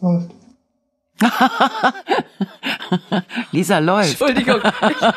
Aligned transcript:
Läuft. 0.00 0.30
Lisa 3.52 3.78
läuft. 3.78 4.10
Entschuldigung. 4.20 4.60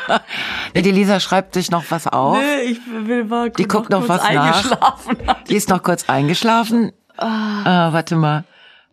Die 0.76 0.90
Lisa 0.90 1.20
schreibt 1.20 1.54
sich 1.54 1.70
noch 1.70 1.84
was 1.90 2.06
auf. 2.06 2.36
nee, 2.38 2.60
ich 2.72 2.80
will 2.86 3.24
mal 3.24 3.50
Die 3.50 3.66
guckt 3.66 3.90
noch 3.90 4.00
kurz 4.06 4.08
was 4.10 4.22
nach. 4.32 4.56
eingeschlafen. 4.56 5.16
Die 5.48 5.54
ist 5.56 5.68
noch 5.70 5.82
kurz 5.82 6.08
eingeschlafen. 6.08 6.92
Ah, 7.16 7.92
warte 7.92 8.16
mal. 8.16 8.44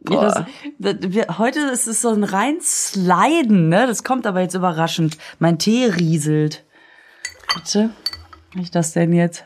Ja, 0.10 0.22
das, 0.22 0.44
das, 0.80 0.96
wir, 1.02 1.38
heute 1.38 1.60
ist 1.60 1.88
es 1.88 2.02
so 2.02 2.10
ein 2.10 2.24
rein 2.24 2.58
Sliden, 2.62 3.70
ne? 3.70 3.86
Das 3.86 4.04
kommt 4.04 4.26
aber 4.26 4.42
jetzt 4.42 4.56
überraschend. 4.56 5.18
Mein 5.38 5.60
Tee 5.60 5.86
rieselt. 5.86 6.64
Bitte? 7.54 7.92
Was 8.56 8.64
ist 8.64 8.76
das 8.76 8.94
denn 8.94 9.14
jetzt? 9.14 9.44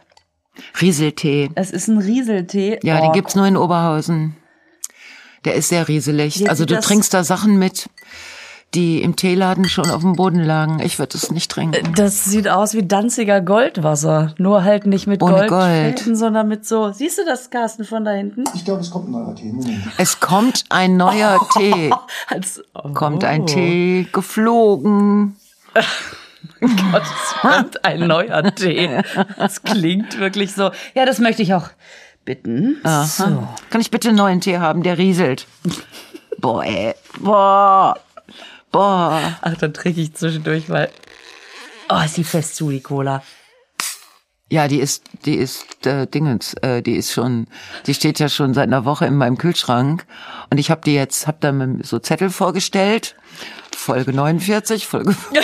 Rieseltee. 0.82 1.50
Es 1.56 1.72
ist 1.72 1.90
ein 1.90 1.98
Rieseltee. 1.98 2.80
Ja, 2.84 3.00
Oh, 3.00 3.02
den 3.02 3.12
gibt's 3.12 3.36
nur 3.36 3.46
in 3.46 3.58
Oberhausen. 3.58 4.38
Der 5.46 5.54
ist 5.56 5.70
sehr 5.70 5.88
rieselig. 5.88 6.38
Jetzt 6.38 6.50
also 6.50 6.66
du 6.66 6.80
trinkst 6.80 7.14
da 7.14 7.24
Sachen 7.24 7.58
mit, 7.58 7.88
die 8.74 9.02
im 9.02 9.16
Teeladen 9.16 9.70
schon 9.70 9.90
auf 9.90 10.02
dem 10.02 10.14
Boden 10.14 10.44
lagen. 10.44 10.80
Ich 10.82 11.00
würde 11.00 11.18
es 11.18 11.32
nicht 11.32 11.50
trinken. 11.50 11.94
Das 11.96 12.26
sieht 12.26 12.50
aus 12.50 12.74
wie 12.74 12.86
Danziger 12.86 13.40
Goldwasser. 13.42 14.34
Nur 14.38 14.64
halt 14.64 14.86
nicht 14.86 15.08
mit 15.08 15.22
Ohne 15.22 15.48
Goldfäden, 15.48 16.06
Gold. 16.06 16.18
sondern 16.18 16.48
mit 16.48 16.66
so. 16.66 16.92
Siehst 16.92 17.20
du 17.20 17.26
das, 17.26 17.50
Carsten, 17.50 17.86
von 17.86 18.04
da 18.04 18.12
hinten? 18.12 18.44
Ich 18.54 18.66
glaube, 18.66 18.82
es 18.82 18.92
kommt 18.92 19.08
ein 19.08 19.12
neuer 19.12 19.36
Tee. 19.36 19.54
Es 19.98 20.20
kommt 20.20 20.66
ein 20.70 20.98
neuer 20.98 21.40
Tee. 21.58 21.94
Als, 22.28 22.64
oh. 22.74 22.90
Kommt 22.94 23.24
ein 23.24 23.46
Tee 23.46 24.08
geflogen. 24.12 25.36
Gott, 26.60 27.04
es 27.04 27.42
kommt 27.42 27.86
ein 27.86 28.08
neuer 28.08 28.44
Tee. 28.56 29.02
Das 29.38 29.62
klingt 29.62 30.20
wirklich 30.20 30.54
so. 30.54 30.72
Ja, 30.96 31.06
das 31.06 31.20
möchte 31.20 31.44
ich 31.44 31.54
auch 31.54 31.70
bitten. 32.26 32.78
So. 32.84 33.48
Kann 33.70 33.82
ich 33.82 33.92
bitte 33.92 34.10
einen 34.10 34.18
neuen 34.18 34.42
Tee 34.42 34.58
haben, 34.58 34.84
der 34.84 34.98
rieselt? 34.98 35.48
Boah, 36.40 36.64
ey. 36.64 36.94
Boah. 37.20 37.98
Boah. 38.72 39.38
Ach, 39.42 39.58
dann 39.58 39.74
trinke 39.74 40.02
ich 40.02 40.14
zwischendurch, 40.14 40.70
weil. 40.70 40.90
Oh, 41.90 42.02
ist 42.04 42.18
die 42.18 42.24
fest 42.24 42.56
zu, 42.56 42.72
die 42.72 42.82
Cola. 42.82 43.22
Ja, 44.50 44.68
die 44.68 44.80
ist, 44.80 45.04
die 45.26 45.36
ist 45.36 45.88
äh, 45.88 46.06
Dingens, 46.06 46.54
äh, 46.62 46.84
die 46.84 46.96
ist 46.96 47.12
schon, 47.12 47.48
die 47.88 47.96
steht 47.96 48.20
ja 48.20 48.30
schon 48.30 48.54
seit 48.54 48.68
einer 48.68 48.86
Woche 48.86 49.08
in 49.08 49.16
meinem 49.16 49.40
Kühlschrank 49.40 50.06
und 50.52 50.60
ich 50.60 50.70
habe 50.70 50.82
die 50.86 50.94
jetzt, 50.94 51.26
habe 51.26 51.38
da 51.40 51.52
so 51.82 51.98
Zettel 51.98 52.30
vorgestellt, 52.30 53.16
Folge 53.86 54.14
49, 54.14 54.88
Folge. 54.88 55.16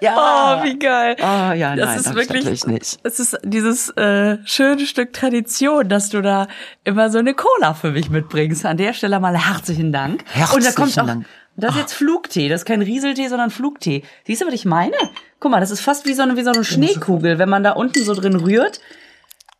ja. 0.00 0.58
Oh, 0.60 0.64
wie 0.64 0.76
geil. 0.76 1.14
Oh, 1.20 1.52
ja, 1.52 1.76
Das 1.76 1.86
nein, 1.88 1.98
ist 1.98 2.14
wirklich- 2.14 2.46
ich 2.46 2.66
nicht. 2.66 2.98
Es 3.04 3.20
ist 3.20 3.38
dieses 3.44 3.90
äh, 3.90 4.38
schöne 4.44 4.86
Stück 4.86 5.12
Tradition, 5.12 5.88
dass 5.88 6.08
du 6.10 6.20
da 6.20 6.48
immer 6.82 7.10
so 7.10 7.18
eine 7.18 7.34
Cola 7.34 7.74
für 7.74 7.92
mich 7.92 8.10
mitbringst. 8.10 8.66
An 8.66 8.76
der 8.76 8.92
Stelle 8.92 9.20
mal 9.20 9.36
herzlichen 9.36 9.92
Dank. 9.92 10.24
Und 10.34 10.40
da 10.40 10.46
kommt 10.46 10.64
Herzlichen 10.64 11.00
auch, 11.00 11.06
Dank. 11.06 11.26
das 11.56 11.74
ist 11.76 11.80
jetzt 11.80 11.92
Flugtee. 11.94 12.48
Das 12.48 12.62
ist 12.62 12.66
kein 12.66 12.82
Rieseltee, 12.82 13.28
sondern 13.28 13.50
Flugtee. 13.50 14.02
Siehst 14.26 14.42
du, 14.42 14.46
was 14.46 14.54
ich 14.54 14.64
meine? 14.64 14.96
Guck 15.38 15.52
mal, 15.52 15.60
das 15.60 15.70
ist 15.70 15.80
fast 15.80 16.06
wie 16.06 16.14
so 16.14 16.22
eine, 16.22 16.36
wie 16.36 16.42
so 16.42 16.50
eine 16.50 16.64
Schneekugel. 16.64 17.38
Wenn 17.38 17.48
man 17.48 17.62
da 17.62 17.70
unten 17.72 18.02
so 18.02 18.14
drin 18.14 18.34
rührt, 18.34 18.80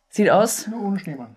sieht 0.09 0.29
aus. 0.31 0.67
Nur 0.67 0.81
ohne 0.81 0.99
Schneemann. 0.99 1.35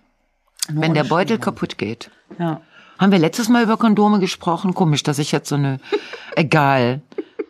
Wenn 0.69 0.95
der 0.95 1.05
Beutel 1.05 1.39
kaputt 1.39 1.79
geht. 1.79 2.11
Ja. 2.39 2.61
Haben 3.03 3.11
wir 3.11 3.19
letztes 3.19 3.49
Mal 3.49 3.65
über 3.65 3.77
Kondome 3.79 4.21
gesprochen? 4.21 4.75
Komisch, 4.75 5.03
dass 5.03 5.19
ich 5.19 5.33
jetzt 5.33 5.49
so 5.49 5.57
eine, 5.57 5.81
egal. 6.37 7.01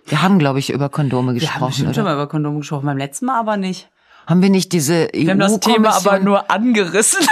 Wir 0.07 0.23
haben, 0.23 0.39
glaube 0.39 0.59
ich, 0.59 0.73
über 0.73 0.89
Kondome 0.89 1.35
Wir 1.35 1.41
haben 1.41 1.41
gesprochen, 1.41 1.69
bestimmt 1.69 1.95
schon 1.95 2.05
mal 2.05 2.15
über 2.15 2.27
Kondome 2.27 2.61
gesprochen, 2.61 2.87
beim 2.87 2.97
letzten 2.97 3.27
Mal 3.27 3.39
aber 3.39 3.59
nicht. 3.59 3.91
Haben 4.27 4.41
wir 4.41 4.49
nicht 4.49 4.73
diese 4.73 5.09
EU 5.15 5.21
Wir 5.21 5.31
haben 5.33 5.41
das 5.41 5.61
Thema 5.61 5.95
aber 5.95 6.19
nur 6.21 6.51
angerissen. 6.51 7.21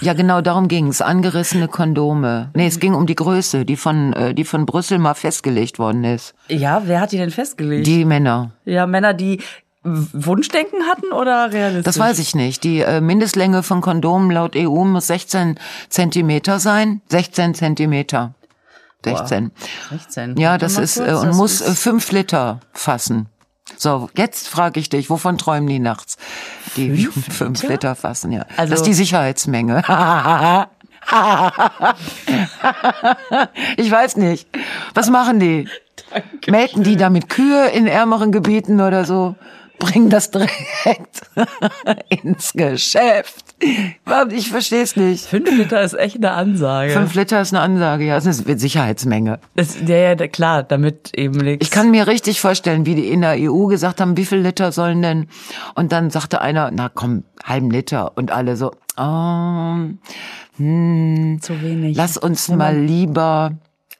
Ja, 0.00 0.12
genau, 0.12 0.40
darum 0.40 0.68
ging's. 0.68 1.00
Angerissene 1.00 1.68
Kondome. 1.68 2.50
Nee, 2.54 2.66
es 2.66 2.78
ging 2.78 2.94
um 2.94 3.06
die 3.06 3.14
Größe, 3.14 3.64
die 3.64 3.76
von, 3.76 4.12
äh, 4.12 4.34
die 4.34 4.44
von 4.44 4.66
Brüssel 4.66 4.98
mal 4.98 5.14
festgelegt 5.14 5.78
worden 5.78 6.04
ist. 6.04 6.34
Ja, 6.48 6.82
wer 6.84 7.00
hat 7.00 7.12
die 7.12 7.16
denn 7.16 7.30
festgelegt? 7.30 7.86
Die 7.86 8.04
Männer. 8.04 8.50
ja, 8.64 8.86
Männer, 8.86 9.14
die 9.14 9.40
Wunschdenken 9.84 10.82
hatten 10.90 11.12
oder 11.12 11.52
realistisch? 11.52 11.84
Das 11.84 11.98
weiß 11.98 12.18
ich 12.18 12.34
nicht. 12.34 12.64
Die 12.64 12.80
äh, 12.80 13.00
Mindestlänge 13.00 13.62
von 13.62 13.80
Kondomen 13.80 14.30
laut 14.30 14.56
EU 14.56 14.84
muss 14.84 15.06
16 15.08 15.58
Zentimeter 15.90 16.58
sein. 16.58 17.02
16 17.10 17.54
Zentimeter. 17.54 18.34
16. 19.04 19.50
16. 19.90 20.36
Ja, 20.38 20.56
das 20.56 20.78
ist, 20.78 20.96
kurz, 20.96 21.08
äh, 21.08 21.12
und 21.14 21.26
das 21.28 21.36
muss 21.36 21.60
ist- 21.60 21.68
äh, 21.68 21.74
fünf 21.74 22.10
Liter 22.12 22.60
fassen. 22.72 23.26
So, 23.76 24.08
jetzt 24.16 24.48
frage 24.48 24.80
ich 24.80 24.88
dich, 24.88 25.10
wovon 25.10 25.36
träumen 25.36 25.66
die 25.68 25.78
nachts? 25.78 26.16
Die 26.76 27.06
fünf, 27.06 27.62
Liter? 27.68 27.94
fassen, 27.94 28.32
ja. 28.32 28.46
Also- 28.56 28.70
das 28.70 28.80
ist 28.80 28.86
die 28.86 28.94
Sicherheitsmenge. 28.94 29.82
ich 33.76 33.90
weiß 33.90 34.16
nicht. 34.16 34.48
Was 34.94 35.10
machen 35.10 35.38
die? 35.40 35.68
Melken 36.46 36.82
die 36.82 36.96
damit 36.96 37.28
Kühe 37.28 37.68
in 37.68 37.86
ärmeren 37.86 38.32
Gebieten 38.32 38.80
oder 38.80 39.04
so? 39.04 39.34
Bringen 39.78 40.08
das 40.08 40.30
direkt 40.30 41.22
ins 42.22 42.52
Geschäft. 42.52 43.54
Ich 44.30 44.50
verstehe 44.50 44.82
es 44.82 44.96
nicht. 44.96 45.26
Fünf 45.26 45.50
Liter 45.50 45.82
ist 45.82 45.94
echt 45.94 46.16
eine 46.16 46.32
Ansage. 46.32 46.92
Fünf 46.92 47.14
Liter 47.14 47.40
ist 47.40 47.52
eine 47.52 47.62
Ansage, 47.62 48.04
ja, 48.04 48.16
es 48.16 48.26
ist 48.26 48.46
eine 48.46 48.58
Sicherheitsmenge. 48.58 49.40
Das, 49.56 49.76
ja, 49.86 49.96
ja, 49.96 50.14
klar, 50.28 50.62
damit 50.62 51.10
eben 51.16 51.38
nichts. 51.38 51.66
Ich 51.66 51.70
kann 51.70 51.90
mir 51.90 52.06
richtig 52.06 52.40
vorstellen, 52.40 52.86
wie 52.86 52.94
die 52.94 53.08
in 53.08 53.20
der 53.20 53.36
EU 53.38 53.66
gesagt 53.66 54.00
haben, 54.00 54.16
wie 54.16 54.24
viel 54.24 54.38
Liter 54.38 54.72
sollen 54.72 55.02
denn? 55.02 55.28
Und 55.74 55.92
dann 55.92 56.10
sagte 56.10 56.40
einer, 56.40 56.70
na 56.72 56.88
komm, 56.88 57.24
halben 57.42 57.70
Liter. 57.70 58.16
Und 58.16 58.30
alle 58.30 58.56
so, 58.56 58.72
oh, 58.96 59.76
hm, 60.56 61.38
zu 61.40 61.62
wenig. 61.62 61.96
lass 61.96 62.16
uns 62.16 62.48
mal 62.48 62.76
lieber 62.76 63.52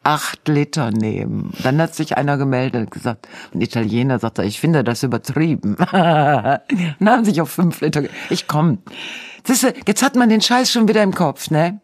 acht 0.05 0.47
Liter 0.49 0.91
nehmen. 0.91 1.53
Dann 1.63 1.81
hat 1.81 1.95
sich 1.95 2.17
einer 2.17 2.37
gemeldet 2.37 2.83
und 2.83 2.91
gesagt, 2.91 3.29
ein 3.55 3.61
Italiener 3.61 4.19
sagte, 4.19 4.45
ich 4.45 4.61
finde 4.61 4.85
das 4.85 5.03
übertrieben. 5.03 5.77
Dann 5.91 6.61
haben 7.05 7.25
sich 7.25 7.41
auf 7.41 7.51
fünf 7.51 7.81
Liter, 7.81 8.03
ich 8.31 8.47
komm. 8.47 8.79
Siehste, 9.45 9.75
jetzt 9.87 10.03
hat 10.03 10.15
man 10.17 10.29
den 10.29 10.41
Scheiß 10.41 10.71
schon 10.71 10.89
wieder 10.89 11.03
im 11.03 11.15
Kopf, 11.15 11.51
ne? 11.51 11.81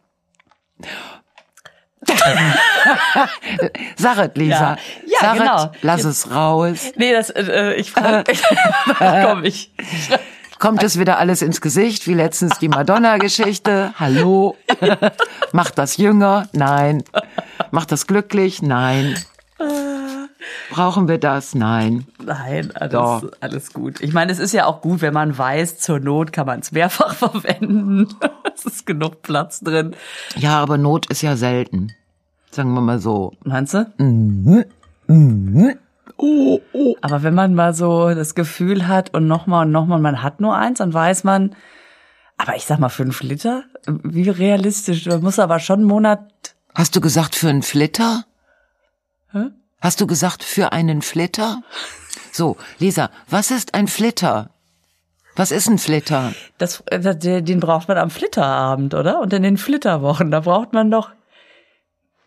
Sag 3.97 4.19
es, 4.19 4.31
Lisa. 4.35 4.55
Ja. 4.55 4.77
Ja, 5.07 5.19
Sag 5.21 5.37
genau. 5.39 5.73
lass 5.83 6.05
es 6.05 6.31
raus. 6.31 6.93
Nee, 6.97 7.13
das, 7.13 7.31
äh, 7.31 7.75
ich 7.75 7.91
frage. 7.93 8.33
Komm, 8.99 9.45
ich. 9.45 9.73
Kommt 10.61 10.83
es 10.83 10.99
wieder 10.99 11.19
alles 11.19 11.41
ins 11.41 11.63
Gesicht, 11.63 12.07
wie 12.07 12.13
letztens 12.13 12.59
die 12.59 12.69
Madonna-Geschichte? 12.69 13.95
Hallo? 13.99 14.57
Macht 15.53 15.79
das 15.79 15.97
jünger? 15.97 16.49
Nein. 16.53 17.03
Macht 17.71 17.91
das 17.93 18.07
glücklich? 18.07 18.61
Nein. 18.61 19.17
Brauchen 20.71 21.09
wir 21.09 21.17
das? 21.17 21.55
Nein. 21.55 22.07
Nein, 22.23 22.73
alles, 22.77 22.93
Doch. 22.93 23.31
alles 23.41 23.73
gut. 23.73 24.03
Ich 24.03 24.13
meine, 24.13 24.31
es 24.33 24.39
ist 24.39 24.53
ja 24.53 24.67
auch 24.67 24.83
gut, 24.83 25.01
wenn 25.01 25.15
man 25.15 25.37
weiß, 25.37 25.79
zur 25.79 25.99
Not 25.99 26.33
kann 26.35 26.47
man 26.47 26.61
es 26.61 26.73
mehrfach 26.73 27.15
verwenden. 27.17 28.09
es 28.55 28.67
ist 28.67 28.85
genug 28.87 29.23
Platz 29.23 29.61
drin. 29.61 29.97
Ja, 30.37 30.61
aber 30.61 30.77
Not 30.77 31.07
ist 31.07 31.23
ja 31.23 31.37
selten. 31.37 31.93
Sagen 32.51 32.75
wir 32.75 32.83
mal 32.83 32.99
so. 32.99 33.33
Meinst 33.45 33.73
du? 33.73 33.91
Mhm. 33.97 34.65
Aber 37.01 37.23
wenn 37.23 37.35
man 37.35 37.55
mal 37.55 37.75
so 37.75 38.15
das 38.15 38.35
Gefühl 38.35 38.89
hat 38.89 39.15
und 39.15 39.27
nochmal 39.27 39.67
und 39.67 39.73
nochmal, 39.73 40.01
man 40.01 40.23
hat 40.23 40.41
nur 40.41 40.55
eins, 40.57 40.79
dann 40.79 40.93
weiß 40.93 41.25
man, 41.25 41.57
aber 42.37 42.57
ich 42.57 42.65
sag 42.65 42.79
mal 42.79 42.89
fünf 42.89 43.23
Liter? 43.23 43.65
Wie 43.87 44.29
realistisch? 44.29 45.07
Man 45.07 45.23
muss 45.23 45.39
aber 45.39 45.59
schon 45.59 45.81
einen 45.81 45.89
Monat. 45.89 46.55
Hast 46.75 46.97
du 46.97 47.01
gesagt 47.01 47.35
für 47.35 47.49
einen 47.49 47.63
Flitter? 47.63 48.25
Hä? 49.33 49.51
Hast 49.81 50.01
du 50.01 50.07
gesagt 50.07 50.43
für 50.43 50.73
einen 50.73 51.03
Flitter? 51.03 51.63
So, 52.33 52.57
Lisa, 52.79 53.11
was 53.29 53.51
ist 53.51 53.75
ein 53.75 53.89
Flitter? 53.89 54.51
Was 55.37 55.53
ist 55.53 55.69
ein 55.69 55.79
Flitter? 55.79 56.33
Das, 56.59 56.83
den 56.91 57.61
braucht 57.61 57.89
man 57.89 57.99
am 57.99 58.11
Flitterabend, 58.11 58.95
oder? 58.95 59.21
Und 59.21 59.33
in 59.33 59.43
den 59.43 59.57
Flitterwochen, 59.57 60.31
da 60.31 60.41
braucht 60.41 60.73
man 60.73 60.91
doch, 60.91 61.11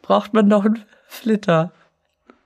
braucht 0.01 0.33
man 0.33 0.50
doch 0.50 0.65
einen 0.65 0.83
Flitter. 1.07 1.71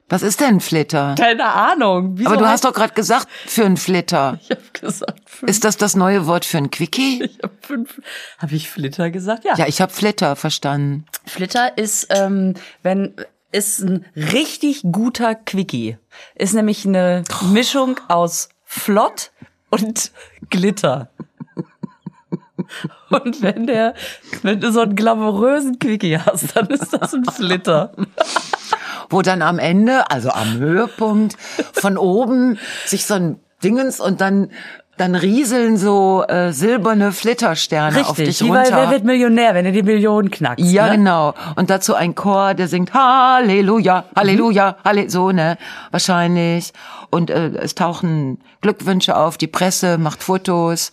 Was 0.10 0.22
ist 0.22 0.40
denn 0.40 0.56
ein 0.56 0.60
Flitter? 0.62 1.16
Keine 1.18 1.46
Ahnung. 1.46 2.14
Wieso 2.18 2.30
Aber 2.30 2.38
du 2.38 2.48
hast 2.48 2.64
doch 2.64 2.74
gerade 2.74 2.94
gesagt 2.94 3.28
für 3.46 3.66
einen 3.66 3.76
Flitter. 3.76 4.40
Ich 4.42 4.52
hab 4.52 4.74
gesagt 4.74 5.30
fünf. 5.30 5.50
Ist 5.50 5.66
das 5.66 5.76
das 5.76 5.96
neue 5.96 6.28
Wort 6.28 6.46
für 6.46 6.58
ein 6.58 6.72
Quickie? 6.72 7.24
Ich 7.28 7.40
hab 7.44 7.66
fünf. 7.66 8.02
Habe 8.38 8.56
ich 8.56 8.70
Flitter 8.70 9.10
gesagt? 9.12 9.44
Ja. 9.44 9.56
Ja, 9.56 9.68
ich 9.68 9.82
habe 9.82 9.92
Flitter 9.92 10.36
verstanden. 10.36 11.06
Flitter 11.26 11.78
ist, 11.78 12.08
ähm, 12.10 12.54
wenn 12.84 13.16
ist 13.52 13.80
ein 13.80 14.06
richtig 14.16 14.84
guter 14.92 15.36
Quickie. 15.36 15.98
Ist 16.36 16.54
nämlich 16.54 16.86
eine 16.86 17.24
Mischung 17.52 18.00
aus 18.08 18.50
Flott 18.64 19.32
und 19.70 20.12
Glitter. 20.50 21.10
Und 23.10 23.42
wenn 23.42 23.68
der, 23.68 23.94
wenn 24.42 24.60
du 24.60 24.72
so 24.72 24.82
einen 24.82 24.96
glamourösen 24.96 25.80
Quickie 25.80 26.18
hast, 26.18 26.56
dann 26.56 26.68
ist 26.68 26.92
das 26.92 27.14
ein 27.14 27.24
Flitter. 27.26 27.94
Wo 29.10 29.22
dann 29.22 29.42
am 29.42 29.60
Ende, 29.60 30.10
also 30.12 30.30
am 30.30 30.58
Höhepunkt, 30.58 31.38
von 31.74 31.98
oben 31.98 32.60
sich 32.86 33.06
so 33.06 33.16
ein 33.16 33.40
Dingens 33.64 34.00
und 34.00 34.22
dann 34.22 34.50
dann 34.98 35.14
rieseln 35.16 35.78
so 35.78 36.26
äh, 36.28 36.52
silberne 36.52 37.12
Flittersterne 37.12 38.02
auf 38.02 38.18
Richtig, 38.18 38.40
dich 38.40 38.48
wie 38.48 38.52
bei 38.52 38.64
runter. 38.64 38.78
Wer 38.78 38.92
wird 38.92 39.04
Millionär, 39.04 39.54
wenn 39.54 39.66
er 39.66 39.72
die 39.72 39.84
Millionen 39.84 40.32
knackst. 40.32 40.66
Ja, 40.66 40.88
ne? 40.88 40.98
genau. 40.98 41.34
Und 41.56 41.70
dazu 41.70 41.94
ein 41.94 42.16
Chor, 42.16 42.56
der 42.56 42.68
singt 42.68 42.94
Halleluja, 42.94 44.06
Halleluja, 44.16 44.72
Mhm. 44.72 44.84
Halle, 44.84 45.10
so, 45.10 45.32
ne? 45.32 45.58
Wahrscheinlich. 45.92 46.74
Und 47.12 47.30
äh, 47.30 47.50
es 47.50 47.76
tauchen 47.76 48.42
Glückwünsche 48.62 49.16
auf, 49.16 49.38
die 49.38 49.48
Presse 49.48 49.98
macht 50.00 50.24
Fotos. 50.24 50.92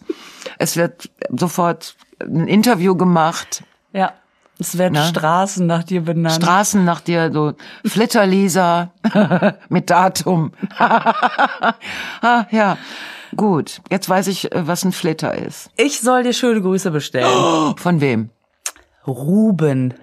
Es 0.58 0.76
wird 0.76 1.10
sofort 1.31 1.96
ein 2.20 2.46
Interview 2.46 2.94
gemacht. 2.94 3.64
Ja. 3.93 4.12
Es 4.59 4.79
werden 4.79 4.95
Ne? 4.95 5.05
Straßen 5.05 5.67
nach 5.67 5.83
dir 5.83 6.03
benannt. 6.03 6.43
Straßen 6.43 6.85
nach 6.85 7.01
dir, 7.01 7.33
so 7.33 7.55
Flitterlisa 7.85 8.93
mit 9.69 9.91
Datum. 9.91 10.53
ah, 10.79 11.75
ja, 12.51 12.79
gut. 13.37 13.81
Jetzt 13.91 14.09
weiß 14.09 14.29
ich, 14.29 14.53
äh, 14.53 14.67
was 14.67 14.85
ein 14.85 14.93
Flitter 14.93 15.35
ist. 15.35 15.71
ich 15.77 16.01
soll 16.01 16.23
dir 16.23 16.33
schöne 16.33 16.62
Grüße 16.62 16.91
bestellen. 16.91 17.75
Von 17.77 18.01
wem? 18.01 18.31
Ruben. 19.06 19.95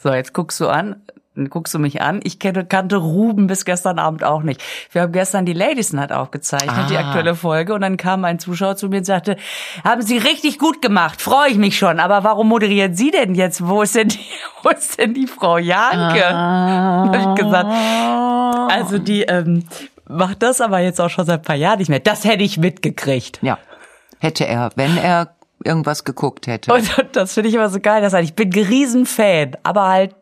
So, 0.00 0.12
jetzt 0.12 0.32
guckst 0.32 0.60
du 0.60 0.68
an, 0.68 1.02
guckst 1.46 1.72
du 1.74 1.78
mich 1.78 2.02
an. 2.02 2.20
Ich 2.24 2.38
kenne, 2.38 2.64
kannte 2.64 2.96
Ruben 2.96 3.46
bis 3.46 3.64
gestern 3.64 3.98
Abend 3.98 4.24
auch 4.24 4.42
nicht. 4.42 4.62
Wir 4.92 5.02
haben 5.02 5.12
gestern 5.12 5.46
die 5.46 5.52
Ladies 5.52 5.92
Night 5.92 6.12
aufgezeichnet, 6.12 6.90
die 6.90 6.96
Ah. 6.96 7.06
aktuelle 7.06 7.34
Folge, 7.34 7.74
und 7.74 7.80
dann 7.80 7.96
kam 7.96 8.24
ein 8.24 8.38
Zuschauer 8.38 8.76
zu 8.76 8.88
mir 8.88 8.98
und 8.98 9.04
sagte, 9.04 9.36
haben 9.84 10.02
Sie 10.02 10.18
richtig 10.18 10.58
gut 10.58 10.82
gemacht, 10.82 11.22
freue 11.22 11.50
ich 11.50 11.56
mich 11.56 11.78
schon, 11.78 12.00
aber 12.00 12.24
warum 12.24 12.48
moderieren 12.48 12.94
Sie 12.94 13.10
denn 13.10 13.34
jetzt? 13.34 13.66
Wo 13.66 13.82
ist 13.82 13.94
denn 13.94 14.08
die, 14.08 14.18
wo 14.62 14.70
ist 14.70 14.98
denn 14.98 15.14
die 15.14 15.26
Frau 15.26 15.58
Janke? 15.58 16.26
Ah. 16.26 17.04
Hab 17.06 17.16
ich 17.16 17.42
gesagt, 17.42 17.68
also 18.72 18.98
die 18.98 19.22
ähm, 19.22 19.64
macht 20.08 20.42
das 20.42 20.60
aber 20.60 20.80
jetzt 20.80 21.00
auch 21.00 21.10
schon 21.10 21.24
seit 21.26 21.40
ein 21.40 21.44
paar 21.44 21.56
Jahren 21.56 21.78
nicht 21.78 21.88
mehr. 21.88 22.00
Das 22.00 22.24
hätte 22.24 22.42
ich 22.42 22.58
mitgekriegt. 22.58 23.38
Ja, 23.42 23.58
hätte 24.18 24.46
er, 24.46 24.70
wenn 24.76 24.96
er 24.96 25.34
irgendwas 25.64 26.04
geguckt 26.04 26.46
hätte. 26.46 26.72
Und 26.72 26.88
das 27.12 27.34
finde 27.34 27.48
ich 27.48 27.54
immer 27.54 27.68
so 27.68 27.80
geil, 27.80 28.00
dass 28.00 28.12
er, 28.12 28.20
ich 28.20 28.34
bin 28.34 28.52
ein 28.54 28.64
Riesenfan, 28.64 29.56
aber 29.64 29.88
halt 29.88 30.14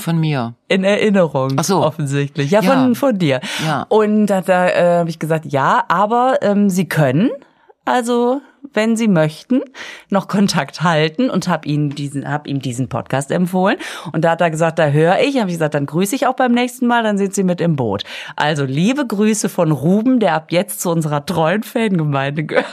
Von 0.00 0.18
mir. 0.18 0.54
in 0.68 0.84
Erinnerung. 0.84 1.52
Ach 1.56 1.64
so. 1.64 1.82
Offensichtlich. 1.84 2.50
Ja, 2.50 2.60
Ja. 2.62 2.72
von, 2.72 2.94
von 2.94 3.18
dir. 3.18 3.40
Ja. 3.64 3.86
Und 3.88 4.26
da, 4.26 4.40
da 4.40 4.68
äh, 4.68 4.98
habe 5.00 5.10
ich 5.10 5.18
gesagt, 5.18 5.46
ja, 5.46 5.84
aber 5.88 6.38
ähm, 6.42 6.68
Sie 6.70 6.88
können, 6.88 7.30
also 7.84 8.40
wenn 8.72 8.94
Sie 8.94 9.08
möchten, 9.08 9.62
noch 10.10 10.28
Kontakt 10.28 10.82
halten 10.82 11.28
und 11.30 11.48
habe 11.48 11.66
ihm 11.66 11.94
diesen, 11.94 12.30
hab 12.30 12.46
ihm 12.46 12.60
diesen 12.60 12.88
Podcast 12.88 13.30
empfohlen. 13.32 13.78
Und 14.12 14.22
da 14.24 14.32
hat 14.32 14.40
er 14.42 14.50
gesagt, 14.50 14.78
da 14.78 14.88
höre 14.90 15.18
ich. 15.20 15.38
Habe 15.38 15.48
ich 15.48 15.54
gesagt, 15.56 15.74
dann 15.74 15.86
grüße 15.86 16.14
ich 16.14 16.26
auch 16.28 16.34
beim 16.36 16.52
nächsten 16.52 16.86
Mal, 16.86 17.02
dann 17.02 17.16
sind 17.18 17.34
Sie 17.34 17.42
mit 17.42 17.60
im 17.60 17.74
Boot. 17.74 18.04
Also 18.36 18.64
liebe 18.64 19.06
Grüße 19.06 19.48
von 19.48 19.72
Ruben, 19.72 20.20
der 20.20 20.34
ab 20.34 20.52
jetzt 20.52 20.80
zu 20.82 20.90
unserer 20.90 21.24
treuen 21.26 21.62
Fangemeinde 21.64 22.44
gehört. 22.44 22.66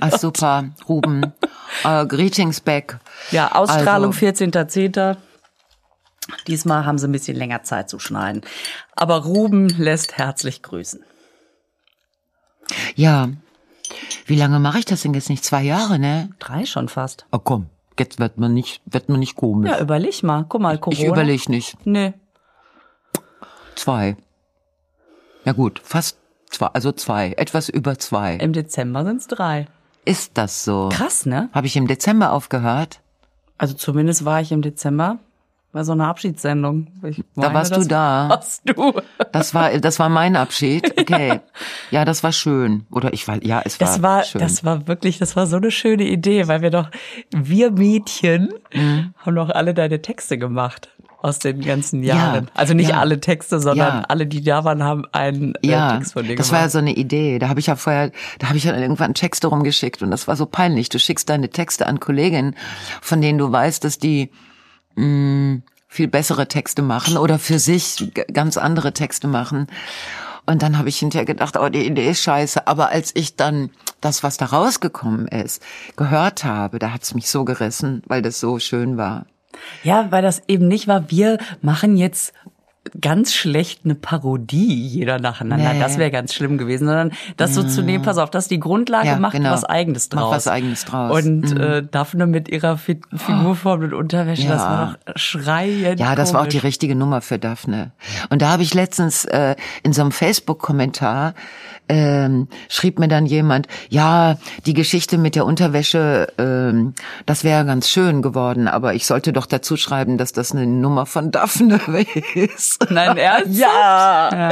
Ah, 0.00 0.16
super, 0.18 0.64
Ruben. 0.88 1.22
Äh, 1.84 2.06
greetings 2.06 2.60
back. 2.62 2.98
Ja, 3.30 3.52
Ausstrahlung 3.54 4.12
Also- 4.12 4.26
14.10. 4.26 5.16
Diesmal 6.46 6.84
haben 6.84 6.98
sie 6.98 7.08
ein 7.08 7.12
bisschen 7.12 7.36
länger 7.36 7.62
Zeit 7.62 7.88
zu 7.88 7.98
schneiden. 7.98 8.42
Aber 8.94 9.24
Ruben 9.24 9.68
lässt 9.68 10.18
herzlich 10.18 10.62
grüßen. 10.62 11.02
Ja. 12.94 13.28
Wie 14.26 14.36
lange 14.36 14.58
mache 14.58 14.78
ich 14.78 14.84
das 14.84 15.02
denn 15.02 15.14
jetzt 15.14 15.30
nicht? 15.30 15.44
Zwei 15.44 15.62
Jahre, 15.62 15.98
ne? 15.98 16.30
Drei 16.38 16.66
schon 16.66 16.88
fast. 16.88 17.26
Oh 17.32 17.38
komm, 17.38 17.66
jetzt 17.98 18.18
wird 18.18 18.38
man 18.38 18.52
nicht, 18.52 18.82
wird 18.84 19.08
man 19.08 19.20
nicht 19.20 19.36
komisch. 19.36 19.70
Ja, 19.70 19.80
überleg 19.80 20.22
mal. 20.22 20.44
Guck 20.48 20.60
mal, 20.60 20.78
Corona. 20.78 21.00
ich 21.00 21.06
überlege 21.06 21.50
nicht. 21.50 21.86
Nee. 21.86 22.12
Zwei. 23.74 24.16
Ja 25.44 25.52
gut, 25.52 25.80
fast 25.82 26.18
zwei, 26.50 26.66
also 26.66 26.92
zwei, 26.92 27.32
etwas 27.38 27.68
über 27.68 27.98
zwei. 27.98 28.34
Im 28.34 28.52
Dezember 28.52 29.04
sind's 29.04 29.28
drei. 29.28 29.66
Ist 30.04 30.32
das 30.34 30.64
so? 30.64 30.90
Krass, 30.92 31.26
ne? 31.26 31.48
Habe 31.52 31.66
ich 31.66 31.76
im 31.76 31.86
Dezember 31.86 32.32
aufgehört? 32.32 33.00
Also 33.56 33.74
zumindest 33.74 34.24
war 34.24 34.40
ich 34.40 34.52
im 34.52 34.62
Dezember 34.62 35.18
bei 35.72 35.84
so 35.84 35.92
einer 35.92 36.08
Abschiedssendung. 36.08 36.88
Ich 37.04 37.18
Da 37.34 37.42
meine, 37.42 37.54
warst 37.54 37.76
du 37.76 37.84
da. 37.84 38.28
Warst 38.30 38.62
du. 38.64 38.94
Das 39.32 39.54
war, 39.54 39.70
das 39.78 39.98
war 39.98 40.08
mein 40.08 40.34
Abschied. 40.36 40.98
Okay. 40.98 41.40
Ja, 41.90 42.04
das 42.04 42.22
war 42.22 42.32
schön. 42.32 42.86
Oder 42.90 43.12
ich 43.14 43.26
war, 43.28 43.42
ja, 43.42 43.62
es 43.64 43.80
war, 43.80 43.86
Das 43.86 44.02
war, 44.02 44.22
schön. 44.24 44.40
das 44.42 44.62
war 44.64 44.86
wirklich, 44.88 45.18
das 45.18 45.36
war 45.36 45.46
so 45.46 45.56
eine 45.56 45.70
schöne 45.70 46.04
Idee, 46.04 46.46
weil 46.48 46.60
wir 46.62 46.70
doch, 46.70 46.90
wir 47.34 47.70
Mädchen 47.70 48.50
Mhm. 48.74 49.14
haben 49.18 49.34
doch 49.36 49.48
alle 49.50 49.72
deine 49.74 50.02
Texte 50.02 50.36
gemacht 50.38 50.90
aus 51.22 51.38
den 51.38 51.60
ganzen 51.62 52.02
Jahren. 52.02 52.44
Ja, 52.44 52.50
also 52.54 52.74
nicht 52.74 52.90
ja. 52.90 52.98
alle 53.00 53.20
Texte, 53.20 53.58
sondern 53.58 54.00
Ja. 54.00 54.04
alle, 54.08 54.26
die 54.26 54.42
da 54.42 54.64
waren, 54.64 54.82
haben 54.84 55.04
einen 55.12 55.54
äh, 55.56 55.68
ja, 55.68 55.96
Text 55.96 56.12
von 56.12 56.26
dir 56.26 56.36
das 56.36 56.50
war 56.52 56.58
ja 56.58 56.62
gemacht. 56.64 56.72
so 56.72 56.78
eine 56.78 56.92
Idee. 56.94 57.38
Da 57.38 57.48
habe 57.48 57.58
ich 57.60 57.66
ja 57.66 57.76
vorher, 57.76 58.12
da 58.38 58.48
habe 58.48 58.58
ich 58.58 58.64
ja 58.64 58.76
irgendwann 58.76 59.14
Texte 59.14 59.46
rumgeschickt 59.48 60.02
und 60.02 60.10
das 60.10 60.28
war 60.28 60.36
so 60.36 60.44
peinlich. 60.46 60.90
Du 60.90 60.98
schickst 60.98 61.28
deine 61.30 61.48
Texte 61.48 61.86
an 61.86 61.98
Kolleginnen, 62.00 62.54
von 63.00 63.20
denen 63.22 63.38
du 63.38 63.50
weißt, 63.50 63.82
dass 63.84 63.98
die 63.98 64.30
mh, 64.98 65.62
viel 65.88 66.08
bessere 66.08 66.48
Texte 66.48 66.82
machen 66.82 67.16
oder 67.16 67.38
für 67.38 67.58
sich 67.58 68.12
ganz 68.32 68.56
andere 68.56 68.92
Texte 68.92 69.26
machen. 69.26 69.66
Und 70.46 70.62
dann 70.62 70.78
habe 70.78 70.88
ich 70.88 70.98
hinterher 70.98 71.26
gedacht, 71.26 71.56
oh, 71.58 71.68
die 71.68 71.86
Idee 71.86 72.10
ist 72.10 72.22
scheiße. 72.22 72.66
Aber 72.66 72.90
als 72.90 73.10
ich 73.14 73.36
dann 73.36 73.70
das, 74.00 74.22
was 74.22 74.36
da 74.36 74.46
rausgekommen 74.46 75.28
ist, 75.28 75.62
gehört 75.96 76.44
habe, 76.44 76.78
da 76.78 76.92
hat's 76.92 77.14
mich 77.14 77.28
so 77.28 77.44
gerissen, 77.44 78.02
weil 78.06 78.22
das 78.22 78.40
so 78.40 78.58
schön 78.58 78.96
war. 78.96 79.26
Ja, 79.82 80.10
weil 80.10 80.22
das 80.22 80.42
eben 80.48 80.68
nicht 80.68 80.88
war, 80.88 81.10
wir 81.10 81.38
machen 81.60 81.96
jetzt 81.96 82.32
ganz 83.00 83.34
schlecht 83.34 83.80
eine 83.84 83.94
Parodie 83.94 84.86
jeder 84.86 85.18
nacheinander. 85.18 85.72
Nee. 85.74 85.80
Das 85.80 85.98
wäre 85.98 86.10
ganz 86.10 86.34
schlimm 86.34 86.58
gewesen, 86.58 86.86
sondern 86.86 87.12
das 87.36 87.54
so 87.54 87.62
zu 87.62 87.82
nehmen, 87.82 88.02
pass 88.04 88.18
auf, 88.18 88.30
das 88.30 88.44
ist 88.44 88.50
die 88.50 88.60
Grundlage, 88.60 89.06
Ja, 89.08 89.18
macht 89.18 89.32
genau. 89.34 89.50
was 89.50 89.64
Eigenes 89.64 90.08
Macht 90.10 90.22
draus. 90.22 90.34
was 90.34 90.48
Eigenes 90.48 90.84
draus. 90.84 91.22
Und 91.24 91.54
Mhm. 91.54 91.60
äh, 91.60 91.82
Daphne 91.82 92.26
mit 92.26 92.48
ihrer 92.48 92.76
Fi 92.78 93.00
Figurform 93.14 93.82
und 93.82 93.94
Unterwäsche, 93.94 94.48
das 94.48 94.62
Ja. 94.62 94.70
war 94.70 94.96
doch 95.06 95.12
schreiend 95.16 96.00
Ja, 96.00 96.14
das 96.14 96.32
war 96.32 96.40
auch 96.40 96.44
komisch. 96.44 96.54
die 96.60 96.66
richtige 96.66 96.94
Nummer 96.94 97.20
für 97.20 97.38
Daphne. 97.38 97.92
Und 98.30 98.42
da 98.42 98.50
habe 98.50 98.62
ich 98.62 98.74
letztens 98.74 99.24
äh, 99.24 99.56
in 99.82 99.92
so 99.92 100.02
einem 100.02 100.12
Facebook-Kommentar 100.12 101.34
ähm, 101.88 102.48
schrieb 102.68 102.98
mir 102.98 103.08
dann 103.08 103.26
jemand, 103.26 103.66
ja, 103.88 104.36
die 104.66 104.74
Geschichte 104.74 105.18
mit 105.18 105.34
der 105.34 105.44
Unterwäsche, 105.46 106.28
ähm, 106.38 106.94
das 107.26 107.44
wäre 107.44 107.64
ganz 107.64 107.88
schön 107.88 108.22
geworden, 108.22 108.68
aber 108.68 108.94
ich 108.94 109.06
sollte 109.06 109.32
doch 109.32 109.46
dazu 109.46 109.76
schreiben, 109.76 110.18
dass 110.18 110.32
das 110.32 110.52
eine 110.52 110.66
Nummer 110.66 111.06
von 111.06 111.30
Daphne 111.30 111.80
ist. 112.34 112.90
Nein, 112.90 113.16
ernsthaft? 113.16 113.54
Ja. 113.58 114.50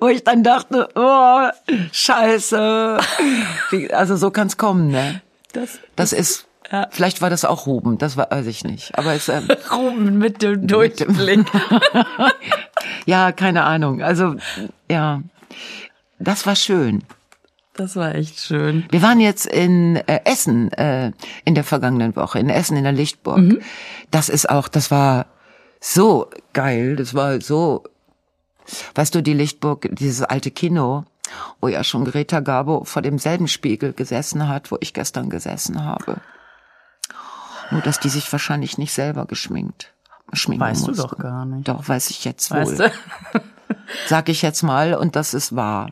Wo 0.00 0.08
ich 0.08 0.24
dann 0.24 0.42
dachte, 0.42 0.88
oh, 0.94 1.48
scheiße. 1.92 2.98
Also 3.92 4.16
so 4.16 4.30
kann's 4.30 4.56
kommen, 4.56 4.88
ne? 4.88 5.20
Das 5.52 5.78
Das 5.96 6.12
ist, 6.12 6.46
Ja. 6.72 6.88
vielleicht 6.90 7.22
war 7.22 7.30
das 7.30 7.44
auch 7.44 7.66
Ruben, 7.66 7.98
das 7.98 8.16
war, 8.16 8.28
weiß 8.30 8.46
ich 8.46 8.64
nicht. 8.64 8.98
Aber 8.98 9.14
es, 9.14 9.28
ähm, 9.28 9.46
Ruben 9.72 10.18
mit 10.18 10.42
dem 10.42 10.66
Durchblick. 10.66 11.46
Ja, 13.06 13.32
keine 13.32 13.64
Ahnung. 13.64 14.02
Also, 14.02 14.34
ja, 14.90 15.20
das 16.18 16.46
war 16.46 16.56
schön. 16.56 17.04
Das 17.74 17.96
war 17.96 18.14
echt 18.14 18.38
schön. 18.38 18.84
Wir 18.90 19.02
waren 19.02 19.18
jetzt 19.18 19.46
in 19.46 19.96
äh, 19.96 20.20
Essen 20.24 20.72
äh, 20.72 21.10
in 21.44 21.54
der 21.54 21.64
vergangenen 21.64 22.14
Woche, 22.14 22.38
in 22.38 22.48
Essen 22.48 22.76
in 22.76 22.84
der 22.84 22.92
Lichtburg. 22.92 23.60
Das 24.12 24.28
ist 24.28 24.48
auch, 24.48 24.68
das 24.68 24.92
war 24.92 25.26
so 25.80 26.30
geil, 26.52 26.94
das 26.94 27.14
war 27.14 27.40
so, 27.40 27.82
weißt 28.94 29.14
du, 29.14 29.22
die 29.22 29.34
Lichtburg, 29.34 29.88
dieses 29.90 30.22
alte 30.22 30.52
Kino, 30.52 31.04
wo 31.60 31.66
ja 31.66 31.82
schon 31.82 32.04
Greta 32.04 32.38
Garbo 32.40 32.84
vor 32.84 33.02
demselben 33.02 33.48
Spiegel 33.48 33.92
gesessen 33.92 34.46
hat, 34.46 34.70
wo 34.70 34.76
ich 34.80 34.94
gestern 34.94 35.28
gesessen 35.28 35.84
habe. 35.84 36.18
Nur, 37.72 37.80
dass 37.80 37.98
die 37.98 38.08
sich 38.08 38.30
wahrscheinlich 38.30 38.78
nicht 38.78 38.92
selber 38.92 39.26
geschminkt 39.26 39.94
schminken 40.32 40.64
Weißt 40.64 40.86
du 40.86 40.90
mussten. 40.90 41.02
doch 41.02 41.18
gar 41.18 41.44
nicht. 41.44 41.68
Doch, 41.68 41.88
weiß 41.88 42.10
ich 42.10 42.24
jetzt 42.24 42.50
wohl. 42.50 42.58
Weißt 42.58 42.80
du? 42.80 42.92
Sag 44.06 44.28
ich 44.28 44.42
jetzt 44.42 44.62
mal, 44.62 44.94
und 44.94 45.16
das 45.16 45.34
ist 45.34 45.54
wahr. 45.54 45.90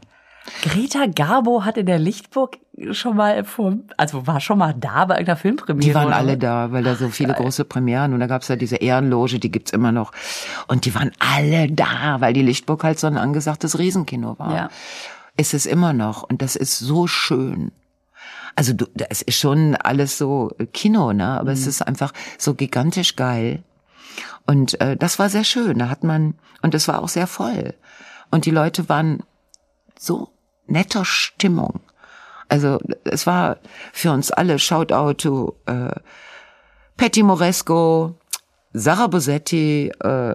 Greta 0.63 1.07
Garbo 1.07 1.65
hat 1.65 1.77
in 1.77 1.87
der 1.87 1.99
Lichtburg 1.99 2.59
schon 2.93 3.17
mal 3.17 3.45
vor, 3.45 3.75
also 3.97 4.27
war 4.27 4.41
schon 4.41 4.59
mal 4.59 4.75
da 4.75 5.05
bei 5.05 5.15
irgendeiner 5.15 5.37
Filmpremiere. 5.37 5.89
Die 5.89 5.95
waren 5.95 6.07
oder 6.09 6.17
alle 6.17 6.37
da, 6.39 6.73
weil 6.73 6.83
da 6.83 6.97
so 6.97 7.09
viele 7.11 7.35
große 7.35 7.65
Premieren 7.65 8.13
und 8.13 8.21
da 8.21 8.27
gab's 8.27 8.49
ja 8.49 8.57
diese 8.57 8.77
Ehrenloge, 8.77 9.39
die 9.39 9.51
gibt's 9.51 9.73
immer 9.73 9.93
noch. 9.93 10.13
Und 10.69 10.85
die 10.85 10.95
waren 10.95 11.13
alle 11.19 11.71
da, 11.71 12.21
weil 12.21 12.33
die 12.33 12.43
Lichtburg 12.43 12.83
halt 12.83 12.99
so 12.99 13.07
ein 13.07 13.19
angesagtes 13.19 13.79
Riesenkino 13.79 14.39
war. 14.39 14.55
Ja. 14.55 14.69
Ist 15.37 15.55
es 15.55 15.67
immer 15.67 15.93
noch 15.93 16.23
und 16.25 16.43
das 16.43 16.57
ist 16.57 16.79
so 16.79 17.07
schön. 17.07 17.71
Also 18.57 18.73
du, 18.75 18.87
es 19.09 19.23
ist 19.23 19.39
schon 19.39 19.77
alles 19.77 20.19
so 20.19 20.51
Kino, 20.73 21.13
ne? 21.13 21.27
Aber 21.41 21.51
Mhm. 21.51 21.57
es 21.57 21.67
ist 21.67 21.83
einfach 21.83 22.13
so 22.37 22.55
gigantisch 22.55 23.17
geil. 23.17 23.63
Und 24.47 24.79
äh, 24.81 24.97
das 24.97 25.19
war 25.19 25.31
sehr 25.31 25.45
schön. 25.45 25.79
Da 25.79 25.89
hat 25.89 26.05
man 26.05 26.35
und 26.63 26.75
es 26.75 26.87
war 26.89 27.01
auch 27.03 27.09
sehr 27.09 27.27
voll. 27.27 27.75
Und 28.31 28.45
die 28.45 28.51
Leute 28.51 28.89
waren 28.91 29.23
so 29.99 30.29
netter 30.73 31.05
Stimmung. 31.05 31.81
Also 32.49 32.79
es 33.05 33.27
war 33.27 33.59
für 33.93 34.11
uns 34.11 34.31
alle 34.31 34.59
Shoutout 34.59 35.15
to 35.15 35.57
äh, 35.67 35.95
Patty 36.97 37.23
Moresco, 37.23 38.15
Sarah 38.73 39.07
Bosetti, 39.07 39.93
äh, 40.03 40.35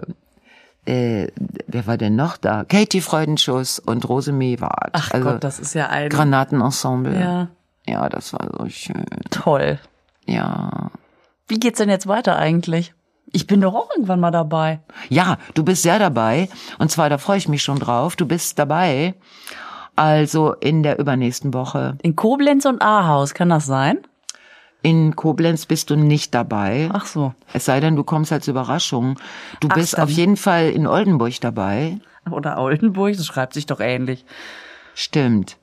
äh, 0.86 1.30
wer 1.66 1.86
war 1.86 1.98
denn 1.98 2.16
noch 2.16 2.38
da? 2.38 2.64
Katie 2.64 3.02
Freudenschuss 3.02 3.78
und 3.78 4.08
Rose 4.08 4.32
Mewart. 4.32 4.90
Ach 4.92 5.10
also 5.10 5.30
Gott, 5.30 5.44
das 5.44 5.58
ist 5.58 5.74
ja 5.74 5.88
ein. 5.88 6.08
Granatenensemble. 6.08 7.20
Ja. 7.20 7.48
Ja, 7.86 8.08
das 8.08 8.32
war 8.32 8.48
so 8.58 8.68
schön. 8.68 9.04
Toll. 9.30 9.78
Ja. 10.26 10.90
Wie 11.46 11.58
geht's 11.58 11.78
denn 11.78 11.88
jetzt 11.88 12.06
weiter 12.06 12.36
eigentlich? 12.36 12.94
Ich 13.32 13.46
bin 13.46 13.60
doch 13.60 13.74
auch 13.74 13.90
irgendwann 13.90 14.20
mal 14.20 14.30
dabei. 14.30 14.80
Ja, 15.08 15.38
du 15.54 15.62
bist 15.62 15.82
sehr 15.82 15.98
dabei. 15.98 16.48
Und 16.78 16.90
zwar, 16.90 17.10
da 17.10 17.18
freue 17.18 17.38
ich 17.38 17.48
mich 17.48 17.62
schon 17.62 17.78
drauf. 17.78 18.16
Du 18.16 18.26
bist 18.26 18.58
dabei. 18.58 19.14
Also 19.98 20.52
in 20.52 20.84
der 20.84 21.00
übernächsten 21.00 21.52
Woche. 21.52 21.98
In 22.02 22.14
Koblenz 22.14 22.66
und 22.66 22.82
Ahaus, 22.82 23.34
kann 23.34 23.48
das 23.48 23.66
sein? 23.66 23.98
In 24.80 25.16
Koblenz 25.16 25.66
bist 25.66 25.90
du 25.90 25.96
nicht 25.96 26.36
dabei. 26.36 26.88
Ach 26.92 27.04
so. 27.04 27.34
Es 27.52 27.64
sei 27.64 27.80
denn, 27.80 27.96
du 27.96 28.04
kommst 28.04 28.30
als 28.30 28.46
Überraschung. 28.46 29.18
Du 29.58 29.66
Ach, 29.68 29.74
bist 29.74 29.98
auf 29.98 30.08
jeden 30.08 30.36
Fall 30.36 30.70
in 30.70 30.86
Oldenburg 30.86 31.40
dabei. 31.40 31.98
Oder 32.30 32.58
Oldenburg, 32.58 33.16
das 33.16 33.26
schreibt 33.26 33.54
sich 33.54 33.66
doch 33.66 33.80
ähnlich. 33.80 34.24
Stimmt. 34.94 35.56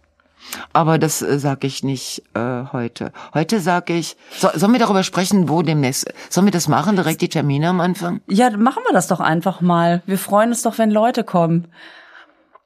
Aber 0.74 0.98
das 0.98 1.22
äh, 1.22 1.40
sag 1.40 1.64
ich 1.64 1.86
nicht 1.86 2.24
äh, 2.34 2.66
heute. 2.74 3.14
Heute 3.34 3.62
sag 3.62 3.90
ich, 3.90 4.18
so, 4.32 4.50
sollen 4.54 4.74
wir 4.74 4.80
darüber 4.80 5.04
sprechen, 5.04 5.48
wo 5.48 5.62
demnächst, 5.62 6.14
sollen 6.30 6.48
wir 6.48 6.52
das 6.52 6.68
machen, 6.68 6.98
direkt 6.98 7.22
die 7.22 7.30
Termine 7.30 7.70
am 7.70 7.80
Anfang? 7.80 8.20
Ja, 8.28 8.50
machen 8.50 8.84
wir 8.86 8.94
das 8.94 9.08
doch 9.08 9.22
einfach 9.22 9.62
mal. 9.62 10.04
Wir 10.06 10.18
freuen 10.18 10.50
uns 10.50 10.62
doch, 10.62 10.78
wenn 10.78 10.92
Leute 10.92 11.24
kommen 11.24 11.70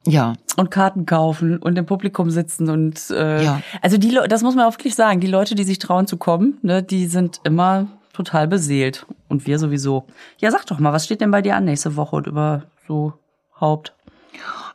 Ja, 0.06 0.34
und 0.56 0.70
Karten 0.70 1.04
kaufen 1.06 1.58
und 1.58 1.76
im 1.76 1.84
Publikum 1.86 2.30
sitzen 2.30 2.70
und 2.70 3.10
äh, 3.10 3.44
Ja. 3.44 3.62
also 3.82 3.98
die 3.98 4.10
Leute, 4.10 4.28
das 4.28 4.42
muss 4.42 4.54
man 4.54 4.66
auch 4.66 4.72
wirklich 4.72 4.94
sagen, 4.94 5.20
die 5.20 5.26
Leute, 5.26 5.54
die 5.54 5.64
sich 5.64 5.78
trauen 5.78 6.06
zu 6.06 6.16
kommen, 6.16 6.58
ne, 6.62 6.82
die 6.82 7.06
sind 7.06 7.40
immer 7.44 7.86
total 8.12 8.48
beseelt 8.48 9.06
und 9.28 9.46
wir 9.46 9.58
sowieso. 9.58 10.06
Ja, 10.38 10.50
sag 10.50 10.66
doch 10.66 10.78
mal, 10.78 10.92
was 10.92 11.04
steht 11.04 11.20
denn 11.20 11.30
bei 11.30 11.42
dir 11.42 11.54
an 11.56 11.64
nächste 11.64 11.96
Woche 11.96 12.16
und 12.16 12.26
über 12.26 12.62
so 12.88 13.12
Haupt? 13.60 13.94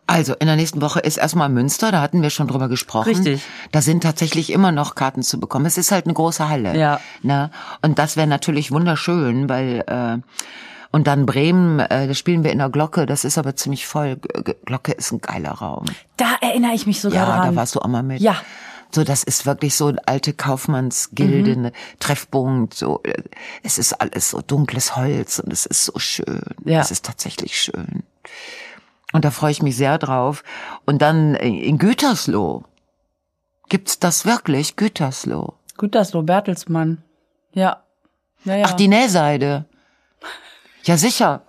also 0.07 0.35
in 0.35 0.45
der 0.45 0.55
nächsten 0.55 0.81
Woche 0.81 0.99
ist 0.99 1.17
erstmal 1.17 1.49
Münster, 1.49 1.91
da 1.91 1.99
hatten 2.01 2.21
wir 2.21 2.29
schon 2.29 2.47
drüber 2.47 2.69
gesprochen. 2.69 3.09
Richtig. 3.09 3.41
Da 3.71 3.81
sind 3.81 4.03
tatsächlich 4.03 4.51
immer 4.51 4.71
noch 4.71 4.93
Karten 4.93 5.23
zu 5.23 5.39
bekommen. 5.39 5.65
Es 5.65 5.79
ist 5.79 5.91
halt 5.91 6.05
eine 6.05 6.13
große 6.13 6.47
Halle. 6.47 6.77
Ja. 6.77 6.99
Ne? 7.23 7.49
Und 7.81 7.97
das 7.97 8.15
wäre 8.15 8.27
natürlich 8.27 8.71
wunderschön, 8.71 9.49
weil 9.49 9.83
äh, 9.87 10.17
und 10.91 11.07
dann 11.07 11.25
Bremen, 11.25 11.79
äh, 11.79 12.07
da 12.07 12.13
spielen 12.13 12.43
wir 12.43 12.51
in 12.51 12.59
der 12.59 12.69
Glocke, 12.69 13.05
das 13.05 13.23
ist 13.25 13.37
aber 13.37 13.55
ziemlich 13.55 13.85
voll. 13.87 14.17
Glocke 14.65 14.91
ist 14.91 15.11
ein 15.11 15.19
geiler 15.21 15.51
Raum. 15.51 15.85
Da 16.17 16.35
erinnere 16.41 16.73
ich 16.73 16.85
mich 16.87 17.01
sogar 17.01 17.27
Ja, 17.27 17.35
dran. 17.37 17.49
da 17.51 17.55
warst 17.55 17.75
du 17.75 17.79
auch 17.79 17.87
mal 17.87 18.03
mit. 18.03 18.21
Ja. 18.21 18.35
So, 18.91 19.03
das 19.03 19.23
ist 19.23 19.45
wirklich 19.45 19.75
so 19.75 19.87
eine 19.87 20.07
alte 20.07 20.33
Kaufmannsgilde, 20.33 21.55
Mhm. 21.57 21.71
Treffpunkt, 21.99 22.73
so, 22.75 23.01
äh, 23.03 23.13
es 23.63 23.77
ist 23.77 23.93
alles 23.93 24.29
so 24.29 24.41
dunkles 24.41 24.95
Holz 24.95 25.39
und 25.39 25.51
es 25.51 25.65
ist 25.65 25.83
so 25.85 25.99
schön. 25.99 26.41
Ja. 26.63 26.79
Es 26.79 26.91
ist 26.91 27.03
tatsächlich 27.05 27.59
schön. 27.59 28.03
Und 29.11 29.25
da 29.25 29.31
freue 29.31 29.51
ich 29.51 29.61
mich 29.61 29.75
sehr 29.75 29.97
drauf. 29.97 30.43
Und 30.85 31.01
dann 31.01 31.35
äh, 31.35 31.47
in 31.47 31.77
Gütersloh. 31.77 32.63
Gibt's 33.69 33.99
das 33.99 34.25
wirklich? 34.25 34.75
Gütersloh. 34.75 35.55
Gütersloh, 35.77 36.21
Bertelsmann. 36.21 37.03
Ja. 37.53 37.83
Ja, 38.45 38.55
ja. 38.55 38.65
Ach, 38.69 38.73
die 38.73 38.87
Nähseide. 38.87 39.65
Ja, 40.85 40.97
sicher. 40.97 41.41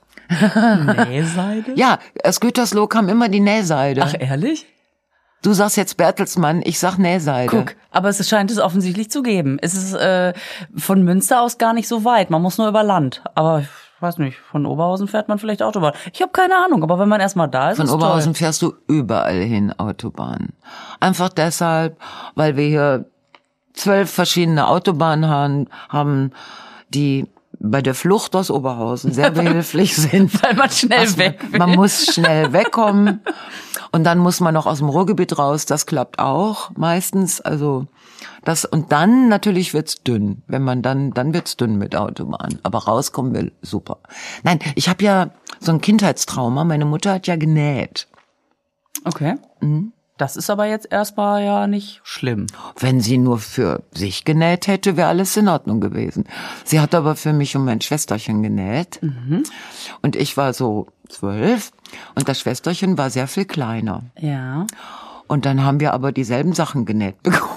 Nähseide? 1.08 1.72
Ja, 1.76 1.98
aus 2.24 2.40
Gütersloh 2.40 2.86
kam 2.86 3.08
immer 3.08 3.28
die 3.28 3.40
Nähseide. 3.40 4.02
Ach, 4.02 4.14
ehrlich? 4.18 4.66
Du 5.42 5.52
sagst 5.52 5.76
jetzt 5.76 5.96
Bertelsmann, 5.96 6.62
ich 6.64 6.78
sag 6.78 6.98
Nähseide. 6.98 7.48
Guck, 7.48 7.76
aber 7.92 8.08
es 8.08 8.28
scheint 8.28 8.50
es 8.50 8.58
offensichtlich 8.58 9.10
zu 9.10 9.22
geben. 9.22 9.58
Es 9.60 9.74
ist 9.74 9.94
äh, 9.94 10.32
von 10.76 11.02
Münster 11.02 11.42
aus 11.42 11.58
gar 11.58 11.72
nicht 11.72 11.86
so 11.86 12.04
weit. 12.04 12.30
Man 12.30 12.42
muss 12.42 12.58
nur 12.58 12.66
über 12.68 12.82
Land. 12.82 13.22
Aber 13.34 13.60
ich 13.60 13.68
weiß 14.00 14.18
nicht, 14.18 14.38
von 14.38 14.66
Oberhausen 14.66 15.06
fährt 15.06 15.28
man 15.28 15.38
vielleicht 15.38 15.62
Autobahn. 15.62 15.92
Ich 16.12 16.20
habe 16.20 16.32
keine 16.32 16.56
Ahnung, 16.56 16.82
aber 16.82 16.98
wenn 16.98 17.08
man 17.08 17.20
erstmal 17.20 17.48
da 17.48 17.70
ist, 17.70 17.76
Von 17.76 17.86
ist 17.86 17.92
Oberhausen 17.92 18.32
toll. 18.32 18.38
fährst 18.38 18.62
du 18.62 18.74
überall 18.88 19.40
hin 19.40 19.72
Autobahn. 19.78 20.48
Einfach 20.98 21.28
deshalb, 21.28 21.96
weil 22.34 22.56
wir 22.56 22.66
hier 22.66 23.04
zwölf 23.72 24.10
verschiedene 24.10 24.66
Autobahnen 24.66 25.28
haben, 25.28 25.68
haben 25.88 26.32
die 26.88 27.26
bei 27.70 27.82
der 27.82 27.94
Flucht 27.94 28.34
aus 28.36 28.50
Oberhausen 28.50 29.12
sehr 29.12 29.30
behilflich 29.30 29.96
sind. 29.96 30.42
Weil 30.42 30.54
man 30.54 30.70
schnell 30.70 30.98
Also, 31.00 31.18
weg 31.18 31.40
will. 31.50 31.58
Man 31.58 31.70
muss 31.70 32.06
schnell 32.06 32.52
wegkommen 32.52 33.20
und 33.92 34.04
dann 34.04 34.18
muss 34.18 34.40
man 34.40 34.54
noch 34.54 34.66
aus 34.66 34.78
dem 34.78 34.88
Ruhrgebiet 34.88 35.38
raus. 35.38 35.66
Das 35.66 35.86
klappt 35.86 36.18
auch 36.18 36.70
meistens. 36.76 37.40
Also 37.40 37.86
das 38.44 38.64
und 38.64 38.92
dann 38.92 39.28
natürlich 39.28 39.74
wird's 39.74 40.02
dünn. 40.02 40.42
Wenn 40.46 40.62
man 40.62 40.82
dann 40.82 41.12
dann 41.12 41.34
wird's 41.34 41.56
dünn 41.56 41.76
mit 41.76 41.96
Autobahn. 41.96 42.58
Aber 42.62 42.78
rauskommen 42.78 43.34
will 43.34 43.52
super. 43.62 43.98
Nein, 44.42 44.58
ich 44.74 44.88
habe 44.88 45.04
ja 45.04 45.30
so 45.60 45.72
ein 45.72 45.80
Kindheitstrauma. 45.80 46.64
Meine 46.64 46.84
Mutter 46.84 47.12
hat 47.14 47.26
ja 47.26 47.36
genäht. 47.36 48.08
Okay. 49.04 49.36
Das 50.18 50.36
ist 50.36 50.48
aber 50.48 50.66
jetzt 50.66 50.90
erstmal 50.90 51.44
ja 51.44 51.66
nicht 51.66 52.00
schlimm. 52.02 52.46
Wenn 52.78 53.00
sie 53.00 53.18
nur 53.18 53.38
für 53.38 53.82
sich 53.92 54.24
genäht 54.24 54.66
hätte, 54.66 54.96
wäre 54.96 55.08
alles 55.08 55.36
in 55.36 55.48
Ordnung 55.48 55.80
gewesen. 55.80 56.24
Sie 56.64 56.80
hat 56.80 56.94
aber 56.94 57.16
für 57.16 57.34
mich 57.34 57.54
und 57.54 57.64
mein 57.66 57.82
Schwesterchen 57.82 58.42
genäht. 58.42 59.00
Und 60.00 60.16
ich 60.16 60.36
war 60.36 60.54
so 60.54 60.86
zwölf 61.08 61.70
und 62.14 62.28
das 62.28 62.40
Schwesterchen 62.40 62.96
war 62.96 63.10
sehr 63.10 63.28
viel 63.28 63.44
kleiner. 63.44 64.04
Ja. 64.18 64.66
Und 65.26 65.44
dann 65.44 65.64
haben 65.64 65.80
wir 65.80 65.92
aber 65.92 66.12
dieselben 66.12 66.54
Sachen 66.54 66.86
genäht 66.86 67.22
bekommen. 67.22 67.50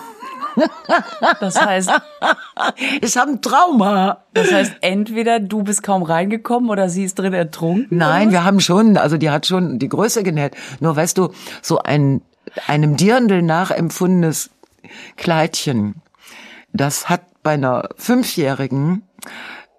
Das 1.39 1.59
heißt, 1.63 1.89
Ich 3.01 3.17
habe 3.17 3.31
ein 3.31 3.41
Trauma. 3.41 4.23
das 4.33 4.51
heißt, 4.51 4.73
entweder 4.81 5.39
du 5.39 5.63
bist 5.63 5.83
kaum 5.83 6.03
reingekommen 6.03 6.69
oder 6.69 6.89
sie 6.89 7.03
ist 7.05 7.17
drin 7.17 7.33
ertrunken. 7.33 7.97
Nein, 7.97 8.31
wir 8.31 8.43
haben 8.43 8.59
schon, 8.59 8.97
also 8.97 9.17
die 9.17 9.29
hat 9.29 9.45
schon 9.45 9.79
die 9.79 9.89
Größe 9.89 10.23
genäht. 10.23 10.55
Nur 10.79 10.95
weißt 10.95 11.17
du, 11.17 11.29
so 11.61 11.79
ein 11.79 12.21
einem 12.67 12.97
Dirndl 12.97 13.41
nachempfundenes 13.41 14.49
Kleidchen, 15.17 16.01
das 16.73 17.09
hat 17.09 17.21
bei 17.43 17.53
einer 17.53 17.89
Fünfjährigen 17.97 19.03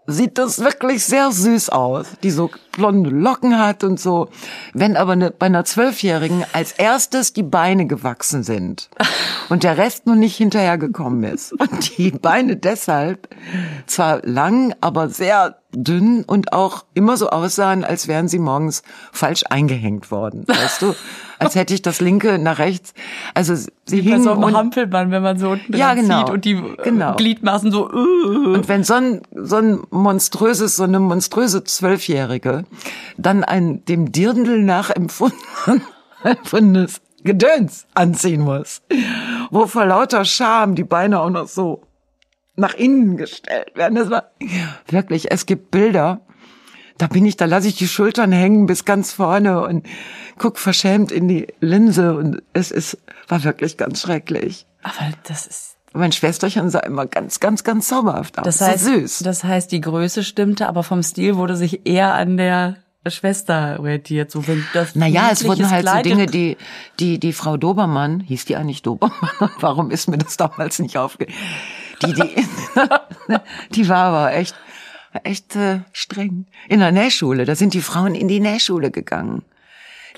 sieht 0.07 0.39
das 0.39 0.59
wirklich 0.59 1.05
sehr 1.05 1.31
süß 1.31 1.71
aus, 1.71 2.07
die 2.23 2.31
so 2.31 2.51
blonde 2.73 3.11
Locken 3.11 3.59
hat 3.59 3.85
und 3.85 3.99
so. 4.01 4.29
Wenn 4.73 4.97
aber 4.97 5.13
eine, 5.13 5.31
bei 5.31 5.47
einer 5.47 5.65
Zwölfjährigen 5.65 6.45
als 6.53 6.73
erstes 6.73 7.33
die 7.33 7.43
Beine 7.43 7.87
gewachsen 7.87 8.43
sind 8.43 8.91
und 9.49 9.63
der 9.63 9.79
Rest 9.79 10.07
nur 10.07 10.17
nicht 10.17 10.37
hinterhergekommen 10.37 11.25
ist 11.25 11.53
und 11.53 11.99
die 11.99 12.11
Beine 12.11 12.57
deshalb 12.57 13.29
zwar 13.87 14.21
lang, 14.25 14.75
aber 14.81 15.09
sehr 15.09 15.57
dünn 15.73 16.25
und 16.25 16.53
auch 16.53 16.85
immer 16.95 17.17
so 17.17 17.31
aussahen, 17.31 17.85
als 17.85 18.09
wären 18.09 18.29
sie 18.29 18.39
morgens 18.39 18.83
falsch 19.13 19.45
eingehängt 19.49 20.11
worden, 20.11 20.45
weißt 20.47 20.83
du? 20.83 20.95
Als 21.39 21.55
hätte 21.55 21.73
ich 21.73 21.81
das 21.81 22.01
linke 22.01 22.39
nach 22.39 22.59
rechts, 22.59 22.93
also 23.35 23.55
sie 23.55 23.71
Bei 23.87 23.97
hingen 24.03 24.23
so 24.23 24.33
einem 24.33 24.55
Hampelmann, 24.55 25.11
wenn 25.11 25.23
man 25.23 25.39
so 25.39 25.51
unten 25.51 25.75
Ja, 25.75 25.95
genau. 25.95 26.25
zieht 26.25 26.35
und 26.35 26.45
die 26.45 26.53
äh, 26.53 26.77
Genau. 26.85 27.15
Gliedmaßen 27.15 27.71
so. 27.73 27.89
Uh. 27.91 28.55
Und 28.55 28.69
wenn 28.69 28.85
so 28.85 28.95
ein, 28.95 29.23
so 29.35 29.57
ein 29.57 29.81
monströses, 29.91 30.77
so 30.77 30.83
eine 30.83 31.01
monströse 31.01 31.65
Zwölfjährige 31.65 32.65
dann 33.17 33.45
ein 33.45 33.85
dem 33.85 34.13
Dirndl 34.13 34.63
nachempfundenes 34.63 37.01
Gedöns 37.23 37.87
anziehen 37.95 38.41
muss, 38.41 38.83
wo 39.51 39.67
vor 39.67 39.85
lauter 39.85 40.25
Scham 40.25 40.75
die 40.75 40.85
Beine 40.85 41.21
auch 41.21 41.31
noch 41.31 41.49
so 41.49 41.83
nach 42.57 42.75
innen 42.75 43.17
gestellt 43.17 43.73
werden. 43.75 43.95
Das 43.95 44.11
war 44.11 44.31
wirklich, 44.89 45.31
es 45.31 45.47
gibt 45.47 45.71
Bilder, 45.71 46.21
da 46.99 47.07
bin 47.07 47.25
ich, 47.25 47.37
da 47.37 47.47
lasse 47.47 47.69
ich 47.69 47.77
die 47.77 47.89
Schultern 47.89 48.33
hängen 48.33 48.67
bis 48.67 48.85
ganz 48.85 49.13
vorne 49.13 49.63
und 49.63 49.87
guck 50.39 50.59
verschämt 50.59 51.13
in 51.13 51.29
die 51.29 51.49
Linse 51.61 52.15
und 52.15 52.43
es 52.53 52.71
ist, 52.71 52.99
war 53.29 53.45
wirklich 53.45 53.77
ganz 53.77 54.03
schrecklich. 54.03 54.67
Aber 54.83 55.13
das 55.25 55.47
ist. 55.47 55.77
Mein 55.93 56.13
Schwesterchen 56.13 56.71
sah 56.71 56.81
immer 56.81 57.07
ganz, 57.07 57.41
ganz, 57.41 57.65
ganz 57.65 57.89
zauberhaft 57.89 58.39
aus. 58.39 58.45
Das 58.45 58.61
heißt, 58.61 58.85
so 58.85 58.93
süß. 58.93 59.19
das 59.21 59.43
heißt, 59.43 59.73
die 59.73 59.81
Größe 59.81 60.23
stimmte, 60.23 60.69
aber 60.69 60.83
vom 60.85 61.03
Stil 61.03 61.37
wurde 61.37 61.57
sich 61.57 61.85
eher 61.85 62.15
an 62.15 62.37
der 62.37 62.77
Schwester 63.09 63.77
orientiert. 63.81 64.31
So 64.31 64.47
wenn 64.47 64.65
das 64.73 64.95
Naja, 64.95 65.31
es 65.33 65.45
wurden 65.45 65.69
halt 65.69 65.87
so 65.87 65.91
Kleid- 65.91 66.05
Dinge, 66.05 66.27
die, 66.27 66.57
die, 67.01 67.19
die 67.19 67.33
Frau 67.33 67.57
Dobermann, 67.57 68.21
hieß 68.21 68.45
die 68.45 68.57
eigentlich 68.57 68.83
Dobermann? 68.83 69.19
Und 69.41 69.51
warum 69.61 69.91
ist 69.91 70.09
mir 70.09 70.19
das 70.19 70.37
damals 70.37 70.79
nicht 70.79 70.97
aufge... 70.97 71.27
Die, 72.03 72.15
die, 72.15 72.47
die 73.75 73.89
war 73.91 74.05
aber 74.05 74.33
echt, 74.35 74.55
echt 75.23 75.55
äh, 75.57 75.81
streng. 75.93 76.47
In 76.69 76.81
der 76.81 76.93
Nähschule, 76.93 77.45
da 77.45 77.55
sind 77.55 77.75
die 77.75 77.83
Frauen 77.83 78.15
in 78.15 78.27
die 78.27 78.41
Nähschule 78.41 78.91
gegangen. 78.91 79.43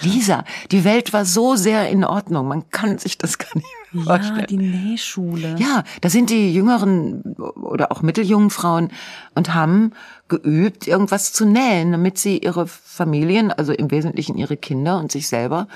Lisa, 0.00 0.44
die 0.70 0.84
Welt 0.84 1.12
war 1.12 1.24
so 1.24 1.54
sehr 1.56 1.88
in 1.90 2.04
Ordnung, 2.04 2.48
man 2.48 2.68
kann 2.70 2.98
sich 2.98 3.18
das 3.18 3.38
gar 3.38 3.48
nicht 3.54 3.66
mehr 3.92 4.04
Ja, 4.04 4.16
vorstellen. 4.16 4.46
die 4.48 4.56
Nähschule. 4.56 5.56
Ja, 5.58 5.84
da 6.00 6.08
sind 6.08 6.30
die 6.30 6.52
jüngeren 6.54 7.22
oder 7.36 7.92
auch 7.92 8.02
mitteljungen 8.02 8.50
Frauen 8.50 8.90
und 9.34 9.54
haben 9.54 9.92
geübt, 10.28 10.86
irgendwas 10.88 11.32
zu 11.32 11.44
nähen, 11.44 11.92
damit 11.92 12.18
sie 12.18 12.38
ihre 12.38 12.66
Familien, 12.66 13.52
also 13.52 13.72
im 13.72 13.90
Wesentlichen 13.90 14.38
ihre 14.38 14.56
Kinder 14.56 14.98
und 14.98 15.12
sich 15.12 15.28
selber 15.28 15.68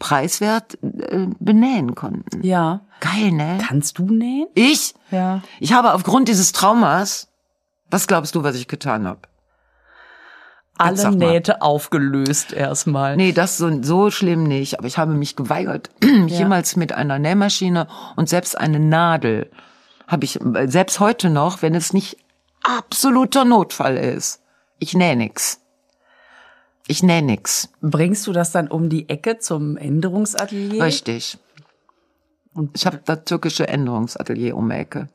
preiswert 0.00 0.78
äh, 0.82 1.26
benähen 1.38 1.94
konnten. 1.94 2.42
Ja. 2.42 2.80
Geil, 3.00 3.30
ne? 3.32 3.58
Kannst 3.66 3.98
du 3.98 4.04
nähen? 4.10 4.46
Ich? 4.54 4.94
Ja. 5.10 5.42
Ich 5.60 5.72
habe 5.72 5.94
aufgrund 5.94 6.28
dieses 6.28 6.52
Traumas, 6.52 7.28
was 7.90 8.06
glaubst 8.06 8.34
du, 8.34 8.42
was 8.42 8.56
ich 8.56 8.66
getan 8.66 9.06
habe? 9.06 9.20
Alle. 10.80 11.16
Nähte 11.16 11.62
aufgelöst 11.62 12.52
erstmal. 12.52 13.16
Nee, 13.16 13.32
das 13.32 13.56
so, 13.58 13.82
so 13.82 14.10
schlimm 14.10 14.44
nicht. 14.44 14.78
Aber 14.78 14.86
ich 14.88 14.98
habe 14.98 15.12
mich 15.12 15.36
geweigert, 15.36 15.90
mich 16.02 16.32
Ja. 16.32 16.38
jemals 16.40 16.76
mit 16.76 16.92
einer 16.92 17.18
Nähmaschine 17.18 17.86
und 18.16 18.28
selbst 18.28 18.58
eine 18.58 18.80
Nadel 18.80 19.50
habe 20.06 20.24
ich, 20.24 20.40
äh, 20.40 20.66
selbst 20.68 20.98
heute 21.00 21.30
noch, 21.30 21.62
wenn 21.62 21.74
es 21.74 21.92
nicht 21.92 22.16
absoluter 22.62 23.44
Notfall 23.44 23.96
ist. 23.96 24.42
Ich 24.78 24.94
nähe 24.94 25.16
nix. 25.16 25.60
Ich 26.88 27.02
nähe 27.02 27.22
nix. 27.22 27.68
Bringst 27.80 28.26
du 28.26 28.32
das 28.32 28.50
dann 28.50 28.68
um 28.68 28.88
die 28.88 29.08
Ecke 29.08 29.38
zum 29.38 29.76
Änderungsatelier? 29.76 30.82
Richtig. 30.82 31.38
Und- 32.52 32.70
ich 32.76 32.86
habe 32.86 33.00
das 33.04 33.24
türkische 33.24 33.68
Änderungsatelier 33.68 34.56
um 34.56 34.68
die 34.70 34.76
Ecke. 34.76 35.08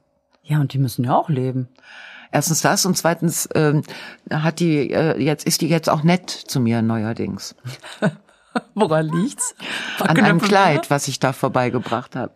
Ja, 0.44 0.60
und 0.62 0.72
die 0.74 0.78
müssen 0.78 1.04
ja 1.04 1.16
auch 1.16 1.28
leben. 1.28 1.68
Erstens 2.36 2.60
das 2.62 2.86
und 2.86 2.98
zweitens 2.98 3.48
ähm, 3.56 3.82
hat 4.30 4.60
die 4.60 4.92
äh, 4.92 5.18
jetzt 5.18 5.48
ist 5.48 5.62
die 5.62 5.70
jetzt 5.70 5.90
auch 5.90 6.04
nett 6.04 6.30
zu 6.30 6.60
mir 6.60 6.82
neuerdings. 6.82 7.56
Woran 8.74 9.08
liegt's? 9.08 9.56
An 10.00 10.18
einem 10.20 10.42
Kleid, 10.42 10.90
was 10.90 11.08
ich 11.08 11.20
da 11.20 11.32
vorbeigebracht 11.32 12.18
habe. 12.18 12.34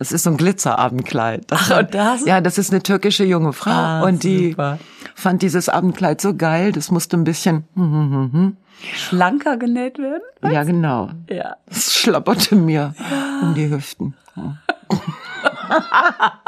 Das 0.00 0.10
ist 0.10 0.24
so 0.24 0.30
ein 0.30 0.36
Glitzerabendkleid. 0.36 1.44
Das 1.46 1.70
Ach, 1.70 1.78
und 1.78 1.94
das? 1.94 2.26
Ja, 2.26 2.40
das 2.40 2.58
ist 2.58 2.72
eine 2.72 2.82
türkische 2.82 3.22
junge 3.24 3.52
Frau 3.52 3.70
Ah, 3.70 4.02
und 4.02 4.24
die 4.24 4.50
super. 4.50 4.80
fand 5.14 5.42
dieses 5.42 5.68
Abendkleid 5.68 6.20
so 6.20 6.34
geil. 6.34 6.72
Das 6.72 6.90
musste 6.90 7.16
ein 7.16 7.22
bisschen, 7.24 7.68
hm, 7.74 7.92
hm, 7.92 8.10
hm, 8.12 8.32
hm. 8.32 8.56
Schlanker 8.94 9.56
genäht 9.58 9.98
werden? 9.98 10.22
ja 10.42 10.64
genau, 10.64 11.10
Ja. 11.30 11.56
das 11.66 11.94
schlapperte 11.94 12.56
mir 12.56 12.94
um 13.42 13.54
die 13.54 13.70
Hüften. 13.70 14.16
Ja. 14.34 14.56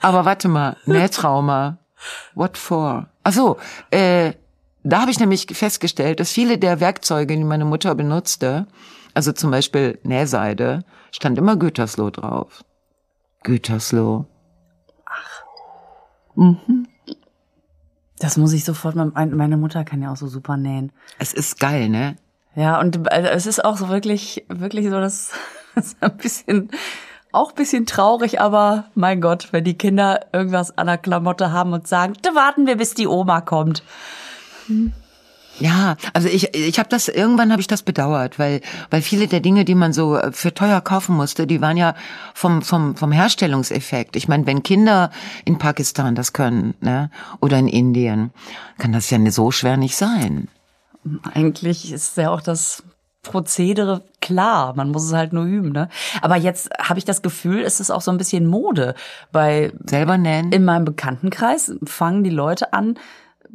Aber 0.00 0.24
warte 0.24 0.46
mal, 0.48 0.76
Nähtrauma. 0.86 1.78
What 2.34 2.56
for? 2.58 3.08
Ach 3.22 3.32
so, 3.32 3.56
äh, 3.90 4.32
da 4.82 5.00
habe 5.00 5.10
ich 5.10 5.18
nämlich 5.20 5.46
festgestellt, 5.52 6.20
dass 6.20 6.30
viele 6.32 6.58
der 6.58 6.80
Werkzeuge, 6.80 7.36
die 7.36 7.44
meine 7.44 7.64
Mutter 7.64 7.94
benutzte, 7.94 8.66
also 9.14 9.32
zum 9.32 9.50
Beispiel 9.50 9.98
Nähseide, 10.02 10.84
stand 11.10 11.38
immer 11.38 11.56
Gütersloh 11.56 12.10
drauf. 12.10 12.64
Gütersloh. 13.42 14.26
Das 18.18 18.36
muss 18.36 18.52
ich 18.52 18.64
sofort, 18.64 18.94
mein- 18.96 19.34
meine 19.36 19.56
Mutter 19.56 19.84
kann 19.84 20.02
ja 20.02 20.12
auch 20.12 20.16
so 20.16 20.26
super 20.26 20.56
nähen. 20.56 20.92
Es 21.18 21.32
ist 21.32 21.58
geil, 21.60 21.88
ne? 21.88 22.16
Ja, 22.54 22.80
und 22.80 23.10
äh, 23.10 23.28
es 23.30 23.46
ist 23.46 23.64
auch 23.64 23.76
so 23.76 23.88
wirklich, 23.88 24.44
wirklich 24.48 24.86
so, 24.86 24.92
dass 25.00 25.30
das 25.74 25.86
ist 25.88 25.96
ein 26.02 26.16
bisschen, 26.16 26.70
auch 27.34 27.50
ein 27.50 27.56
bisschen 27.56 27.86
traurig, 27.86 28.40
aber 28.40 28.84
mein 28.94 29.20
Gott, 29.20 29.48
wenn 29.52 29.64
die 29.64 29.78
Kinder 29.78 30.26
irgendwas 30.32 30.76
an 30.76 30.86
der 30.86 30.98
Klamotte 30.98 31.52
haben 31.52 31.72
und 31.72 31.86
sagen, 31.86 32.14
da 32.22 32.34
warten 32.34 32.66
wir, 32.66 32.76
bis 32.76 32.94
die 32.94 33.06
Oma 33.06 33.40
kommt. 33.40 33.82
Ja, 35.60 35.96
also 36.12 36.28
ich 36.28 36.54
ich 36.54 36.78
habe 36.78 36.88
das 36.88 37.08
irgendwann 37.08 37.52
habe 37.52 37.60
ich 37.60 37.68
das 37.68 37.82
bedauert, 37.82 38.38
weil 38.38 38.60
weil 38.90 39.02
viele 39.02 39.28
der 39.28 39.40
Dinge, 39.40 39.64
die 39.64 39.76
man 39.76 39.92
so 39.92 40.16
äh, 40.16 40.32
für 40.32 40.52
teuer 40.52 40.80
kaufen 40.80 41.14
musste, 41.14 41.46
die 41.46 41.60
waren 41.60 41.76
ja 41.76 41.94
vom 42.34 42.62
vom 42.62 42.96
vom 42.96 43.12
Herstellungseffekt. 43.12 44.16
Ich 44.16 44.26
meine, 44.26 44.46
wenn 44.46 44.64
Kinder 44.64 45.10
in 45.44 45.58
Pakistan 45.58 46.16
das 46.16 46.32
können, 46.32 46.74
ne, 46.80 47.10
oder 47.40 47.58
in 47.58 47.68
Indien, 47.68 48.32
kann 48.78 48.92
das 48.92 49.10
ja 49.10 49.30
so 49.30 49.52
schwer 49.52 49.76
nicht 49.76 49.96
sein. 49.96 50.48
Eigentlich 51.34 51.92
ist 51.92 52.16
ja 52.16 52.30
auch 52.30 52.40
das 52.40 52.82
Prozedere 53.24 54.04
klar, 54.20 54.74
man 54.76 54.90
muss 54.90 55.04
es 55.04 55.12
halt 55.12 55.32
nur 55.32 55.44
üben, 55.44 55.72
ne? 55.72 55.88
Aber 56.22 56.36
jetzt 56.36 56.70
habe 56.78 56.98
ich 56.98 57.04
das 57.04 57.22
Gefühl, 57.22 57.62
es 57.62 57.80
ist 57.80 57.90
auch 57.90 58.00
so 58.00 58.10
ein 58.10 58.18
bisschen 58.18 58.46
Mode, 58.46 58.94
weil 59.32 59.72
Selber 59.84 60.16
nähen? 60.16 60.52
in 60.52 60.64
meinem 60.64 60.84
Bekanntenkreis 60.84 61.74
fangen 61.84 62.22
die 62.22 62.30
Leute 62.30 62.72
an, 62.72 62.98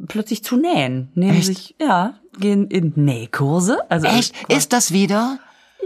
plötzlich 0.08 0.44
zu 0.44 0.56
nähen. 0.56 1.10
Nehmen 1.14 1.38
Echt? 1.38 1.46
sich, 1.46 1.74
ja, 1.80 2.14
gehen 2.38 2.66
in 2.68 2.92
Nähkurse. 2.96 3.78
Also 3.88 4.06
Echt? 4.06 4.34
Ist 4.48 4.72
das 4.72 4.92
wieder? 4.92 5.38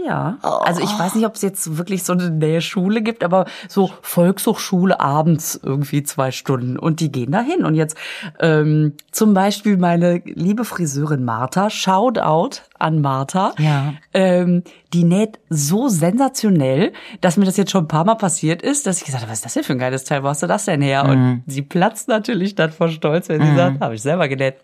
Ja. 0.03 0.37
Also 0.41 0.81
ich 0.81 0.99
weiß 0.99 1.15
nicht, 1.15 1.25
ob 1.25 1.35
es 1.35 1.41
jetzt 1.41 1.77
wirklich 1.77 2.03
so 2.03 2.13
eine 2.13 2.29
Nähschule 2.29 3.01
gibt, 3.01 3.23
aber 3.23 3.45
so 3.67 3.91
Volkshochschule 4.01 4.99
abends 4.99 5.59
irgendwie 5.61 6.03
zwei 6.03 6.31
Stunden 6.31 6.77
und 6.77 6.99
die 6.99 7.11
gehen 7.11 7.31
dahin. 7.31 7.65
Und 7.65 7.75
jetzt 7.75 7.97
ähm, 8.39 8.93
zum 9.11 9.33
Beispiel 9.33 9.77
meine 9.77 10.21
liebe 10.25 10.65
Friseurin 10.65 11.23
Martha, 11.23 11.69
Shoutout 11.69 12.61
an 12.77 13.01
Martha. 13.01 13.53
Ja. 13.57 13.93
Ähm, 14.13 14.63
die 14.93 15.03
näht 15.03 15.39
so 15.49 15.89
sensationell, 15.89 16.93
dass 17.21 17.37
mir 17.37 17.45
das 17.45 17.57
jetzt 17.57 17.71
schon 17.71 17.85
ein 17.85 17.89
paar 17.89 18.05
Mal 18.05 18.15
passiert 18.15 18.61
ist, 18.61 18.85
dass 18.85 18.99
ich 18.99 19.05
gesagt 19.05 19.23
habe, 19.23 19.31
was 19.31 19.39
ist 19.39 19.45
das 19.45 19.53
denn 19.53 19.63
für 19.63 19.73
ein 19.73 19.79
geiles 19.79 20.03
Teil, 20.03 20.23
wo 20.23 20.27
hast 20.27 20.43
du 20.43 20.47
das 20.47 20.65
denn 20.65 20.81
her? 20.81 21.05
Und 21.05 21.43
sie 21.47 21.61
platzt 21.61 22.07
natürlich 22.07 22.55
dann 22.55 22.71
vor 22.71 22.89
Stolz, 22.89 23.29
wenn 23.29 23.41
sie 23.41 23.55
sagt, 23.55 23.81
habe 23.81 23.95
ich 23.95 24.01
selber 24.01 24.27
genäht. 24.27 24.55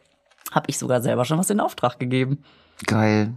Habe 0.51 0.65
ich 0.67 0.77
sogar 0.77 1.01
selber 1.01 1.25
schon 1.25 1.37
was 1.37 1.49
in 1.49 1.59
Auftrag 1.59 1.97
gegeben. 1.97 2.43
Geil. 2.85 3.33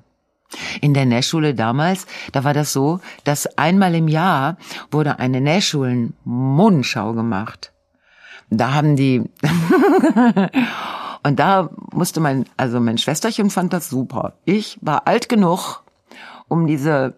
In 0.81 0.95
der 0.95 1.07
Nähschule 1.07 1.55
damals, 1.55 2.07
da 2.33 2.45
war 2.45 2.55
das 2.55 2.73
so, 2.73 3.01
dass 3.25 3.47
einmal 3.59 3.95
im 3.95 4.09
Jahr 4.09 4.57
wurde 4.91 5.19
eine 5.19 5.41
Nähschulen-Modenschau 5.41 7.13
gemacht. 7.13 7.73
Da 8.51 8.73
haben 8.73 8.95
die, 8.95 9.23
und 11.23 11.39
da 11.39 11.71
musste 11.93 12.21
mein, 12.21 12.45
also 12.57 12.79
mein 12.79 12.99
Schwesterchen 12.99 13.51
fand 13.51 13.73
das 13.73 13.89
super. 13.89 14.35
Ich 14.45 14.79
war 14.81 15.07
alt 15.07 15.29
genug, 15.29 15.83
um 16.49 16.67
diese 16.67 17.15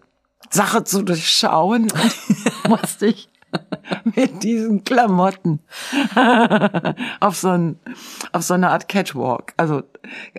Sache 0.49 0.83
zu 0.83 1.03
durchschauen 1.03 1.91
musste 2.67 3.07
ich 3.07 3.29
mit 4.15 4.43
diesen 4.43 4.83
Klamotten 4.83 5.59
auf 7.19 7.35
so, 7.35 7.49
ein, 7.49 7.79
auf 8.31 8.43
so 8.43 8.53
eine 8.53 8.69
Art 8.69 8.87
Catwalk. 8.87 9.53
Also 9.57 9.83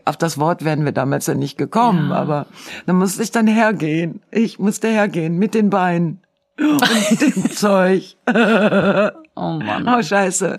auf 0.05 0.17
das 0.17 0.39
Wort 0.39 0.65
wären 0.65 0.85
wir 0.85 0.93
damals 0.93 1.27
ja 1.27 1.35
nicht 1.35 1.59
gekommen, 1.59 2.13
aber 2.13 2.47
da 2.87 2.93
musste 2.93 3.23
ich 3.23 3.31
dann 3.31 3.47
hergehen. 3.47 4.21
Ich 4.31 4.59
musste 4.59 4.89
hergehen 4.89 5.39
mit 5.39 5.55
den 5.55 5.71
Beinen 5.71 6.23
und 6.59 7.21
dem 7.21 7.51
Zeug. 7.55 8.17
Oh 8.27 9.59
Mann. 9.61 9.87
Oh, 9.89 10.03
scheiße. 10.03 10.57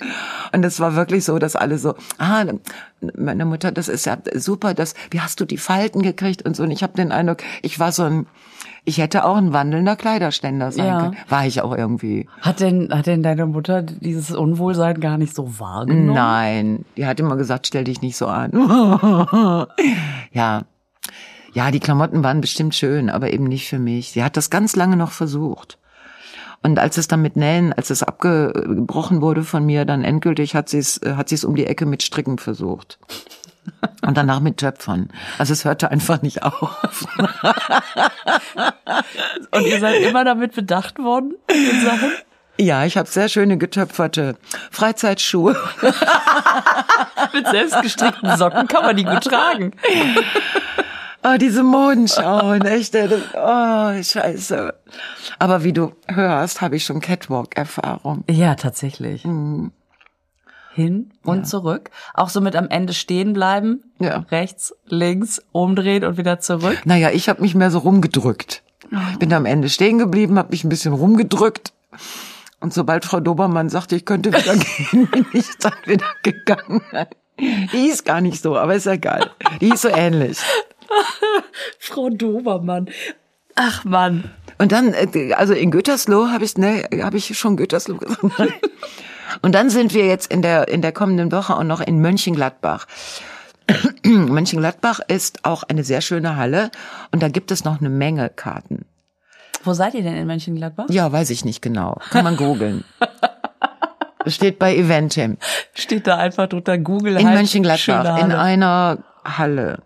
Und 0.53 0.63
es 0.65 0.79
war 0.79 0.95
wirklich 0.95 1.25
so, 1.25 1.38
dass 1.39 1.55
alle 1.55 1.77
so, 1.77 1.95
ah, 2.17 2.45
meine 3.17 3.45
Mutter, 3.45 3.71
das 3.71 3.89
ist 3.89 4.05
ja 4.05 4.17
super, 4.35 4.73
das, 4.73 4.93
wie 5.12 5.19
hast 5.21 5.39
du 5.41 5.45
die 5.45 5.57
Falten 5.57 6.01
gekriegt 6.01 6.43
und 6.45 6.55
so. 6.55 6.63
Und 6.63 6.71
ich 6.71 6.81
habe 6.83 6.93
den 6.93 7.12
Eindruck, 7.12 7.39
ich 7.62 7.79
war 7.79 7.91
so 7.91 8.03
ein, 8.03 8.27
ich 8.85 8.97
hätte 8.99 9.25
auch 9.25 9.35
ein 9.35 9.51
wandelnder 9.51 9.97
Kleiderständer 9.97 10.71
sein 10.71 10.85
Ja. 10.85 10.99
können. 11.01 11.17
War 11.27 11.45
ich 11.45 11.62
auch 11.62 11.75
irgendwie. 11.75 12.27
Hat 12.41 12.62
denn, 12.62 12.89
hat 12.91 13.05
denn 13.07 13.21
deine 13.21 13.45
Mutter 13.45 13.81
dieses 13.81 14.31
Unwohlsein 14.31 14.99
gar 15.01 15.17
nicht 15.17 15.35
so 15.35 15.59
wahrgenommen? 15.59 16.13
Nein, 16.13 16.85
die 16.95 17.05
hat 17.05 17.19
immer 17.19 17.35
gesagt, 17.35 17.67
stell 17.67 17.83
dich 17.83 18.01
nicht 18.01 18.15
so 18.15 18.27
an. 18.27 18.51
ja. 20.31 20.63
Ja, 21.53 21.71
die 21.71 21.79
Klamotten 21.79 22.23
waren 22.23 22.41
bestimmt 22.41 22.75
schön, 22.75 23.09
aber 23.09 23.33
eben 23.33 23.45
nicht 23.45 23.67
für 23.67 23.79
mich. 23.79 24.12
Sie 24.12 24.23
hat 24.23 24.38
das 24.38 24.49
ganz 24.51 24.75
lange 24.75 24.95
noch 24.95 25.12
versucht. 25.12 25.79
Und 26.62 26.78
als 26.78 26.98
es 26.98 27.08
dann 27.08 27.22
mit 27.22 27.36
Nähen, 27.36 27.72
als 27.74 27.89
es 27.89 28.04
abgebrochen 28.04 29.22
wurde 29.22 29.43
von 29.43 29.65
mir, 29.65 29.86
dann 29.86 30.04
endgültig 30.04 30.56
hat 30.56 30.67
sie 30.69 30.80
es, 30.80 31.00
hat 31.06 31.30
sie 31.30 31.36
es 31.36 31.45
um 31.45 31.56
die 31.56 31.65
Ecke 31.65 31.86
mit 31.86 32.04
Stricken 32.04 32.38
versucht. 32.38 33.00
Und 34.06 34.17
danach 34.17 34.39
mit 34.39 34.58
Töpfern. 34.58 35.10
Also 35.38 35.54
es 35.54 35.63
hörte 35.63 35.91
einfach 35.91 36.22
nicht 36.22 36.43
auf. 36.43 37.06
Und 39.52 39.65
ihr 39.65 39.80
seid 39.80 40.02
immer 40.02 40.26
damit 40.26 40.56
bedacht 40.56 41.00
worden, 41.00 41.36
in 41.48 41.82
Sachen? 41.82 42.12
Ja, 42.60 42.84
ich 42.84 42.98
habe 42.98 43.08
sehr 43.08 43.30
schöne 43.30 43.58
getöpferte 43.58 44.36
Freizeitschuhe. 44.69 45.56
Mit 47.34 47.48
selbstgestrickten 47.48 48.36
Socken 48.36 48.67
kann 48.67 48.84
man 48.84 48.98
die 48.98 49.06
gut 49.06 49.24
tragen. 49.24 49.72
Oh, 51.23 51.38
diese 51.38 51.63
Modenschauen, 51.63 52.62
echt. 52.62 52.95
Oh, 52.95 54.03
scheiße. 54.03 54.73
Aber 55.38 55.63
wie 55.63 55.73
du 55.73 55.91
hörst, 56.08 56.62
habe 56.62 56.77
ich 56.77 56.86
schon 56.86 57.01
Catwalk-Erfahrung. 57.01 58.23
Ja, 58.29 58.55
tatsächlich. 58.55 59.23
Hin 60.73 61.12
und 61.23 61.45
zurück. 61.45 61.89
Auch 62.13 62.29
so 62.29 62.39
mit 62.39 62.55
am 62.55 62.69
Ende 62.69 62.93
stehen 62.93 63.34
bleiben. 63.34 63.84
Ja. 63.99 64.25
Rechts, 64.32 64.73
links, 64.86 65.41
umdrehen 65.51 66.05
und 66.05 66.17
wieder 66.17 66.39
zurück. 66.39 66.82
Naja, 66.86 67.10
ich 67.12 67.27
habe 67.27 67.41
mich 67.41 67.53
mehr 67.53 67.71
so 67.71 67.79
rumgedrückt. 67.79 68.63
Ich 69.12 69.19
bin 69.19 69.34
am 69.34 69.45
Ende 69.45 69.69
stehen 69.69 69.97
geblieben, 69.97 70.38
habe 70.38 70.51
mich 70.51 70.63
ein 70.63 70.69
bisschen 70.69 70.93
rumgedrückt. 70.93 71.73
Und 72.62 72.73
sobald 72.73 73.05
Frau 73.05 73.19
Dobermann 73.19 73.69
sagte, 73.69 73.95
ich 73.95 74.05
könnte 74.05 74.32
wieder 74.32 74.55
gehen, 74.91 75.08
bin 75.08 75.25
ich 75.34 75.47
dann 75.60 75.73
wieder 75.86 76.08
gegangen. 76.23 76.82
Die 77.39 77.88
ist 77.88 78.05
gar 78.05 78.21
nicht 78.21 78.41
so, 78.41 78.58
aber 78.58 78.75
ist 78.75 78.88
egal. 78.88 79.32
Die 79.62 79.69
ist 79.69 79.82
so 79.82 79.89
ähnlich. 79.89 80.39
Frau 81.80 82.10
Dobermann. 82.10 82.89
Ach 83.56 83.84
Mann. 83.84 84.32
Und 84.58 84.71
dann, 84.71 84.93
äh, 84.93 85.34
also 85.34 85.54
in 85.54 85.71
Gütersloh 85.71 86.28
habe 86.30 86.45
ich, 86.45 86.58
ne, 86.58 86.88
habe 87.02 87.17
ich 87.17 87.38
schon 87.38 87.58
Gütersloh 87.58 87.97
gesagt. 87.97 88.54
Und 89.41 89.54
dann 89.54 89.69
sind 89.69 89.93
wir 89.93 90.08
jetzt 90.08 90.32
in 90.32 90.41
der 90.41 90.69
in 90.69 90.82
der 90.82 90.91
kommenden 90.91 91.32
Woche 91.32 91.56
auch 91.56 91.63
noch 91.63 91.82
in 91.82 91.99
Mönchengladbach. 92.02 92.88
Mönchengladbach 94.04 94.99
ist 95.08 95.45
auch 95.45 95.63
eine 95.63 95.84
sehr 95.84 96.02
schöne 96.02 96.36
Halle 96.36 96.71
und 97.12 97.21
da 97.21 97.30
gibt 97.30 97.52
es 97.52 97.63
noch 97.63 97.80
eine 97.80 97.89
Menge 97.89 98.30
Karten. 98.30 98.86
Wo 99.63 99.73
seid 99.73 99.93
ihr 99.93 100.02
denn 100.02 100.15
in 100.15 100.25
Mönchengladbach? 100.25 100.86
Ja, 100.89 101.12
weiß 101.12 101.30
ich 101.30 101.45
nicht 101.45 101.62
genau. 101.62 101.99
Kann 102.10 102.23
man 102.23 102.38
googeln. 102.38 102.84
Steht 104.25 104.60
bei 104.60 104.75
Eventim. 104.75 105.38
Steht 105.73 106.08
da 106.08 106.17
einfach 106.17 106.47
drunter 106.47 106.78
Google 106.78 107.17
In 107.17 107.28
halt 107.28 107.38
Mönchengladbach, 107.38 108.23
in 108.23 108.32
einer 108.32 108.99
Halle. 109.23 109.80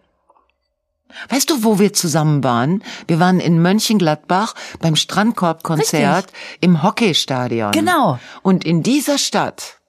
Weißt 1.30 1.50
du, 1.50 1.64
wo 1.64 1.80
wir 1.80 1.94
zusammen 1.94 2.44
waren? 2.44 2.84
Wir 3.08 3.20
waren 3.20 3.40
in 3.40 3.62
Mönchengladbach 3.62 4.54
beim 4.80 4.96
Strandkorbkonzert 4.96 6.28
im 6.60 6.84
Hockeystadion. 6.84 7.72
Genau. 7.72 8.20
Und 8.42 8.66
in 8.66 8.84
dieser 8.84 9.18
Stadt 9.18 9.80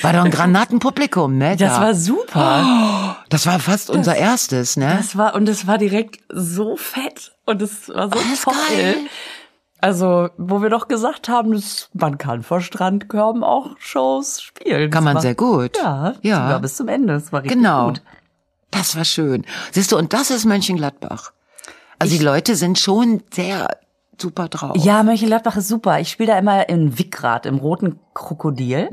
war 0.01 0.13
doch 0.13 0.25
ein 0.25 0.31
Granatenpublikum, 0.31 1.38
ne? 1.38 1.55
Das 1.57 1.73
da. 1.75 1.81
war 1.81 1.95
super. 1.95 3.17
das 3.29 3.45
war 3.45 3.60
fast 3.60 3.89
unser 3.89 4.15
erstes, 4.15 4.77
ne? 4.77 4.95
Das 4.97 5.17
war, 5.17 5.33
und 5.36 5.49
es 5.49 5.65
war 5.67 5.77
direkt 5.77 6.19
so 6.29 6.75
fett. 6.77 7.31
Und 7.45 7.62
es 7.62 7.89
war 7.89 8.10
so 8.10 8.17
Oh, 8.17 8.21
das 8.29 8.41
toll. 8.41 8.53
geil. 8.69 8.95
Also, 9.80 10.30
wo 10.38 10.62
wir 10.63 10.70
doch 10.70 10.88
gesagt 10.88 11.30
haben, 11.30 11.52
dass 11.54 11.90
man 11.94 12.18
kann 12.18 12.42
vor 12.42 12.62
Strandkörben 12.62 13.44
auch 13.44 13.76
Shows 13.78 14.42
spielen. 14.42 14.90
Kann 14.90 15.04
man 15.04 15.16
war, 15.16 15.22
sehr 15.22 15.36
gut. 15.36 15.78
Ja, 15.78 16.16
Ja. 16.22 16.46
sogar 16.46 16.60
bis 16.62 16.76
zum 16.76 16.88
Ende. 16.88 17.13
Das 17.13 17.32
war 17.32 17.44
richtig 17.44 17.58
Genau. 17.58 17.90
gut. 17.90 18.02
Das 18.72 18.96
war 18.98 19.06
schön. 19.06 19.46
Siehst 19.72 19.92
du, 19.92 19.98
und 19.98 20.13
das 20.13 20.32
ist 20.32 20.46
Mönchengladbach. 20.46 21.32
Also 22.00 22.18
die 22.18 22.24
Leute 22.24 22.56
sind 22.56 22.80
schon 22.80 23.24
sehr 23.32 23.68
super 24.20 24.48
drauf. 24.50 24.76
Ja, 24.78 25.04
Mönchengladbach 25.04 25.56
ist 25.58 25.68
super. 25.68 26.00
Ich 26.00 26.10
spiele 26.12 26.34
da 26.34 26.40
immer 26.40 26.68
in 26.70 26.98
Wickrad, 26.98 27.46
im 27.46 27.58
roten 27.58 28.00
Krokodil. 28.16 28.90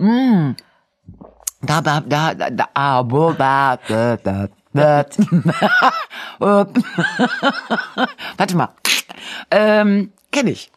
Da, 1.62 1.80
da, 1.80 2.00
da, 2.00 2.34
da, 2.34 2.50
da, 2.50 2.68
ah, 2.74 3.02
ba, 3.02 3.78
da, 3.88 4.16
da, 4.18 4.48
da. 4.74 5.06
Warte 8.36 8.56
mal. 8.56 8.68
Ähm, 9.50 10.12
kenn 10.30 10.46
ich. 10.46 10.70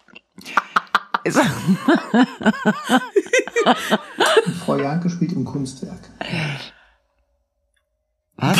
Frau 4.65 4.77
Janke 4.77 5.09
spielt 5.09 5.33
im 5.33 5.45
Kunstwerk. 5.45 5.99
Was? 8.37 8.57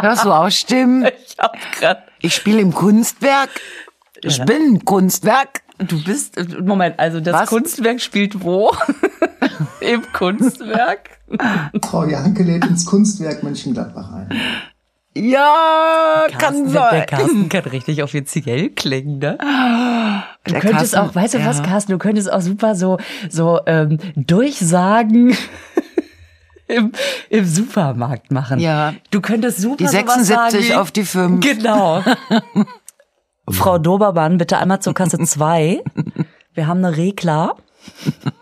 Hörst 0.00 0.24
du 0.24 0.32
ausstimmen? 0.32 1.06
Ich 1.26 1.36
hab 1.38 1.56
grad. 1.78 2.02
Ich 2.20 2.34
spiele 2.34 2.60
im 2.60 2.72
Kunstwerk. 2.74 3.50
Ich 4.22 4.38
Ja. 4.38 4.44
bin 4.44 4.74
ein 4.76 4.84
Kunstwerk. 4.84 5.62
Du 5.78 6.02
bist, 6.02 6.36
Moment, 6.60 6.98
also 6.98 7.20
das 7.20 7.34
Was? 7.34 7.48
Kunstwerk 7.48 8.00
spielt 8.00 8.42
wo? 8.42 8.74
Im 9.80 10.02
Kunstwerk? 10.12 11.10
Frau 11.84 12.04
Janke 12.06 12.42
lädt 12.44 12.64
ins 12.64 12.86
Kunstwerk 12.86 13.42
Mönchengladbach 13.42 14.12
ein. 14.12 14.28
Ja, 15.16 16.26
kann 16.28 16.38
Carsten, 16.38 16.72
der, 16.72 16.72
der 16.72 16.90
sein. 16.90 17.06
Carsten 17.06 17.48
kann 17.48 17.64
richtig 17.64 18.02
offiziell 18.02 18.70
klingen, 18.70 19.18
ne? 19.20 19.38
Du 20.44 20.52
Der 20.52 20.60
könntest 20.60 20.94
Carsten, 20.94 21.10
auch, 21.10 21.14
weißt 21.14 21.34
du 21.34 21.44
was, 21.44 21.58
ja. 21.58 21.62
Carsten, 21.64 21.92
du 21.92 21.98
könntest 21.98 22.32
auch 22.32 22.40
super 22.40 22.74
so, 22.74 22.98
so 23.30 23.60
ähm, 23.66 23.98
Durchsagen 24.16 25.36
im, 26.66 26.90
im 27.30 27.44
Supermarkt 27.44 28.32
machen. 28.32 28.58
Ja. 28.58 28.94
Du 29.12 29.20
könntest 29.20 29.60
super 29.60 29.76
Die 29.76 29.86
sowas 29.86 30.14
76 30.26 30.68
sagen. 30.68 30.80
auf 30.80 30.90
die 30.90 31.04
5. 31.04 31.40
Genau. 31.46 32.02
Frau 33.48 33.78
Dobermann, 33.78 34.38
bitte 34.38 34.58
einmal 34.58 34.80
zur 34.80 34.94
Kasse 34.94 35.18
2. 35.18 35.82
Wir 36.54 36.66
haben 36.66 36.84
eine 36.84 36.96
Regler. 36.96 37.56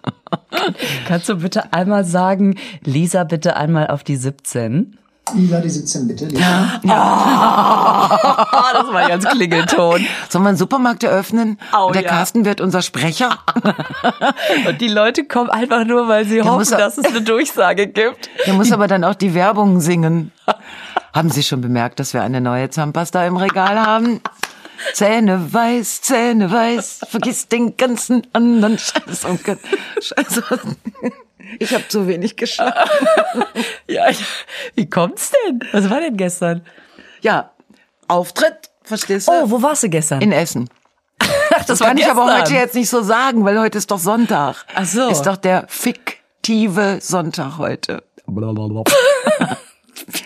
Kannst 1.09 1.29
du 1.29 1.37
bitte 1.37 1.73
einmal 1.73 2.05
sagen, 2.05 2.57
Lisa, 2.85 3.25
bitte 3.25 3.57
einmal 3.57 3.89
auf 3.89 4.05
die 4.05 4.17
17? 4.17 4.97
Lila, 5.35 5.61
die 5.61 5.71
17 5.71 6.09
bitte. 6.09 6.27
Lisa. 6.27 6.81
Ah, 6.89 8.73
das 8.75 8.87
war 8.89 8.97
ein 8.97 9.09
ganz 9.09 9.25
Klingelton. 9.27 10.05
Sollen 10.29 10.45
wir 10.45 10.49
einen 10.49 10.59
Supermarkt 10.59 11.05
eröffnen? 11.05 11.59
Au, 11.71 11.87
Und 11.87 11.95
der 11.95 12.03
ja. 12.03 12.09
Carsten 12.11 12.45
wird 12.45 12.61
unser 12.61 12.83
Sprecher. 12.83 13.39
Und 14.69 14.81
die 14.81 14.89
Leute 14.89 15.25
kommen 15.25 15.49
einfach 15.49 15.85
nur, 15.85 16.09
weil 16.09 16.25
sie 16.27 16.39
muss 16.43 16.47
hoffen, 16.49 16.73
er- 16.73 16.79
dass 16.79 16.99
es 16.99 17.05
eine 17.07 17.23
Durchsage 17.23 17.87
gibt. 17.87 18.29
Der 18.47 18.55
muss 18.55 18.73
aber 18.73 18.89
dann 18.89 19.05
auch 19.05 19.15
die 19.15 19.33
Werbung 19.35 19.81
singen. 19.81 20.33
Haben 21.15 21.31
Sie 21.31 21.43
schon 21.43 21.61
bemerkt, 21.61 22.01
dass 22.01 22.13
wir 22.15 22.23
eine 22.23 22.41
neue 22.41 22.69
Zahnpasta 22.71 23.25
im 23.25 23.37
Regal 23.37 23.79
haben? 23.81 24.21
Zähne 24.95 25.53
weiß, 25.53 26.03
Zähne 26.03 26.51
weiß, 26.51 27.01
vergiss 27.09 27.49
den 27.49 27.77
ganzen 27.77 28.27
anderen 28.33 28.79
Scheiß. 28.79 29.25
und 29.25 29.42
Ge- 29.45 29.57
Scheiße. 30.01 30.42
Ich 31.59 31.73
habe 31.75 31.87
zu 31.88 32.07
wenig 32.07 32.37
geschlafen. 32.37 33.45
Ja, 33.88 34.09
ich, 34.09 34.25
wie 34.75 34.88
kommt's 34.88 35.33
denn? 35.47 35.61
Was 35.73 35.90
war 35.90 36.01
denn 36.01 36.16
gestern? 36.16 36.64
Ja, 37.21 37.51
Auftritt, 38.09 38.71
verstehst 38.83 39.29
du? 39.29 39.33
Oh, 39.33 39.51
wo 39.51 39.62
warst 39.62 39.83
du 39.83 39.88
gestern? 39.90 40.23
In 40.23 40.33
Essen. 40.33 40.71
Ach, 41.18 41.64
Das 41.66 41.81
war 41.81 41.88
kann 41.88 41.99
ich 41.99 42.07
aber 42.07 42.38
heute 42.40 42.55
jetzt 42.55 42.75
nicht 42.75 42.88
so 42.88 43.03
sagen, 43.03 43.45
weil 43.45 43.59
heute 43.61 43.77
ist 43.79 43.90
doch 43.90 43.99
Sonntag. 43.99 44.64
Ach 44.75 44.85
so. 44.87 45.09
Ist 45.09 45.23
doch 45.23 45.37
der 45.37 45.66
fiktive 45.68 46.99
Sonntag 47.03 47.59
heute. 47.59 48.03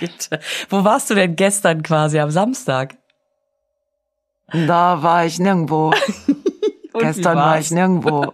Bitte. 0.01 0.41
Wo 0.71 0.85
warst 0.85 1.11
du 1.11 1.15
denn 1.15 1.35
gestern 1.37 1.83
quasi 1.83 2.19
am 2.21 2.31
Samstag? 2.31 2.95
Da 4.53 5.03
war 5.03 5.27
ich 5.27 5.39
nirgendwo. 5.39 5.93
Gestern 6.99 7.37
war 7.37 7.59
ich 7.59 7.71
nirgendwo. 7.71 8.33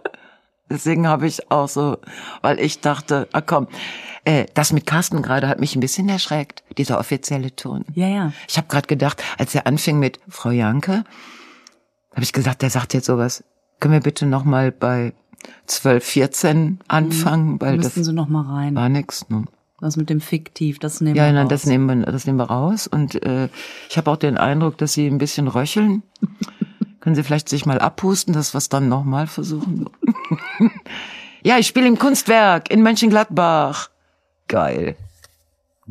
Deswegen 0.69 1.07
habe 1.07 1.27
ich 1.27 1.51
auch 1.51 1.67
so, 1.67 1.97
weil 2.41 2.59
ich 2.59 2.81
dachte, 2.81 3.27
ah 3.31 3.41
komm, 3.41 3.67
äh, 4.25 4.45
das 4.53 4.71
mit 4.71 4.85
Carsten 4.85 5.21
gerade 5.21 5.47
hat 5.47 5.59
mich 5.59 5.75
ein 5.75 5.81
bisschen 5.81 6.07
erschreckt, 6.09 6.63
dieser 6.77 6.99
offizielle 6.99 7.55
Ton. 7.55 7.85
Ja, 7.93 8.07
ja. 8.07 8.33
Ich 8.47 8.57
habe 8.57 8.67
gerade 8.67 8.87
gedacht, 8.87 9.21
als 9.37 9.53
er 9.53 9.67
anfing 9.67 9.99
mit 9.99 10.19
Frau 10.29 10.51
Janke, 10.51 11.03
habe 12.11 12.23
ich 12.23 12.31
gesagt, 12.33 12.61
der 12.61 12.69
sagt 12.69 12.93
jetzt 12.93 13.05
sowas. 13.05 13.43
Können 13.79 13.93
wir 13.93 14.01
bitte 14.01 14.25
noch 14.25 14.45
mal 14.45 14.71
bei 14.71 15.13
12, 15.67 16.03
14 16.03 16.79
anfangen, 16.87 17.59
weil 17.59 17.77
das 17.77 17.87
Müssten 17.87 18.03
sie 18.05 18.13
noch 18.13 18.29
mal 18.29 18.43
rein. 18.43 18.75
war 18.75 18.87
nix. 18.87 19.27
Ne? 19.29 19.43
Das 19.83 19.97
mit 19.97 20.09
dem 20.09 20.21
Fiktiv, 20.21 20.79
das 20.79 21.01
nehmen 21.01 21.17
Ja, 21.17 21.25
wir 21.25 21.33
nein, 21.33 21.41
raus. 21.43 21.49
das 21.49 21.65
nehmen 21.65 22.05
wir, 22.05 22.05
das 22.09 22.25
nehmen 22.25 22.37
wir 22.39 22.45
raus. 22.45 22.87
Und 22.87 23.21
äh, 23.21 23.49
ich 23.89 23.97
habe 23.97 24.09
auch 24.09 24.15
den 24.15 24.37
Eindruck, 24.37 24.77
dass 24.77 24.93
Sie 24.93 25.05
ein 25.05 25.17
bisschen 25.17 25.49
röcheln. 25.49 26.03
Können 27.01 27.15
Sie 27.15 27.23
vielleicht 27.23 27.49
sich 27.49 27.65
mal 27.65 27.79
abhusten, 27.79 28.33
dass 28.33 28.53
wir 28.53 28.59
es 28.59 28.69
dann 28.69 28.87
nochmal 28.87 29.27
versuchen? 29.27 29.89
ja, 31.43 31.57
ich 31.57 31.67
spiele 31.67 31.87
im 31.87 31.99
Kunstwerk 31.99 32.71
in 32.71 32.81
Mönchengladbach. 32.81 33.89
Geil. 34.47 34.95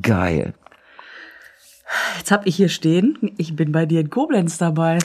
Geil. 0.01 0.55
Jetzt 2.17 2.31
hab 2.31 2.47
ich 2.47 2.57
hier 2.57 2.71
stehen, 2.71 3.19
ich 3.37 3.55
bin 3.55 3.73
bei 3.73 3.85
dir 3.85 4.01
in 4.01 4.09
Koblenz 4.09 4.57
dabei. 4.57 5.01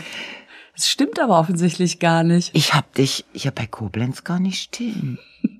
Das 0.78 0.88
stimmt 0.88 1.20
aber 1.20 1.40
offensichtlich 1.40 1.98
gar 1.98 2.22
nicht. 2.24 2.52
Ich 2.54 2.76
hab 2.76 2.94
dich 2.94 3.26
ja 3.34 3.50
bei 3.50 3.66
Koblenz 3.66 4.24
gar 4.24 4.40
nicht 4.40 4.62
stehen. 4.62 5.20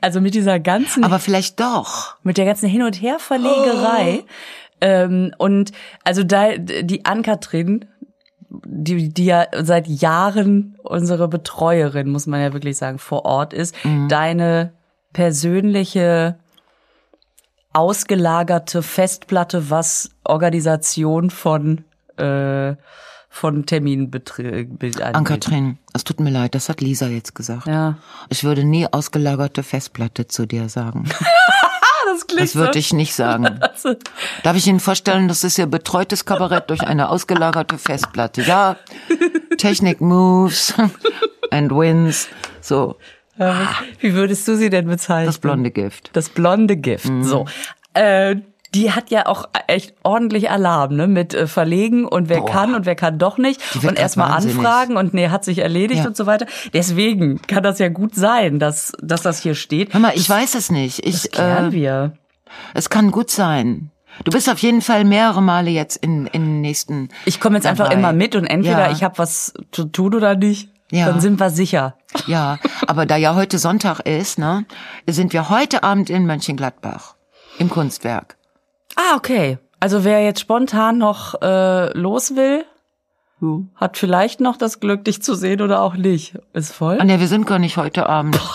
Also 0.00 0.20
mit 0.20 0.34
dieser 0.34 0.58
ganzen, 0.58 1.04
Aber 1.04 1.18
vielleicht 1.18 1.60
doch. 1.60 2.16
mit 2.22 2.38
der 2.38 2.46
ganzen 2.46 2.68
Hin- 2.68 2.82
und 2.82 3.00
Herverlegerei. 3.00 4.24
Ähm, 4.80 5.34
und 5.38 5.72
also 6.02 6.24
da 6.24 6.56
die 6.56 7.04
Ann-Kathrin, 7.04 7.84
die, 8.48 9.10
die 9.10 9.24
ja 9.26 9.46
seit 9.62 9.86
Jahren 9.86 10.78
unsere 10.82 11.28
Betreuerin, 11.28 12.08
muss 12.10 12.26
man 12.26 12.40
ja 12.40 12.52
wirklich 12.52 12.76
sagen, 12.78 12.98
vor 12.98 13.24
Ort 13.24 13.52
ist, 13.52 13.74
deine 14.08 14.72
persönliche 15.12 16.38
ausgelagerte 17.72 18.82
Festplatte, 18.82 19.68
was 19.70 20.10
Organisation 20.24 21.30
von 21.30 21.84
äh, 22.16 22.74
von 23.32 23.64
Terminen 23.64 24.10
betrifft. 24.10 25.00
Ann-Kathrin, 25.00 25.78
es 25.94 26.02
tut 26.04 26.18
mir 26.20 26.30
leid, 26.30 26.54
das 26.56 26.68
hat 26.68 26.80
Lisa 26.80 27.06
jetzt 27.06 27.34
gesagt. 27.34 27.66
Ja. 27.66 27.96
Ich 28.28 28.42
würde 28.44 28.64
nie 28.64 28.86
ausgelagerte 28.92 29.62
Festplatte 29.62 30.26
zu 30.26 30.44
dir 30.46 30.68
sagen. 30.68 31.08
Das 32.12 32.26
klingt 32.26 32.42
Das 32.42 32.56
würde 32.56 32.78
ich 32.80 32.92
nicht 32.92 33.14
sagen. 33.14 33.60
Darf 34.42 34.56
ich 34.56 34.66
Ihnen 34.66 34.80
vorstellen, 34.80 35.28
das 35.28 35.44
ist 35.44 35.56
Ihr 35.58 35.66
betreutes 35.66 36.24
Kabarett 36.24 36.68
durch 36.68 36.82
eine 36.82 37.08
ausgelagerte 37.08 37.78
Festplatte. 37.78 38.42
Ja, 38.42 38.76
Technik 39.58 40.00
moves 40.00 40.74
and 41.52 41.70
wins. 41.70 42.28
So, 42.60 42.96
Wie 44.00 44.12
würdest 44.12 44.48
du 44.48 44.56
sie 44.56 44.70
denn 44.70 44.86
bezeichnen? 44.88 45.26
das 45.26 45.38
blonde 45.38 45.70
Gift. 45.70 46.10
Das 46.14 46.28
blonde 46.30 46.76
Gift. 46.76 47.08
Mhm. 47.08 47.22
So. 47.22 47.46
Äh, 47.94 48.36
die 48.74 48.92
hat 48.92 49.10
ja 49.10 49.26
auch 49.26 49.48
echt 49.66 49.94
ordentlich 50.04 50.50
Alarm, 50.50 50.94
ne? 50.94 51.06
Mit 51.06 51.34
äh, 51.34 51.46
Verlegen 51.46 52.06
und 52.06 52.28
wer 52.28 52.40
kann 52.44 52.74
und 52.74 52.86
wer 52.86 52.94
kann 52.94 53.18
doch 53.18 53.36
nicht. 53.38 53.60
Und 53.84 53.98
erstmal 53.98 54.30
anfragen 54.30 54.96
und 54.96 55.12
nee, 55.14 55.28
hat 55.28 55.44
sich 55.44 55.58
erledigt 55.58 56.00
Ja. 56.02 56.06
und 56.06 56.16
so 56.16 56.26
weiter. 56.26 56.46
Deswegen 56.72 57.42
kann 57.42 57.62
das 57.62 57.78
ja 57.78 57.88
gut 57.88 58.14
sein, 58.14 58.58
dass, 58.58 58.92
dass 59.02 59.22
das 59.22 59.40
hier 59.42 59.54
steht. 59.54 59.92
Hör 59.92 60.00
mal, 60.00 60.12
ich 60.14 60.28
weiß 60.28 60.54
es 60.54 60.70
nicht. 60.70 61.04
Ich, 61.06 61.22
das 61.22 61.30
klären 61.30 61.68
äh, 61.70 61.72
wir. 61.72 62.12
es 62.74 62.90
kann 62.90 63.10
gut 63.10 63.30
sein. 63.30 63.90
Du 64.24 64.32
bist 64.32 64.50
auf 64.50 64.58
jeden 64.58 64.82
Fall 64.82 65.04
mehrere 65.04 65.40
Male 65.42 65.70
jetzt 65.70 65.96
in, 65.96 66.26
in 66.26 66.44
den 66.44 66.60
nächsten. 66.60 67.08
Ich 67.24 67.40
komme 67.40 67.56
jetzt 67.56 67.66
einfach 67.66 67.84
dabei. 67.88 67.98
immer 67.98 68.12
mit 68.12 68.34
und 68.36 68.44
entweder 68.46 68.86
Ja. 68.86 68.92
ich 68.92 69.02
habe 69.02 69.18
was 69.18 69.54
zu 69.72 69.84
tun 69.84 70.14
oder 70.14 70.34
nicht. 70.36 70.68
Ja. 70.92 71.06
Dann 71.06 71.20
sind 71.20 71.38
wir 71.38 71.50
sicher. 71.50 71.96
Ja, 72.26 72.58
aber 72.86 73.06
da 73.06 73.16
ja 73.16 73.36
heute 73.36 73.58
Sonntag 73.58 74.00
ist, 74.00 74.38
ne, 74.40 74.64
sind 75.08 75.32
wir 75.32 75.48
heute 75.48 75.84
Abend 75.84 76.10
in 76.10 76.26
Mönchengladbach 76.26 77.14
im 77.58 77.70
Kunstwerk. 77.70 78.36
Ah, 78.96 79.16
okay. 79.16 79.58
Also 79.80 80.04
wer 80.04 80.22
jetzt 80.22 80.40
spontan 80.40 80.98
noch 80.98 81.40
äh, 81.40 81.96
los 81.98 82.36
will, 82.36 82.64
hat 83.76 83.96
vielleicht 83.96 84.40
noch 84.40 84.58
das 84.58 84.80
Glück, 84.80 85.04
dich 85.06 85.22
zu 85.22 85.34
sehen 85.34 85.62
oder 85.62 85.80
auch 85.80 85.94
nicht. 85.94 86.34
Ist 86.52 86.74
voll. 86.74 86.98
Ah, 87.00 87.04
ne, 87.04 87.20
wir 87.20 87.28
sind 87.28 87.46
gar 87.46 87.58
nicht 87.58 87.78
heute 87.78 88.06
Abend. 88.06 88.38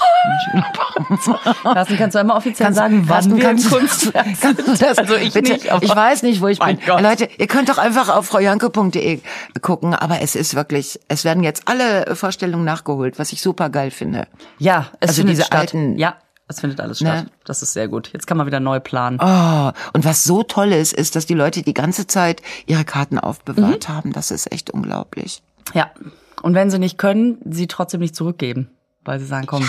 Carsten, 1.64 1.98
kannst 1.98 2.16
du 2.16 2.20
einmal 2.20 2.38
offiziell 2.38 2.72
sagen, 2.74 3.04
wann 3.08 3.08
Carsten, 3.08 3.32
wir 3.32 3.38
im 3.42 3.48
kannst 3.48 3.66
du- 3.72 3.78
Kunstwerk 3.78 4.28
kannst 4.42 4.82
das, 4.82 4.98
Also 5.00 5.16
ich 5.16 5.34
bitte, 5.34 5.54
nicht, 5.54 5.66
ich 5.82 5.96
weiß 5.96 6.22
nicht, 6.24 6.42
wo 6.42 6.48
ich 6.48 6.60
bin. 6.60 6.78
Gott. 6.86 7.02
Leute, 7.02 7.28
ihr 7.38 7.48
könnt 7.48 7.70
doch 7.70 7.78
einfach 7.80 8.10
auf 8.10 8.28
fraujanke.de 8.28 9.22
gucken, 9.62 9.96
aber 9.96 10.22
es 10.22 10.36
ist 10.36 10.54
wirklich, 10.56 11.00
es 11.08 11.26
werden 11.26 11.44
jetzt 11.44 11.68
alle 11.68 12.16
Vorstellungen 12.16 12.64
nachgeholt, 12.66 13.18
was 13.18 13.32
ich 13.34 13.42
super 13.42 13.70
geil 13.70 13.90
finde. 13.92 14.28
Ja, 14.60 14.88
es 15.00 15.10
Also 15.10 15.24
diese 15.24 15.44
statt. 15.44 15.60
alten- 15.62 15.98
Ja, 15.98 16.16
es 16.48 16.60
findet 16.60 16.80
alles 16.80 17.02
Ne? 17.02 17.10
statt. 17.10 17.32
Das 17.46 17.62
ist 17.62 17.74
sehr 17.74 17.88
gut. 17.88 18.12
Jetzt 18.14 18.28
kann 18.28 18.38
man 18.38 18.46
wieder 18.48 18.60
neu 18.60 18.80
planen. 18.80 19.18
Oh, 19.22 19.72
und 19.94 20.06
was 20.06 20.24
so 20.24 20.44
toll 20.44 20.72
ist, 20.74 20.94
ist, 20.94 21.16
dass 21.16 21.26
die 21.26 21.34
Leute 21.34 21.64
die 21.64 21.74
ganze 21.74 22.06
Zeit 22.08 22.42
ihre 22.68 22.86
Karten 22.86 23.16
Mhm. 23.16 23.22
aufbewahrt 23.22 23.90
haben. 23.90 24.14
Das 24.14 24.32
ist 24.32 24.52
echt 24.52 24.70
unglaublich. 24.70 25.42
Ja. 25.74 25.90
Und 26.44 26.54
wenn 26.54 26.70
sie 26.70 26.78
nicht 26.80 26.98
können, 26.98 27.38
sie 27.50 27.68
trotzdem 27.68 28.02
nicht 28.02 28.16
zurückgeben, 28.16 28.70
weil 29.04 29.20
sie 29.20 29.26
sagen, 29.26 29.48
komm, 29.48 29.68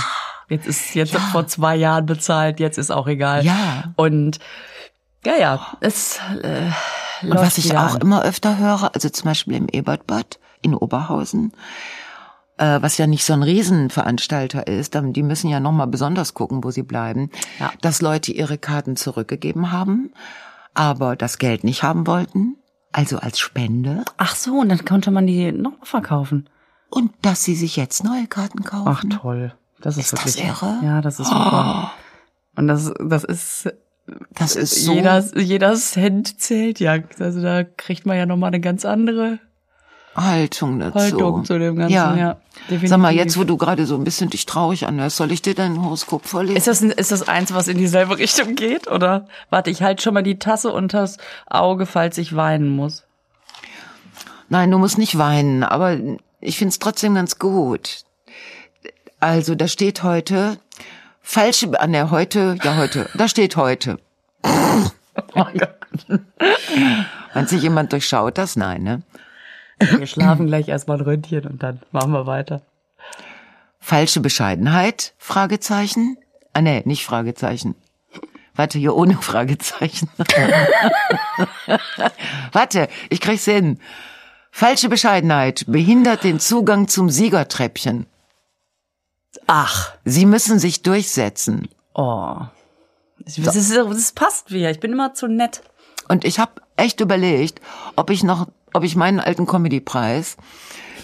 jetzt 0.48 0.66
ist 0.66 0.94
jetzt 0.94 1.14
vor 1.16 1.46
zwei 1.46 1.76
Jahren 1.76 2.04
bezahlt, 2.06 2.60
jetzt 2.60 2.76
ist 2.76 2.90
auch 2.90 3.06
egal. 3.06 3.44
Ja. 3.44 3.84
Und 3.96 4.38
ja, 5.24 5.36
ja, 5.38 5.66
es 5.80 6.18
äh, 6.42 6.70
Und 7.22 7.28
läuft 7.30 7.42
was 7.46 7.58
ich 7.58 7.76
auch 7.76 7.94
an. 7.94 8.00
immer 8.02 8.22
öfter 8.22 8.58
höre, 8.58 8.94
also 8.94 9.08
zum 9.08 9.24
Beispiel 9.30 9.54
im 9.56 9.68
Ebertbad 9.68 10.38
in 10.62 10.74
Oberhausen, 10.74 11.52
äh, 12.58 12.80
was 12.82 12.98
ja 12.98 13.06
nicht 13.06 13.24
so 13.24 13.32
ein 13.32 13.42
Riesenveranstalter 13.42 14.66
ist, 14.66 14.94
dann, 14.94 15.12
die 15.12 15.22
müssen 15.22 15.48
ja 15.48 15.60
nochmal 15.60 15.86
besonders 15.86 16.34
gucken, 16.34 16.64
wo 16.64 16.70
sie 16.70 16.82
bleiben, 16.82 17.30
Ja. 17.58 17.72
dass 17.80 18.00
Leute 18.02 18.32
ihre 18.32 18.58
Karten 18.58 18.96
zurückgegeben 18.96 19.72
haben, 19.72 20.12
aber 20.74 21.16
das 21.16 21.38
Geld 21.38 21.64
nicht 21.64 21.82
haben 21.82 22.06
wollten, 22.06 22.56
also 22.92 23.18
als 23.18 23.38
Spende, 23.38 24.04
Ach 24.16 24.34
so, 24.36 24.58
und 24.60 24.68
dann 24.70 24.84
konnte 24.84 25.10
man 25.10 25.26
die 25.26 25.52
noch 25.52 25.72
mal 25.78 25.84
verkaufen. 25.84 26.48
und 26.90 27.12
dass 27.22 27.44
sie 27.44 27.54
sich 27.54 27.76
jetzt 27.76 28.04
neue 28.04 28.26
Karten 28.26 28.62
kaufen. 28.64 28.88
Ach 28.88 29.04
toll. 29.20 29.54
Das 29.80 29.96
ist, 29.98 30.12
Ist 30.12 30.24
das 30.24 30.36
wirklich 30.36 30.46
irre? 30.46 30.78
Ja, 30.82 31.00
das 31.02 31.20
ist 31.20 31.28
super. 31.28 31.92
Und 32.56 32.66
das 32.68 32.92
das 32.98 33.24
ist 33.24 33.70
das 34.32 34.56
ist 34.56 34.84
so. 34.84 34.94
jeder 34.94 35.22
jeder 35.38 35.74
Cent 35.74 36.40
zählt 36.40 36.80
ja. 36.80 36.96
Also 37.18 37.42
da 37.42 37.62
kriegt 37.64 38.06
man 38.06 38.16
ja 38.16 38.24
noch 38.24 38.38
mal 38.38 38.46
eine 38.46 38.60
ganz 38.60 38.84
andere 38.86 39.38
Haltung 40.16 40.78
dazu. 40.80 40.98
Haltung 40.98 41.44
zu 41.44 41.58
dem 41.58 41.76
Ganzen. 41.76 41.92
Ja, 41.94 42.16
Ja. 42.16 42.36
definitiv. 42.64 42.88
Sag 42.88 42.98
mal, 42.98 43.12
jetzt, 43.14 43.38
wo 43.38 43.44
du 43.44 43.56
gerade 43.56 43.84
so 43.86 43.94
ein 43.96 44.04
bisschen 44.04 44.30
dich 44.30 44.46
traurig 44.46 44.86
anhörst, 44.86 45.16
soll 45.16 45.30
ich 45.32 45.42
dir 45.42 45.54
dein 45.54 45.82
Horoskop 45.82 46.26
vorlesen? 46.26 46.56
Ist 46.56 46.66
das, 46.66 46.80
ein- 46.82 46.90
ist 46.90 47.12
das 47.12 47.28
eins, 47.28 47.52
was 47.54 47.68
in 47.68 47.76
dieselbe 47.78 48.18
Richtung 48.18 48.54
geht? 48.54 48.88
Oder 48.88 49.28
warte, 49.50 49.70
ich 49.70 49.82
halte 49.82 50.02
schon 50.02 50.14
mal 50.14 50.22
die 50.22 50.38
Tasse 50.38 50.72
unters 50.72 51.18
Auge, 51.46 51.86
falls 51.86 52.18
ich 52.18 52.34
weinen 52.34 52.68
muss. 52.70 53.04
Nein, 54.48 54.70
du 54.70 54.78
musst 54.78 54.96
nicht 54.98 55.18
weinen, 55.18 55.62
aber 55.64 55.96
ich 56.40 56.56
find's 56.58 56.78
trotzdem 56.78 57.14
ganz 57.14 57.38
gut. 57.38 58.04
Also, 59.20 59.54
da 59.54 59.66
steht 59.68 60.02
heute, 60.02 60.58
falsche, 61.20 61.78
an 61.80 61.92
der 61.92 62.10
heute, 62.10 62.56
ja 62.62 62.76
heute, 62.76 63.08
da 63.14 63.28
steht 63.28 63.56
heute. 63.56 63.98
Wenn 67.34 67.46
sich 67.46 67.62
jemand 67.62 67.92
durchschaut, 67.92 68.38
das 68.38 68.56
nein, 68.56 68.82
ne? 68.82 69.02
Wir 69.78 70.06
schlafen 70.06 70.46
gleich 70.46 70.68
erstmal 70.68 70.98
ein 70.98 71.04
Röntgen 71.04 71.46
und 71.46 71.62
dann 71.62 71.80
machen 71.92 72.12
wir 72.12 72.26
weiter. 72.26 72.62
Falsche 73.78 74.20
Bescheidenheit? 74.20 75.14
Fragezeichen? 75.18 76.16
Ah, 76.52 76.62
nee, 76.62 76.82
nicht 76.86 77.04
Fragezeichen. 77.04 77.74
Warte, 78.54 78.78
hier 78.78 78.96
ohne 78.96 79.16
Fragezeichen. 79.20 80.08
Warte, 82.52 82.88
ich 83.10 83.20
krieg's 83.20 83.44
hin. 83.44 83.78
Falsche 84.50 84.88
Bescheidenheit 84.88 85.64
behindert 85.68 86.24
den 86.24 86.40
Zugang 86.40 86.88
zum 86.88 87.10
Siegertreppchen. 87.10 88.06
Ach, 89.46 89.92
Sie 90.04 90.24
müssen 90.24 90.58
sich 90.58 90.82
durchsetzen. 90.82 91.68
oh. 91.94 92.36
Das, 93.18 93.56
ist, 93.56 93.74
das 93.74 94.12
passt 94.12 94.52
wieder. 94.52 94.70
Ich 94.70 94.78
bin 94.78 94.92
immer 94.92 95.12
zu 95.14 95.26
nett. 95.26 95.62
Und 96.06 96.24
ich 96.24 96.38
habe 96.38 96.60
echt 96.76 97.00
überlegt, 97.00 97.60
ob 97.96 98.10
ich 98.10 98.22
noch, 98.22 98.46
ob 98.76 98.84
ich 98.84 98.94
meinen 98.96 99.20
alten 99.20 99.46
Comedy-Preis 99.46 100.36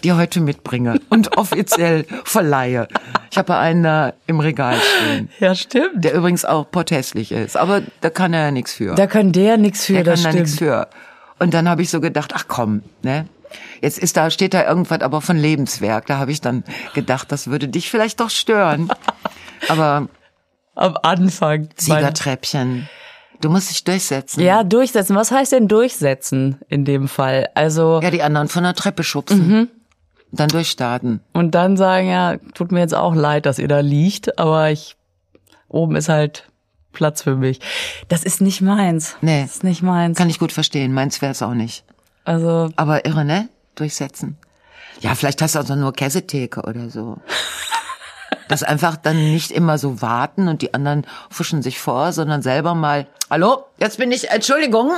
dir 0.05 0.17
heute 0.17 0.41
mitbringe 0.41 1.01
und 1.11 1.37
offiziell 1.39 2.05
verleihe. 2.25 2.89
Ich 3.31 3.39
habe 3.39 3.57
einen 3.57 3.83
da 3.83 4.13
im 4.27 4.41
Regal 4.41 4.77
stehen, 4.79 5.31
Ja, 5.39 5.55
stimmt. 5.55 6.05
der 6.05 6.15
übrigens 6.15 6.45
auch 6.45 6.71
porträtlich 6.71 7.33
ist, 7.33 7.57
aber 7.57 7.83
da 8.01 8.11
kann 8.11 8.33
er 8.35 8.47
ja 8.47 8.51
nichts 8.51 8.75
für. 8.75 8.95
Da 8.95 9.07
kann 9.07 9.33
der 9.33 9.57
nichts 9.59 9.85
für, 9.87 9.95
der 9.95 10.05
das 10.05 10.23
kann 10.23 10.25
da 10.25 10.31
stimmt. 10.31 10.45
nichts 10.47 10.59
für. 10.59 10.89
Und 11.39 11.55
dann 11.55 11.69
habe 11.69 11.83
ich 11.83 11.91
so 11.91 12.01
gedacht, 12.01 12.33
ach 12.35 12.45
komm, 12.49 12.83
ne? 13.03 13.27
Jetzt 13.81 13.99
ist 13.99 14.17
da, 14.17 14.31
steht 14.31 14.55
da 14.55 14.65
irgendwas 14.67 15.01
aber 15.03 15.21
von 15.21 15.37
Lebenswerk. 15.37 16.07
Da 16.07 16.17
habe 16.19 16.33
ich 16.33 16.41
dann 16.41 16.65
gedacht, 16.95 17.31
das 17.31 17.49
würde 17.49 17.69
dich 17.69 17.91
vielleicht 17.91 18.21
doch 18.21 18.31
stören. 18.31 18.91
Aber 19.69 20.09
Am 20.75 20.97
Anfang. 21.03 21.69
Siegertreppchen, 21.77 22.89
du 23.43 23.51
musst 23.51 23.69
dich 23.71 23.85
durchsetzen. 23.85 24.41
Ja, 24.41 24.65
durchsetzen. 24.65 25.15
Was 25.17 25.31
heißt 25.31 25.53
denn 25.53 25.69
durchsetzen 25.69 26.59
in 26.69 26.85
dem 26.87 27.09
Fall? 27.09 27.49
Also, 27.55 28.01
Ja, 28.03 28.11
die 28.11 28.23
anderen 28.23 28.49
von 28.49 28.63
der 28.63 28.75
Treppe 28.75 29.05
schubsen. 29.05 29.47
Mhm. 29.49 29.69
Dann 30.35 30.49
durchstarten. 30.49 31.21
und 31.35 31.55
dann 31.55 31.77
sagen, 31.77 32.09
ja, 32.09 32.39
tut 32.55 32.73
mir 32.73 32.81
jetzt 32.81 32.95
auch 32.95 33.15
leid, 33.15 33.45
dass 33.45 33.59
ihr 33.59 33.69
da 33.69 33.81
liegt, 33.81 34.39
aber 34.39 34.71
ich, 34.71 34.97
oben 35.69 35.95
ist 35.95 36.09
halt 36.09 36.49
Platz 36.95 37.21
für 37.23 37.37
mich. 37.37 37.61
Das 38.09 38.25
ist 38.25 38.41
nicht 38.41 38.63
meins. 38.63 39.15
Nee. 39.21 39.43
Das 39.43 39.57
ist 39.57 39.65
nicht 39.65 39.83
meins. 39.83 40.17
Kann 40.17 40.31
ich 40.31 40.39
gut 40.39 40.53
verstehen. 40.53 40.95
Meins 40.95 41.21
wäre 41.21 41.33
es 41.33 41.43
auch 41.43 41.53
nicht. 41.55 41.85
Also, 42.25 42.71
Aber 42.77 43.05
irre, 43.05 43.25
ne? 43.27 43.49
Durchsetzen. 43.75 44.39
Ja, 45.01 45.15
vielleicht 45.15 45.43
hast 45.43 45.55
du 45.55 45.59
also 45.59 45.75
nur 45.75 45.93
Käsetheke 45.93 46.63
oder 46.63 46.89
so. 46.89 47.19
Das 48.53 48.63
einfach 48.63 48.97
dann 48.97 49.17
nicht 49.17 49.51
immer 49.51 49.79
so 49.79 50.03
warten 50.03 50.49
und 50.49 50.63
die 50.63 50.75
anderen 50.75 51.07
fuschen 51.31 51.63
sich 51.63 51.79
vor, 51.79 52.13
sondern 52.13 52.43
selber 52.43 52.75
mal, 52.75 53.07
hallo, 53.31 53.65
jetzt 53.79 53.99
bin 53.99 54.13
ich, 54.13 54.31
Entschuldigung. 54.31 54.93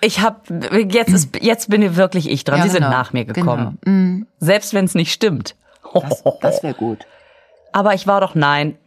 ich 0.00 0.20
hab, 0.20 0.48
jetzt 0.50 1.12
ist, 1.12 1.42
jetzt 1.42 1.70
bin 1.70 1.82
ich 1.82 1.96
wirklich 1.96 2.30
ich 2.30 2.44
dran. 2.44 2.58
Ja, 2.58 2.64
Sie 2.64 2.70
sind 2.70 2.82
genau. 2.82 2.90
nach 2.90 3.12
mir 3.12 3.24
gekommen. 3.24 3.78
Genau. 3.82 3.96
Mhm. 3.96 4.26
Selbst 4.38 4.74
wenn 4.74 4.84
es 4.84 4.94
nicht 4.94 5.12
stimmt. 5.12 5.56
Das, 5.94 6.22
das 6.40 6.62
wäre 6.62 6.74
gut. 6.74 7.06
Aber 7.72 7.94
ich 7.94 8.06
war 8.06 8.20
doch 8.20 8.34
nein. 8.34 8.76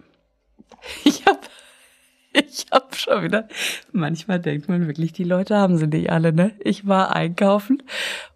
Ich 1.04 1.26
hab, 1.26 1.40
ich 2.32 2.68
hab 2.72 2.96
schon 2.96 3.24
wieder. 3.24 3.48
Manchmal 3.92 4.40
denkt 4.40 4.70
man 4.70 4.86
wirklich, 4.86 5.14
die 5.14 5.24
Leute 5.24 5.58
haben 5.58 5.78
sie 5.78 5.88
nicht 5.88 6.12
alle, 6.12 6.32
ne? 6.32 6.52
Ich 6.60 6.86
war 6.88 7.16
einkaufen 7.16 7.82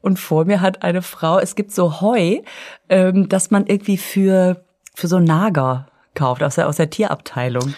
und 0.02 0.18
vor 0.18 0.46
mir 0.46 0.62
hat 0.62 0.82
eine 0.82 1.04
Frau, 1.04 1.38
es 1.38 1.54
gibt 1.54 1.72
so 1.72 2.02
Heu, 2.02 2.40
ähm, 2.88 3.30
dass 3.30 3.52
man 3.52 3.68
irgendwie 3.68 3.98
für, 3.98 4.66
für 4.96 5.08
so 5.08 5.20
Nager 5.20 5.88
kauft, 6.16 6.44
aus 6.44 6.56
der, 6.56 6.68
aus 6.68 6.78
der 6.78 6.90
Tierabteilung. 6.90 7.74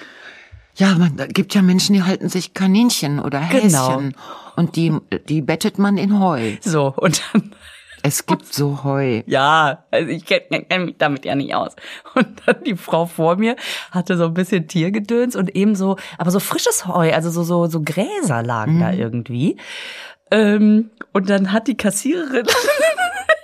Ja, 0.76 0.96
man, 0.96 1.18
da 1.18 1.28
gibt 1.28 1.54
ja 1.54 1.62
Menschen, 1.62 1.94
die 1.94 2.04
halten 2.04 2.30
sich 2.30 2.54
Kaninchen 2.54 3.20
oder 3.20 3.42
Genau. 3.52 3.90
Häschen. 3.90 4.16
Und 4.56 4.76
die, 4.76 4.96
die 5.28 5.42
bettet 5.42 5.78
man 5.80 5.98
in 5.98 6.20
Heu. 6.20 6.54
So, 6.62 6.94
und 6.96 7.22
dann, 7.34 7.52
Es 8.04 8.26
gibt 8.26 8.52
so 8.52 8.84
Heu. 8.84 9.22
ja, 9.28 9.84
also 9.92 10.10
ich 10.10 10.26
kenne 10.26 10.64
kenn 10.64 10.86
mich 10.86 10.96
damit 10.98 11.24
ja 11.24 11.36
nicht 11.36 11.54
aus. 11.54 11.76
Und 12.16 12.42
dann 12.46 12.64
die 12.64 12.76
Frau 12.76 13.06
vor 13.06 13.36
mir 13.36 13.56
hatte 13.92 14.18
so 14.18 14.26
ein 14.26 14.34
bisschen 14.34 14.68
Tiergedöns 14.68 15.36
und 15.36 15.56
eben 15.56 15.76
so, 15.76 15.98
aber 16.18 16.32
so 16.32 16.40
frisches 16.40 16.88
Heu, 16.88 17.14
also 17.14 17.30
so, 17.30 17.44
so, 17.44 17.68
so 17.68 17.82
Gräser 17.84 18.42
lagen 18.42 18.80
da 18.80 18.92
irgendwie. 18.92 19.58
Ähm, 20.32 20.90
und 21.14 21.30
dann 21.30 21.52
hat 21.52 21.68
die 21.68 21.78
Kassiererin, 21.78 22.48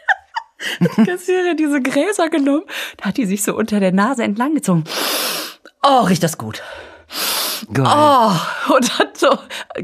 die 0.80 1.04
Kassiererin 1.06 1.58
diese 1.58 1.82
Gräser 1.82 2.30
genommen, 2.30 2.64
da 2.98 3.06
hat 3.06 3.18
die 3.18 3.26
sich 3.26 3.44
so 3.44 3.56
unter 3.56 3.80
der 3.80 3.92
Nase 3.92 4.24
entlang 4.24 4.56
gezogen. 4.56 4.84
Oh, 5.84 6.02
riecht 6.02 6.24
das 6.24 6.38
gut. 6.38 6.62
Geil. 7.74 7.86
Oh, 7.88 8.74
und 8.76 9.00
hat 9.00 9.18
so 9.18 9.30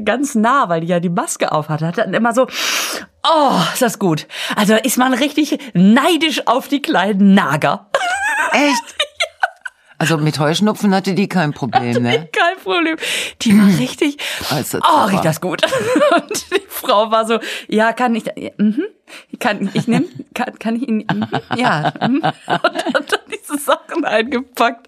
ganz 0.04 0.36
nah, 0.36 0.70
weil 0.70 0.82
die 0.82 0.88
ja 0.88 1.00
die 1.00 1.10
Maske 1.10 1.52
auf 1.52 1.70
hatte, 1.70 1.88
hat 1.88 1.98
dann 1.98 2.14
immer 2.14 2.34
so, 2.34 2.48
oh, 3.24 3.60
ist 3.74 3.82
das 3.82 4.00
gut. 4.00 4.28
Also 4.56 4.76
ist 4.76 4.98
man 4.98 5.14
richtig 5.14 5.58
neidisch 5.74 6.48
auf 6.48 6.68
die 6.68 6.82
kleinen 6.82 7.34
Nager. 7.34 7.90
Echt? 8.52 8.84
Also 10.04 10.18
mit 10.18 10.38
Heuschnupfen 10.38 10.94
hatte 10.94 11.14
die 11.14 11.30
kein 11.30 11.54
Problem, 11.54 12.04
ne? 12.04 12.28
Kein 12.34 12.58
Problem. 12.62 12.98
Die 13.42 13.58
war 13.58 13.80
richtig, 13.80 14.18
Also, 14.50 14.80
oh, 14.80 15.06
riecht 15.06 15.24
das 15.24 15.40
gut. 15.40 15.62
Und 16.14 16.52
die 16.52 16.62
Frau 16.68 17.10
war 17.10 17.26
so, 17.26 17.40
ja, 17.70 17.94
kann 17.94 18.14
ich, 18.14 18.26
mhm, 18.58 18.84
kann 19.40 19.70
ich 19.74 19.88
nehmen, 19.88 20.10
kann, 20.34 20.60
kann 20.60 20.76
ich 20.76 20.90
ihn, 20.90 21.08
mhm, 21.10 21.26
ja, 21.56 21.94
mhm. 22.06 22.16
und 22.22 22.24
hat 22.26 23.14
dann 23.14 23.20
diese 23.32 23.58
Sachen 23.58 24.04
eingepackt. 24.04 24.88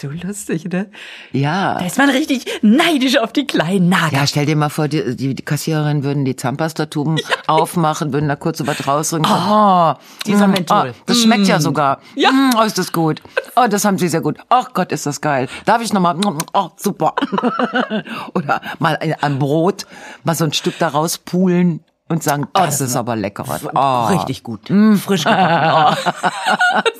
So 0.00 0.10
lustig, 0.10 0.66
ne? 0.66 0.88
Ja. 1.32 1.76
Da 1.76 1.84
ist 1.84 1.98
man 1.98 2.08
richtig 2.08 2.44
neidisch 2.62 3.18
auf 3.18 3.32
die 3.32 3.48
kleinen 3.48 3.88
Nager. 3.88 4.18
Ja, 4.18 4.26
stell 4.28 4.46
dir 4.46 4.54
mal 4.54 4.68
vor, 4.68 4.86
die, 4.86 5.16
die, 5.16 5.34
die 5.34 5.44
Kassiererin 5.44 6.04
würden 6.04 6.24
die 6.24 6.36
Zahnpastatuben 6.36 7.18
aufmachen, 7.48 8.12
würden 8.12 8.28
da 8.28 8.36
kurz 8.36 8.64
was 8.64 8.86
rausrücken. 8.86 9.26
Oh, 9.28 9.94
dieser 10.24 10.46
mm, 10.46 10.52
Menthol. 10.52 10.94
Oh, 10.94 11.02
das 11.06 11.20
schmeckt 11.20 11.48
ja 11.48 11.58
sogar. 11.58 12.00
Ja. 12.14 12.30
Mm, 12.30 12.50
oh, 12.56 12.62
ist 12.62 12.78
das 12.78 12.92
gut. 12.92 13.22
Oh, 13.56 13.66
das 13.68 13.84
haben 13.84 13.98
sie 13.98 14.06
sehr 14.06 14.20
gut. 14.20 14.38
Ach 14.50 14.72
Gott, 14.72 14.92
ist 14.92 15.04
das 15.04 15.20
geil. 15.20 15.48
Darf 15.64 15.82
ich 15.82 15.92
noch 15.92 16.00
mal? 16.00 16.16
Oh, 16.52 16.68
super. 16.76 17.16
Oder 18.34 18.60
mal 18.78 19.00
ein, 19.20 19.40
Brot, 19.40 19.84
mal 20.22 20.36
so 20.36 20.44
ein 20.44 20.52
Stück 20.52 20.78
da 20.78 20.88
rauspulen 20.88 21.82
und 22.08 22.22
sagen, 22.22 22.46
das, 22.52 22.80
ist 22.80 22.94
aber 22.94 23.16
lecker. 23.16 23.44
Oh. 23.74 24.14
Richtig 24.14 24.44
gut. 24.44 24.68
Frisch 25.04 25.24
gebacken. 25.24 25.96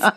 Oh. 0.03 0.11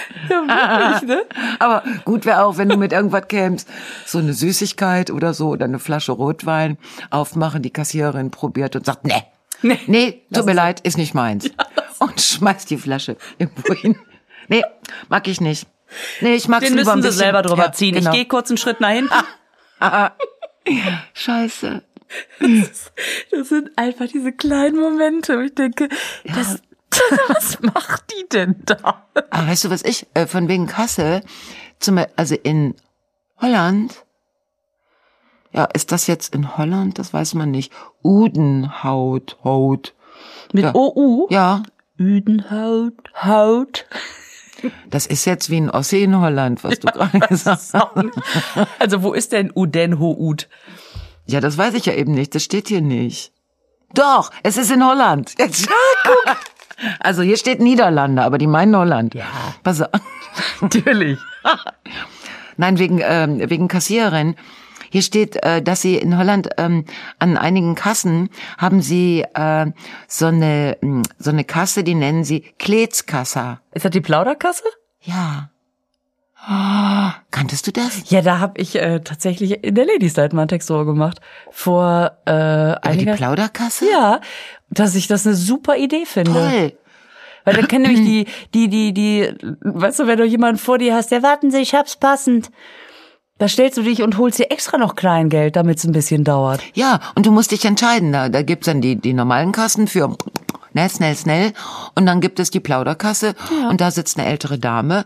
Ja, 0.28 0.92
wirklich, 0.94 1.08
ne? 1.08 1.22
Aber 1.58 1.82
gut 2.04 2.24
wäre 2.26 2.44
auch, 2.44 2.56
wenn 2.58 2.68
du 2.68 2.76
mit 2.76 2.92
irgendwas 2.92 3.28
kämst, 3.28 3.68
so 4.06 4.18
eine 4.18 4.32
Süßigkeit 4.32 5.10
oder 5.10 5.34
so 5.34 5.48
oder 5.48 5.64
eine 5.66 5.78
Flasche 5.78 6.12
Rotwein 6.12 6.78
aufmachen, 7.10 7.62
die 7.62 7.70
Kassiererin 7.70 8.30
probiert 8.30 8.76
und 8.76 8.86
sagt, 8.86 9.04
nee, 9.04 9.22
Nee. 9.62 9.78
nee, 9.86 10.22
tut 10.32 10.46
mir 10.46 10.54
leid, 10.54 10.80
ist 10.80 10.98
nicht 10.98 11.14
meins. 11.14 11.50
und 12.00 12.20
schmeißt 12.20 12.68
die 12.70 12.78
Flasche 12.78 13.16
irgendwo 13.38 13.74
hin. 13.74 13.96
Nee, 14.48 14.64
mag 15.08 15.28
ich 15.28 15.40
nicht. 15.40 15.66
Nee, 16.20 16.34
ich 16.34 16.48
mag's 16.48 16.64
Den 16.66 16.76
lieber 16.76 16.96
müssen 16.96 17.10
sie 17.12 17.16
selber 17.18 17.42
drüber 17.42 17.66
Ja, 17.66 17.72
ziehen. 17.72 17.94
genau. 17.94 18.10
Ich 18.10 18.16
gehe 18.16 18.26
kurz 18.26 18.50
einen 18.50 18.56
Schritt 18.58 18.80
nach 18.80 18.90
hinten. 18.90 19.12
Scheiße. 21.14 21.82
Das 23.30 23.48
sind 23.48 23.70
einfach 23.76 24.06
diese 24.06 24.32
kleinen 24.32 24.78
Momente, 24.78 25.36
wo 25.38 25.40
ich 25.42 25.54
denke, 25.54 25.88
das, 26.24 26.60
was 27.28 27.60
macht 27.60 28.04
die 28.10 28.28
denn 28.28 28.56
da? 28.64 29.06
Aber 29.30 29.46
weißt 29.46 29.64
du, 29.64 29.70
was 29.70 29.82
ich, 29.82 30.06
äh, 30.14 30.26
von 30.26 30.48
wegen 30.48 30.66
Kassel, 30.66 31.22
zum, 31.78 32.00
also 32.16 32.34
in 32.34 32.74
Holland, 33.40 34.04
ja, 35.52 35.64
ist 35.64 35.92
das 35.92 36.06
jetzt 36.06 36.34
in 36.34 36.56
Holland? 36.56 36.98
Das 36.98 37.12
weiß 37.12 37.34
man 37.34 37.50
nicht. 37.50 37.72
Udenhaut, 38.02 39.36
Haut. 39.44 39.94
Mit 40.52 40.64
Ja. 40.64 40.74
OU? 40.74 41.26
Ja, 41.30 41.62
Üdenhaut, 41.96 42.94
Haut. 43.22 43.86
das 44.88 45.06
ist 45.06 45.24
jetzt 45.24 45.50
wie 45.50 45.58
ein 45.60 45.70
Ossi 45.70 46.02
in 46.02 46.18
Holland, 46.18 46.64
was 46.64 46.80
du 46.80 46.86
gerade 46.88 47.18
gesagt 47.20 47.74
hast. 47.74 47.74
Also 48.78 49.02
wo 49.02 49.12
ist 49.12 49.32
denn 49.32 49.52
Udenhout? 49.54 50.46
Ja, 51.26 51.40
das 51.40 51.58
weiß 51.58 51.74
ich 51.74 51.86
ja 51.86 51.94
eben 51.94 52.12
nicht. 52.12 52.34
Das 52.34 52.42
steht 52.44 52.68
hier 52.68 52.80
nicht. 52.80 53.32
Doch, 53.94 54.30
es 54.42 54.56
ist 54.56 54.70
in 54.70 54.84
Holland. 54.84 55.34
Jetzt, 55.38 55.68
guck. 56.02 56.36
Also 57.00 57.22
hier 57.22 57.36
steht 57.36 57.60
Niederlande, 57.60 58.22
aber 58.22 58.38
die 58.38 58.46
meinen 58.46 58.76
Holland. 58.76 59.14
Ja. 59.14 59.24
Pass 59.62 59.82
auf. 59.82 59.90
Natürlich. 60.60 61.18
Nein, 62.56 62.78
wegen, 62.78 63.00
ähm, 63.02 63.50
wegen 63.50 63.68
Kassiererin. 63.68 64.36
Hier 64.90 65.02
steht, 65.02 65.42
äh, 65.42 65.62
dass 65.62 65.80
sie 65.80 65.96
in 65.96 66.18
Holland 66.18 66.50
ähm, 66.58 66.84
an 67.18 67.38
einigen 67.38 67.74
Kassen 67.74 68.28
haben 68.58 68.82
sie 68.82 69.24
äh, 69.34 69.66
so 70.06 70.26
eine 70.26 70.76
mh, 70.82 71.02
so 71.18 71.30
eine 71.30 71.44
Kasse, 71.44 71.82
die 71.82 71.94
nennen 71.94 72.24
sie 72.24 72.40
Kletskassa. 72.58 73.60
Ist 73.72 73.86
das 73.86 73.90
die 73.90 74.02
Plauderkasse? 74.02 74.64
Ja. 75.00 75.51
Ah, 76.44 77.14
kanntest 77.30 77.68
du 77.68 77.70
das? 77.70 78.10
Ja, 78.10 78.20
da 78.20 78.40
habe 78.40 78.60
ich 78.60 78.74
äh, 78.74 78.98
tatsächlich 78.98 79.62
in 79.62 79.76
der 79.76 79.86
Ladies 79.86 80.16
Night 80.16 80.32
mal 80.32 80.42
einen 80.42 80.48
Text 80.48 80.68
drüber 80.68 80.84
gemacht. 80.84 81.20
Vor 81.52 82.10
äh, 82.24 82.32
die 82.32 82.82
einiger 82.82 83.14
Plauderkasse? 83.14 83.88
Ja, 83.88 84.20
dass 84.68 84.96
ich 84.96 85.06
das 85.06 85.24
eine 85.24 85.36
super 85.36 85.76
Idee 85.76 86.04
finde. 86.04 86.32
Toll. 86.32 86.72
Weil 87.44 87.54
dann 87.54 87.68
kennen 87.68 87.84
nämlich 87.84 88.04
die, 88.52 88.68
die, 88.68 88.68
die, 88.68 88.92
die, 88.92 89.34
weißt 89.60 90.00
du, 90.00 90.06
wenn 90.08 90.18
du 90.18 90.24
jemanden 90.24 90.58
vor 90.58 90.78
dir 90.78 90.94
hast, 90.94 91.12
der 91.12 91.22
warten 91.22 91.52
Sie, 91.52 91.58
ich 91.58 91.74
hab's 91.74 91.96
passend. 91.96 92.50
Da 93.38 93.48
stellst 93.48 93.76
du 93.76 93.82
dich 93.82 94.02
und 94.02 94.18
holst 94.18 94.38
dir 94.38 94.50
extra 94.50 94.78
noch 94.78 94.94
Kleingeld, 94.94 95.56
damit 95.56 95.78
es 95.78 95.84
ein 95.84 95.92
bisschen 95.92 96.22
dauert. 96.22 96.60
Ja, 96.74 97.00
und 97.14 97.26
du 97.26 97.32
musst 97.32 97.50
dich 97.50 97.64
entscheiden. 97.64 98.12
Da, 98.12 98.28
da 98.28 98.42
gibt's 98.42 98.66
dann 98.66 98.80
die, 98.80 98.96
die 98.96 99.14
normalen 99.14 99.52
Kassen 99.52 99.88
für 99.88 100.16
schnell, 100.72 100.90
schnell, 100.90 101.16
schnell. 101.16 101.52
Und 101.94 102.06
dann 102.06 102.20
gibt 102.20 102.40
es 102.40 102.50
die 102.50 102.60
Plauderkasse. 102.60 103.34
Und 103.70 103.80
da 103.80 103.90
sitzt 103.90 104.18
eine 104.18 104.26
ältere 104.28 104.58
Dame 104.58 105.04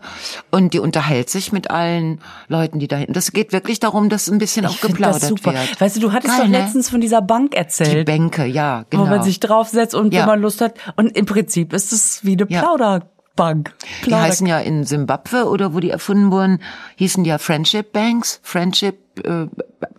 und 0.51 0.73
die 0.75 0.79
unterhält 0.81 1.29
sich 1.31 1.53
mit 1.53 1.71
allen 1.71 2.21
Leuten, 2.49 2.79
die 2.79 2.89
da 2.89 2.97
hinten. 2.97 3.13
Das 3.13 3.33
geht 3.33 3.53
wirklich 3.53 3.81
darum, 3.81 4.09
dass 4.09 4.29
ein 4.29 4.39
bisschen 4.39 4.65
auch 4.67 4.71
Ich 4.71 4.81
find 4.81 4.93
geplaudert 4.95 5.23
das 5.23 5.29
super. 5.29 5.53
wird. 5.53 5.81
Weißt 5.81 5.97
du, 5.97 6.01
du 6.01 6.13
hattest 6.13 6.35
Geil, 6.37 6.47
doch 6.47 6.51
ne? 6.51 6.59
letztens 6.63 6.89
von 6.89 7.01
dieser 7.01 7.21
Bank 7.23 7.51
Die 7.53 7.57
erzählt, 7.59 8.07
Bänke, 8.07 8.47
ja, 8.47 8.85
genau. 8.91 9.03
wo 9.05 9.07
man 9.07 9.23
sich 9.23 9.41
draufsetzt 9.41 9.95
und 9.95 10.15
Ja. 10.15 10.21
wenn 10.23 10.27
man 10.29 10.41
Lust 10.41 10.61
hat. 10.61 10.75
Und 10.97 11.17
im 11.17 11.27
Prinzip 11.27 11.73
ist 11.73 11.93
es 11.93 12.25
wie 12.25 12.33
eine 12.33 12.47
Ja. 12.49 12.61
Plauderbank. 12.63 13.75
Die 14.07 14.15
heißen 14.15 14.47
ja 14.47 14.59
in 14.61 14.85
Simbabwe 14.85 15.45
oder 15.49 15.75
wo 15.75 15.81
die 15.81 15.91
erfunden 15.91 16.31
wurden, 16.31 16.61
hießen 16.97 17.25
die 17.25 17.31
ja 17.31 17.39
Friendship 17.39 17.93
Banks. 17.93 18.41
Friendship 18.43 18.99
äh, 19.27 19.47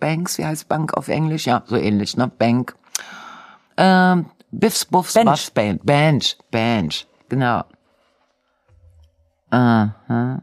Banks, 0.00 0.38
wie 0.38 0.44
heißt 0.44 0.68
Bank 0.68 0.94
auf 0.94 1.08
Englisch? 1.08 1.46
Ja, 1.46 1.62
so 1.66 1.76
ähnlich, 1.76 2.16
ne? 2.16 2.30
Bank. 2.38 2.74
Ähm, 3.76 4.26
Biffs, 4.50 4.84
Buffs, 4.84 5.14
Bench. 5.14 5.26
Buffs, 5.26 5.50
Bench. 5.50 5.80
Bench, 5.84 6.36
Bench, 6.50 7.06
genau. 7.28 7.64
Aha. 9.50 10.42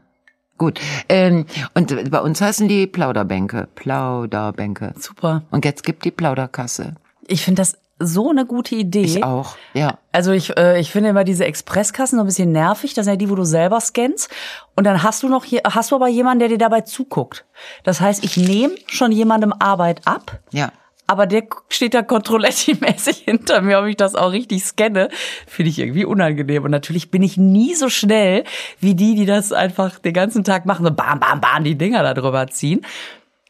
Gut. 0.58 0.80
Ähm, 1.08 1.46
und 1.74 2.10
bei 2.10 2.20
uns 2.20 2.40
heißen 2.40 2.66
die 2.66 2.86
Plauderbänke. 2.86 3.68
Plauderbänke. 3.74 4.94
Super. 4.98 5.42
Und 5.50 5.64
jetzt 5.64 5.82
gibt 5.82 6.04
die 6.04 6.10
Plauderkasse. 6.10 6.94
Ich 7.26 7.44
finde 7.44 7.60
das 7.60 7.76
so 7.98 8.30
eine 8.30 8.46
gute 8.46 8.74
Idee. 8.74 9.02
Ich 9.02 9.24
auch, 9.24 9.56
ja. 9.72 9.98
Also 10.12 10.32
ich, 10.32 10.56
äh, 10.56 10.78
ich 10.80 10.90
finde 10.90 11.10
immer 11.10 11.24
diese 11.24 11.44
Expresskassen 11.44 12.16
so 12.18 12.24
ein 12.24 12.26
bisschen 12.26 12.52
nervig. 12.52 12.94
Das 12.94 13.04
sind 13.04 13.12
ja 13.12 13.16
die, 13.16 13.30
wo 13.30 13.34
du 13.34 13.44
selber 13.44 13.80
scannst. 13.80 14.30
Und 14.74 14.84
dann 14.84 15.02
hast 15.02 15.22
du 15.22 15.28
noch 15.28 15.44
hier, 15.44 15.62
hast 15.64 15.90
du 15.90 15.96
aber 15.96 16.08
jemanden, 16.08 16.40
der 16.40 16.48
dir 16.48 16.58
dabei 16.58 16.82
zuguckt. 16.82 17.44
Das 17.84 18.00
heißt, 18.00 18.24
ich 18.24 18.36
nehme 18.36 18.74
schon 18.86 19.12
jemandem 19.12 19.52
Arbeit 19.58 20.06
ab. 20.06 20.40
Ja. 20.52 20.72
Aber 21.06 21.26
der 21.26 21.44
steht 21.68 21.94
da 21.94 22.00
Controletti-mäßig 22.00 23.16
hinter 23.24 23.62
mir, 23.62 23.78
ob 23.78 23.86
ich 23.86 23.96
das 23.96 24.14
auch 24.14 24.32
richtig 24.32 24.64
scanne, 24.64 25.08
finde 25.46 25.70
ich 25.70 25.78
irgendwie 25.78 26.04
unangenehm. 26.04 26.64
Und 26.64 26.70
natürlich 26.70 27.10
bin 27.10 27.22
ich 27.22 27.36
nie 27.36 27.74
so 27.74 27.88
schnell 27.88 28.44
wie 28.80 28.94
die, 28.94 29.14
die 29.14 29.26
das 29.26 29.52
einfach 29.52 29.98
den 29.98 30.12
ganzen 30.12 30.44
Tag 30.44 30.66
machen, 30.66 30.84
so 30.84 30.90
bam, 30.90 31.20
bam, 31.20 31.40
bam, 31.40 31.64
die 31.64 31.78
Dinger 31.78 32.02
da 32.02 32.14
drüber 32.14 32.48
ziehen. 32.48 32.84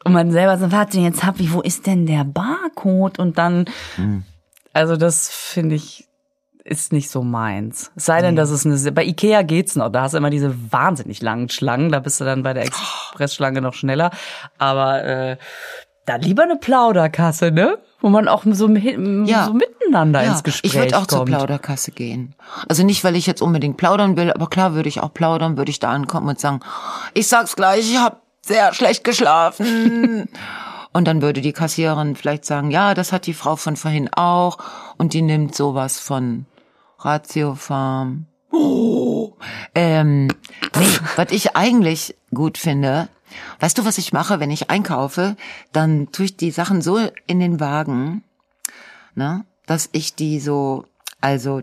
Und 0.03 0.13
man 0.13 0.31
selber 0.31 0.57
so, 0.57 0.71
warte, 0.71 0.99
jetzt 0.99 1.23
hab 1.23 1.39
ich, 1.39 1.51
wo 1.51 1.61
ist 1.61 1.87
denn 1.87 2.05
der 2.05 2.23
Barcode? 2.23 3.19
Und 3.19 3.37
dann, 3.37 3.65
also 4.71 4.95
das 4.95 5.29
finde 5.29 5.75
ich, 5.75 6.07
ist 6.63 6.93
nicht 6.93 7.09
so 7.09 7.23
meins. 7.23 7.91
Es 7.95 8.05
sei 8.05 8.21
denn, 8.21 8.35
dass 8.35 8.49
es 8.49 8.65
eine, 8.65 8.91
bei 8.91 9.05
Ikea 9.05 9.41
geht's 9.41 9.75
noch, 9.75 9.89
da 9.89 10.03
hast 10.03 10.13
du 10.13 10.17
immer 10.17 10.29
diese 10.29 10.53
wahnsinnig 10.71 11.21
langen 11.21 11.49
Schlangen, 11.49 11.91
da 11.91 11.99
bist 11.99 12.19
du 12.19 12.25
dann 12.25 12.43
bei 12.43 12.53
der 12.53 12.63
Expressschlange 12.63 13.61
noch 13.61 13.73
schneller. 13.73 14.11
Aber 14.57 15.03
äh, 15.03 15.37
dann 16.07 16.21
lieber 16.21 16.43
eine 16.43 16.55
Plauderkasse, 16.55 17.51
ne? 17.51 17.77
Wo 17.99 18.09
man 18.09 18.27
auch 18.27 18.43
so, 18.45 18.67
Ja. 18.69 19.45
so 19.45 19.53
miteinander 19.53 20.23
ins 20.23 20.43
Gespräch 20.43 20.73
ich 20.73 20.79
würde 20.79 20.97
auch 20.97 21.05
zur 21.05 21.19
kommt. 21.19 21.31
Plauderkasse 21.31 21.91
gehen. 21.91 22.33
Also 22.69 22.83
nicht, 22.83 23.03
weil 23.03 23.15
ich 23.15 23.27
jetzt 23.27 23.41
unbedingt 23.41 23.77
plaudern 23.77 24.15
will, 24.15 24.31
aber 24.31 24.47
klar 24.49 24.73
würde 24.73 24.87
ich 24.87 25.01
auch 25.01 25.13
plaudern, 25.13 25.57
würde 25.57 25.71
ich 25.71 25.79
da 25.79 25.89
ankommen 25.91 26.29
und 26.29 26.39
sagen, 26.39 26.61
ich 27.13 27.27
sag's 27.27 27.55
gleich, 27.55 27.91
ich 27.91 27.97
habe 27.97 28.17
sehr 28.41 28.73
schlecht 28.73 29.03
geschlafen. 29.03 30.29
und 30.93 31.07
dann 31.07 31.21
würde 31.21 31.41
die 31.41 31.53
Kassiererin 31.53 32.15
vielleicht 32.15 32.45
sagen, 32.45 32.71
ja, 32.71 32.93
das 32.93 33.11
hat 33.11 33.25
die 33.25 33.33
Frau 33.33 33.55
von 33.57 33.75
vorhin 33.75 34.09
auch 34.13 34.59
und 34.97 35.13
die 35.13 35.21
nimmt 35.21 35.55
sowas 35.55 35.99
von 35.99 36.45
Ratio 36.99 37.55
Farm. 37.55 38.27
Oh. 38.51 39.33
Ähm, 39.75 40.27
nee, 40.27 40.87
was 41.17 41.31
ich 41.31 41.55
eigentlich 41.57 42.15
gut 42.33 42.57
finde, 42.57 43.09
weißt 43.59 43.77
du, 43.77 43.85
was 43.85 43.97
ich 43.97 44.13
mache, 44.13 44.39
wenn 44.39 44.51
ich 44.51 44.69
einkaufe? 44.69 45.35
Dann 45.73 46.11
tue 46.11 46.25
ich 46.25 46.37
die 46.37 46.51
Sachen 46.51 46.81
so 46.81 46.99
in 47.25 47.39
den 47.39 47.59
Wagen, 47.59 48.23
ne, 49.15 49.45
dass 49.65 49.89
ich 49.91 50.15
die 50.15 50.39
so, 50.39 50.85
also, 51.21 51.61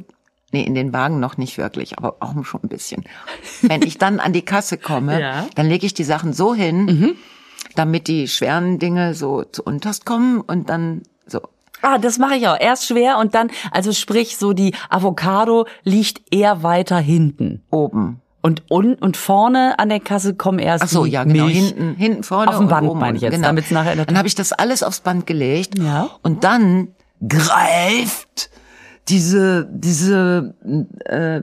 nee, 0.53 0.62
in 0.62 0.74
den 0.74 0.92
Wagen 0.92 1.20
noch 1.20 1.37
nicht 1.37 1.57
wirklich, 1.59 1.96
aber 1.98 2.16
auch 2.20 2.35
schon 2.44 2.62
ein 2.64 2.68
bisschen. 2.68 3.05
Wenn 3.62 3.83
ich 3.83 3.98
dann 3.98 4.20
an 4.20 4.33
die 4.33 4.42
Kasse 4.44 4.79
komme, 4.79 5.20
Ja. 5.24 5.46
dann 5.55 5.68
lege 5.68 5.87
ich 5.87 5.94
die 5.94 6.05
Sachen 6.05 6.33
so 6.33 6.55
hin, 6.55 7.16
damit 7.77 8.09
die 8.09 8.29
schweren 8.29 8.79
Dinge 8.79 9.14
so 9.14 9.42
zu 9.44 9.62
unterst 9.62 10.05
kommen 10.07 10.40
und 10.40 10.68
dann 10.68 11.03
so. 11.27 11.40
Ah, 11.83 11.98
das 11.98 12.18
mache 12.18 12.37
ich 12.37 12.46
auch. 12.48 12.59
Erst 12.59 12.87
schwer 12.87 13.18
und 13.18 13.35
dann, 13.35 13.50
also 13.70 13.92
sprich, 13.92 14.37
so 14.38 14.53
die 14.53 14.74
Avocado 14.88 15.66
liegt 15.83 16.22
eher 16.33 16.62
weiter 16.62 16.98
hinten. 16.98 17.62
Oben. 17.70 18.20
Und, 18.44 18.62
und, 18.68 19.00
und 19.00 19.16
vorne 19.16 19.78
an 19.78 19.88
der 19.88 20.00
Kasse 20.00 20.35
kommen 20.35 20.59
erst 20.59 20.85
Ach 20.85 20.88
so, 20.88 21.04
die 21.07 21.12
ja, 21.12 21.24
genau. 21.24 21.46
Milch. 21.46 21.57
Hinten, 21.57 21.94
hinten 21.94 22.22
vorne. 22.24 22.50
Auf 22.50 22.59
dem 22.59 22.68
Band 22.68 22.87
oben 22.87 23.00
meine 23.00 23.16
ich 23.16 23.22
jetzt, 23.22 23.33
genau. 23.33 23.46
damit's 23.46 23.70
nachher 23.70 23.96
Dann 23.96 24.18
habe 24.18 24.28
ich 24.28 24.35
das 24.35 24.52
alles 24.52 24.83
aufs 24.83 25.00
Band 25.00 25.26
gelegt. 25.26 25.78
Ja. 25.78 26.11
Und 26.20 26.44
dann 26.44 26.88
greift 27.26 28.50
diese, 29.09 29.66
diese, 29.72 30.54
äh, 31.07 31.40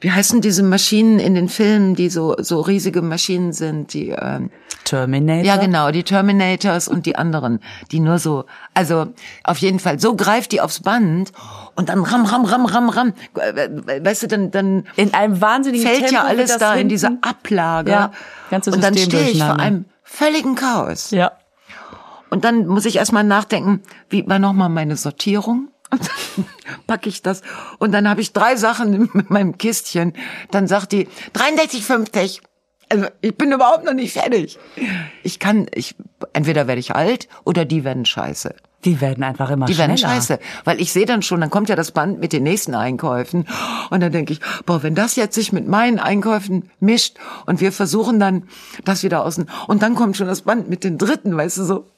wie 0.00 0.10
heißen 0.12 0.40
diese 0.40 0.62
Maschinen 0.62 1.18
in 1.18 1.34
den 1.34 1.48
Filmen, 1.48 1.94
die 1.94 2.08
so, 2.08 2.36
so 2.38 2.60
riesige 2.60 3.02
Maschinen 3.02 3.52
sind, 3.52 3.92
die, 3.94 4.10
ähm, 4.10 4.50
Terminator. 4.84 5.44
ja, 5.44 5.56
genau, 5.56 5.90
die 5.90 6.02
Terminators 6.02 6.88
und 6.88 7.04
die 7.04 7.16
anderen, 7.16 7.60
die 7.92 8.00
nur 8.00 8.18
so, 8.18 8.44
also 8.74 9.08
auf 9.44 9.58
jeden 9.58 9.80
Fall, 9.80 10.00
so 10.00 10.16
greift 10.16 10.52
die 10.52 10.60
aufs 10.60 10.80
Band 10.80 11.32
und 11.74 11.88
dann 11.90 12.02
ram, 12.02 12.24
ram, 12.24 12.44
ram, 12.44 12.64
ram, 12.64 12.88
ram. 12.88 13.12
Weißt 13.34 14.22
du, 14.22 14.28
dann, 14.28 14.50
dann 14.50 14.84
In 14.96 15.12
einem 15.12 15.40
wahnsinnigen 15.40 15.86
fällt 15.86 16.00
Tempo 16.00 16.14
ja 16.14 16.24
alles 16.24 16.56
da 16.56 16.72
in 16.72 16.78
hinten- 16.78 16.88
diese 16.88 17.10
Ablage. 17.20 17.90
Ja, 17.90 18.12
ganzes 18.50 18.74
und 18.74 18.82
dann 18.82 18.96
stehe 18.96 19.30
ich 19.30 19.42
vor 19.42 19.58
einem 19.58 19.84
völligen 20.04 20.54
Chaos. 20.54 21.10
Ja. 21.10 21.32
Und 22.30 22.44
dann 22.44 22.66
muss 22.66 22.84
ich 22.84 22.96
erstmal 22.96 23.24
nachdenken, 23.24 23.82
wie 24.08 24.26
war 24.28 24.38
nochmal 24.38 24.68
meine 24.68 24.96
Sortierung? 24.96 25.68
Und 25.90 26.00
dann 26.02 26.46
packe 26.86 27.08
ich 27.08 27.22
das. 27.22 27.42
Und 27.78 27.92
dann 27.92 28.08
habe 28.08 28.20
ich 28.20 28.32
drei 28.32 28.56
Sachen 28.56 29.10
mit 29.12 29.30
meinem 29.30 29.58
Kistchen. 29.58 30.12
Dann 30.50 30.66
sagt 30.66 30.92
die 30.92 31.08
63,50. 31.34 32.40
Also 32.90 33.06
ich 33.20 33.36
bin 33.36 33.52
überhaupt 33.52 33.84
noch 33.84 33.92
nicht 33.92 34.14
fertig. 34.14 34.58
Ich 35.22 35.38
kann, 35.38 35.66
ich, 35.74 35.94
entweder 36.32 36.66
werde 36.66 36.80
ich 36.80 36.94
alt 36.94 37.28
oder 37.44 37.66
die 37.66 37.84
werden 37.84 38.06
scheiße. 38.06 38.54
Die 38.84 39.00
werden 39.00 39.24
einfach 39.24 39.50
immer 39.50 39.66
Die 39.66 39.74
schneller. 39.74 39.88
werden 39.88 39.98
scheiße. 39.98 40.38
Weil 40.64 40.80
ich 40.80 40.92
sehe 40.92 41.04
dann 41.04 41.20
schon, 41.20 41.40
dann 41.40 41.50
kommt 41.50 41.68
ja 41.68 41.76
das 41.76 41.90
Band 41.90 42.20
mit 42.20 42.32
den 42.32 42.44
nächsten 42.44 42.74
Einkäufen. 42.74 43.46
Und 43.90 44.00
dann 44.00 44.12
denke 44.12 44.32
ich, 44.32 44.40
boah, 44.64 44.82
wenn 44.82 44.94
das 44.94 45.16
jetzt 45.16 45.34
sich 45.34 45.52
mit 45.52 45.66
meinen 45.66 45.98
Einkäufen 45.98 46.70
mischt 46.80 47.16
und 47.44 47.60
wir 47.60 47.72
versuchen 47.72 48.20
dann 48.20 48.44
das 48.84 49.02
wieder 49.02 49.24
außen. 49.24 49.50
Und 49.66 49.82
dann 49.82 49.94
kommt 49.96 50.16
schon 50.16 50.28
das 50.28 50.42
Band 50.42 50.70
mit 50.70 50.84
den 50.84 50.96
dritten, 50.96 51.36
weißt 51.36 51.58
du 51.58 51.64
so. 51.64 51.90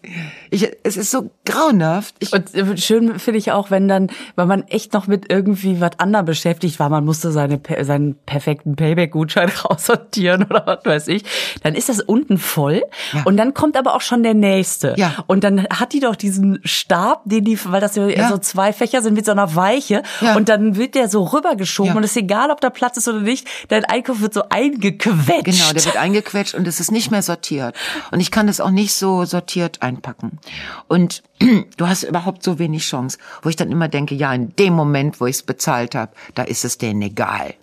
Ich, 0.50 0.68
es 0.82 0.96
ist 0.96 1.10
so 1.10 1.30
grauenhaft. 1.44 2.14
Ich, 2.18 2.32
Und 2.32 2.54
äh, 2.54 2.76
schön 2.76 3.18
finde 3.18 3.38
ich 3.38 3.52
auch, 3.52 3.70
wenn 3.70 3.86
dann, 3.88 4.08
weil 4.34 4.46
man 4.46 4.62
echt 4.68 4.92
noch 4.92 5.06
mit 5.06 5.30
irgendwie 5.30 5.80
was 5.80 5.98
anderem 5.98 6.26
beschäftigt 6.26 6.78
war, 6.80 6.88
man 6.88 7.04
musste 7.04 7.30
seine, 7.32 7.60
seinen 7.82 8.16
perfekten 8.26 8.74
Payback-Gutschein 8.76 9.48
raussortieren 9.64 10.44
oder 10.44 10.64
was 10.66 10.84
weiß 10.84 11.08
ich, 11.08 11.24
dann 11.62 11.74
ist 11.74 11.88
das 11.88 12.00
unten 12.00 12.36
voll 12.38 12.82
Ja. 13.12 13.22
und 13.24 13.36
dann 13.36 13.54
kommt 13.54 13.76
aber 13.76 13.94
auch 13.94 14.00
schon 14.00 14.22
der 14.22 14.34
nächste. 14.34 14.94
Ja. 14.96 15.24
Und 15.26 15.44
dann 15.44 15.66
hat 15.68 15.92
die 15.92 16.00
doch 16.00 16.16
diesen 16.16 16.60
Stab, 16.64 17.22
den 17.24 17.44
die, 17.44 17.58
weil 17.66 17.80
das 17.80 17.94
Ja. 17.96 18.28
so 18.28 18.38
zwei 18.38 18.72
Fächer 18.72 19.02
sind 19.02 19.14
mit 19.14 19.24
so 19.26 19.32
einer 19.32 19.54
Weiche 19.54 20.02
Ja. 20.20 20.36
und 20.36 20.48
dann 20.48 20.76
wird 20.76 20.94
der 20.94 21.08
so 21.08 21.22
rübergeschoben 21.24 21.92
Ja. 21.92 21.96
und 21.96 22.04
es 22.04 22.10
ist 22.12 22.16
egal, 22.16 22.50
ob 22.50 22.60
da 22.60 22.70
Platz 22.70 22.96
ist 22.96 23.06
oder 23.08 23.20
nicht, 23.20 23.46
dein 23.68 23.84
Einkauf 23.84 24.20
wird 24.20 24.34
so 24.34 24.42
eingequetscht. 24.48 25.44
Genau, 25.44 25.72
der 25.72 25.84
wird 25.84 25.96
eingequetscht 25.96 26.54
und 26.54 26.66
es 26.66 26.80
ist 26.80 26.90
nicht 26.90 27.10
mehr 27.10 27.22
sortiert. 27.22 27.74
Und 28.10 28.20
ich 28.20 28.30
kann 28.30 28.46
das 28.46 28.60
auch 28.60 28.70
nicht 28.70 28.94
so 28.94 29.24
sortiert 29.24 29.82
einpacken. 29.82 30.38
Und 30.88 31.22
du 31.76 31.86
hast 31.86 32.02
überhaupt 32.02 32.42
so 32.42 32.58
wenig 32.58 32.82
Chance, 32.84 33.18
wo 33.42 33.48
ich 33.48 33.56
dann 33.56 33.70
immer 33.70 33.88
denke, 33.88 34.14
ja, 34.14 34.32
in 34.32 34.54
dem 34.56 34.74
Moment, 34.74 35.20
wo 35.20 35.26
ich 35.26 35.36
es 35.36 35.42
bezahlt 35.42 35.94
habe, 35.94 36.12
da 36.34 36.42
ist 36.42 36.64
es 36.64 36.78
denen 36.78 37.02
egal. 37.02 37.54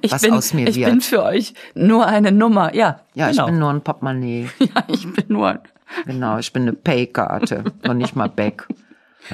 ich 0.00 0.10
was 0.12 0.22
bin, 0.22 0.32
aus 0.32 0.52
mir 0.54 0.68
ich 0.68 0.76
wird. 0.76 0.90
bin 0.90 1.00
für 1.00 1.22
euch 1.22 1.54
nur 1.74 2.06
eine 2.06 2.32
Nummer. 2.32 2.74
Ja, 2.74 3.00
Ja, 3.14 3.30
genau. 3.30 3.42
ich 3.44 3.50
bin 3.50 3.58
nur 3.58 3.70
ein 3.70 3.80
Portemonnaie. 3.82 4.48
ja, 4.58 4.84
ich 4.88 5.12
bin 5.12 5.24
nur 5.28 5.60
Genau, 6.06 6.38
ich 6.38 6.52
bin 6.52 6.62
eine 6.62 6.74
Paykarte 6.74 7.64
und 7.86 7.98
nicht 7.98 8.14
mal 8.14 8.28
Back. 8.28 8.68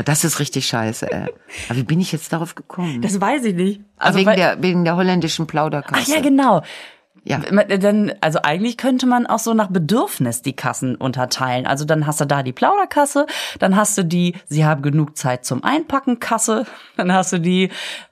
Das 0.05 0.24
ist 0.24 0.41
richtig 0.41 0.66
scheiße, 0.66 1.11
ey. 1.11 1.28
Aber 1.68 1.78
wie 1.78 1.82
bin 1.85 2.01
ich 2.01 2.11
jetzt 2.11 2.32
darauf 2.32 2.55
gekommen? 2.55 3.01
Das 3.03 3.20
weiß 3.20 3.45
ich 3.45 3.55
nicht. 3.55 3.80
also 3.97 4.18
wegen 4.18 4.35
der, 4.35 4.62
wegen 4.62 4.85
der 4.85 4.97
holländischen 4.97 5.47
Plauderkasse. 5.47 6.03
Ach 6.05 6.14
ja, 6.16 6.20
genau. 6.20 6.62
Ja. 7.25 7.39
Dann, 7.39 8.12
also 8.20 8.41
eigentlich 8.43 8.77
könnte 8.77 9.07
man 9.07 9.27
auch 9.27 9.39
so 9.39 9.55
nach 9.55 9.68
Bedürfnis 9.68 10.43
die 10.43 10.55
Kassen 10.55 10.95
unterteilen. 10.95 11.66
Also 11.66 11.87
dann 11.87 12.07
hast 12.07 12.20
du 12.20 12.27
da 12.27 12.43
die 12.43 12.53
Plauderkasse, 12.53 13.27
dann 13.59 13.77
hast 13.77 13.97
du 13.97 14.05
die, 14.05 14.35
sie 14.47 14.66
haben 14.66 14.83
genug 14.83 15.16
Zeit 15.16 15.45
zum 15.45 15.64
Einpacken 15.64 16.20
Kasse, 16.20 16.66
dann 16.97 17.12
hast 17.12 17.33
du 17.33 17.41
die, 17.41 17.70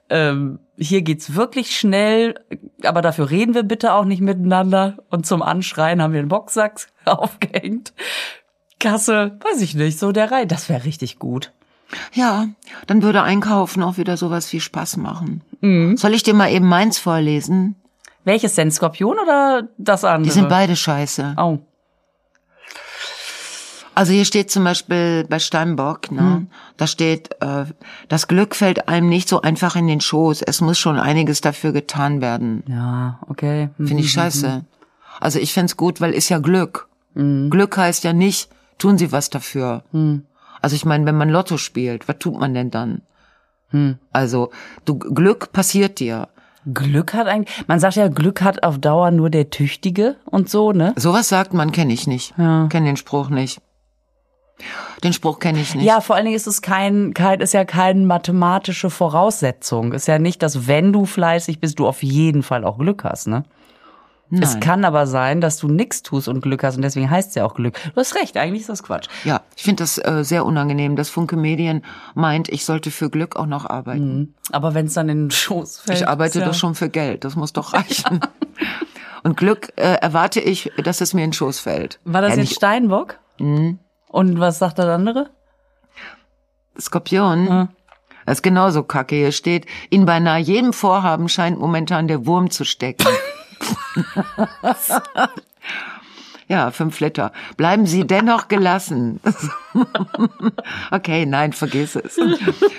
ähm, 0.09 0.59
hier 0.77 1.03
geht's 1.03 1.35
wirklich 1.35 1.77
schnell, 1.77 2.35
aber 2.83 3.03
dafür 3.03 3.29
reden 3.29 3.53
wir 3.53 3.63
bitte 3.63 3.93
auch 3.93 4.05
nicht 4.05 4.21
miteinander. 4.21 4.97
Und 5.09 5.27
zum 5.27 5.43
Anschreien 5.43 6.01
haben 6.01 6.13
wir 6.13 6.19
einen 6.19 6.29
Boxsack 6.29 6.87
aufgehängt. 7.05 7.93
Kasse, 8.79 9.37
weiß 9.43 9.61
ich 9.61 9.75
nicht, 9.75 9.99
so 9.99 10.11
der 10.11 10.31
Reihe. 10.31 10.47
Das 10.47 10.69
wäre 10.69 10.85
richtig 10.85 11.19
gut. 11.19 11.51
Ja, 12.13 12.47
dann 12.87 13.03
würde 13.03 13.21
Einkaufen 13.21 13.83
auch 13.83 13.97
wieder 13.97 14.17
sowas 14.17 14.47
viel 14.47 14.59
Spaß 14.59 14.97
machen. 14.97 15.41
Mhm. 15.61 15.95
Soll 15.95 16.15
ich 16.15 16.23
dir 16.23 16.33
mal 16.33 16.51
eben 16.51 16.67
meins 16.67 16.97
vorlesen? 16.97 17.75
Welches 18.23 18.55
denn? 18.55 18.71
Skorpion 18.71 19.17
oder 19.19 19.67
das 19.77 20.03
andere? 20.03 20.23
Die 20.23 20.31
sind 20.31 20.49
beide 20.49 20.75
scheiße. 20.75 21.35
Oh. 21.37 21.59
Also 23.95 24.11
hier 24.11 24.25
steht 24.25 24.49
zum 24.49 24.63
Beispiel 24.63 25.25
bei 25.29 25.37
Steinbock, 25.37 26.11
ne, 26.11 26.21
Hm. 26.21 26.47
da 26.77 26.87
steht, 26.87 27.29
äh, 27.41 27.65
das 28.09 28.27
Glück 28.27 28.55
fällt 28.55 28.87
einem 28.87 29.07
nicht 29.07 29.29
so 29.29 29.41
einfach 29.41 29.75
in 29.75 29.85
den 29.87 30.01
Schoß. 30.01 30.41
Es 30.41 30.61
muss 30.61 30.79
schon 30.79 30.97
einiges 30.97 31.41
dafür 31.41 31.73
getan 31.73 32.19
werden. 32.19 32.63
Ja, 32.67 33.19
okay. 33.27 33.69
Hm. 33.77 33.87
Finde 33.87 34.03
ich 34.03 34.11
scheiße. 34.11 34.65
Also 35.19 35.37
ich 35.39 35.53
find's 35.53 35.77
gut, 35.77 36.01
weil 36.01 36.11
ist 36.13 36.29
ja 36.29 36.39
Glück. 36.39 36.87
Mhm. 37.13 37.51
Glück 37.51 37.77
heißt 37.77 38.03
ja 38.03 38.13
nicht, 38.13 38.49
tun 38.79 38.97
Sie 38.97 39.11
was 39.11 39.29
dafür. 39.29 39.83
Hm. 39.91 40.25
Also 40.59 40.75
ich 40.75 40.85
meine, 40.85 41.05
wenn 41.05 41.17
man 41.17 41.29
Lotto 41.29 41.57
spielt, 41.57 42.07
was 42.07 42.17
tut 42.17 42.39
man 42.39 42.55
denn 42.55 42.71
dann? 42.71 43.03
Hm. 43.69 43.99
Also 44.11 44.49
du 44.85 44.97
Glück 44.97 45.51
passiert 45.51 45.99
dir. 45.99 46.29
Glück 46.71 47.13
hat 47.13 47.27
eigentlich, 47.27 47.67
man 47.67 47.79
sagt 47.79 47.95
ja, 47.95 48.07
Glück 48.07 48.41
hat 48.41 48.63
auf 48.63 48.79
Dauer 48.79 49.11
nur 49.11 49.29
der 49.29 49.49
Tüchtige 49.49 50.15
und 50.25 50.49
so, 50.49 50.71
ne? 50.71 50.93
Sowas 50.95 51.29
sagt 51.29 51.53
man, 51.53 51.71
kenne 51.71 51.93
ich 51.93 52.07
nicht. 52.07 52.33
Ja. 52.37 52.67
Kenne 52.67 52.87
den 52.87 52.97
Spruch 52.97 53.29
nicht. 53.29 53.61
Den 55.03 55.13
Spruch 55.13 55.39
kenne 55.39 55.59
ich 55.59 55.75
nicht. 55.75 55.83
Ja, 55.85 55.99
vor 55.99 56.15
allen 56.15 56.25
Dingen 56.25 56.37
ist 56.37 56.47
es 56.47 56.61
kein, 56.61 57.13
kein, 57.13 57.41
ist 57.41 57.53
ja 57.53 57.65
keine 57.65 58.05
mathematische 58.05 58.89
Voraussetzung. 58.89 59.91
Ist 59.93 60.07
ja 60.07 60.19
nicht, 60.19 60.41
dass 60.41 60.67
wenn 60.67 60.93
du 60.93 61.05
fleißig 61.05 61.59
bist, 61.59 61.79
du 61.79 61.87
auf 61.87 62.03
jeden 62.03 62.43
Fall 62.43 62.63
auch 62.63 62.77
Glück 62.77 63.03
hast, 63.03 63.27
ne? 63.27 63.43
Es 64.31 64.53
Nein. 64.53 64.59
kann 64.61 64.85
aber 64.85 65.05
sein, 65.05 65.41
dass 65.41 65.57
du 65.57 65.67
nichts 65.67 66.01
tust 66.01 66.27
und 66.27 66.41
Glück 66.41 66.63
hast 66.63 66.75
und 66.75 66.81
deswegen 66.81 67.09
heißt 67.09 67.29
es 67.29 67.35
ja 67.35 67.45
auch 67.45 67.53
Glück. 67.53 67.79
Du 67.93 67.99
hast 67.99 68.15
recht, 68.15 68.35
eigentlich 68.35 68.61
ist 68.61 68.69
das 68.69 68.81
Quatsch. 68.81 69.07
Ja, 69.25 69.41
ich 69.55 69.63
finde 69.63 69.83
das 69.83 69.99
äh, 69.99 70.23
sehr 70.23 70.45
unangenehm, 70.45 70.95
dass 70.95 71.09
Funke 71.09 71.35
Medien 71.35 71.83
meint, 72.15 72.49
ich 72.49 72.65
sollte 72.65 72.89
für 72.89 73.11
Glück 73.11 73.35
auch 73.35 73.45
noch 73.45 73.69
arbeiten. 73.69 74.33
Aber 74.51 74.73
wenn 74.73 74.87
es 74.87 74.93
dann 74.95 75.09
in 75.09 75.25
den 75.25 75.31
Schoß 75.31 75.81
fällt. 75.81 75.99
Ich 75.99 76.07
arbeite 76.07 76.39
ja, 76.39 76.45
doch 76.45 76.55
schon 76.55 76.73
für 76.73 76.89
Geld, 76.89 77.25
das 77.25 77.35
muss 77.35 77.53
doch 77.53 77.73
reichen. 77.73 78.21
Und 79.23 79.37
Glück 79.37 79.71
äh, 79.77 79.93
erwarte 80.01 80.39
ich, 80.41 80.71
dass 80.83 80.99
es 80.99 81.13
mir 81.13 81.23
in 81.23 81.29
den 81.29 81.33
Schoß 81.33 81.59
fällt. 81.59 81.99
War 82.03 82.21
das 82.21 82.31
ja, 82.31 82.37
jetzt 82.37 82.49
nicht 82.49 82.57
Steinbock? 82.57 83.19
Mhm. 83.39 83.79
Und 84.07 84.39
was 84.39 84.59
sagt 84.59 84.79
das 84.79 84.87
andere? 84.87 85.29
Skorpion? 86.79 87.47
Ja. 87.47 87.69
Das 88.25 88.39
ist 88.39 88.41
genauso 88.41 88.83
kacke. 88.83 89.15
Hier 89.15 89.31
steht, 89.31 89.65
in 89.89 90.05
beinahe 90.05 90.39
jedem 90.39 90.73
Vorhaben 90.73 91.29
scheint 91.29 91.59
momentan 91.59 92.07
der 92.07 92.25
Wurm 92.25 92.49
zu 92.49 92.65
stecken. 92.65 93.07
ja, 96.47 96.71
fünf 96.71 96.99
Liter. 96.99 97.31
Bleiben 97.57 97.85
Sie 97.85 98.05
dennoch 98.05 98.47
gelassen. 98.47 99.19
okay, 100.91 101.25
nein, 101.25 101.53
vergiss 101.53 101.95
es. 101.95 102.19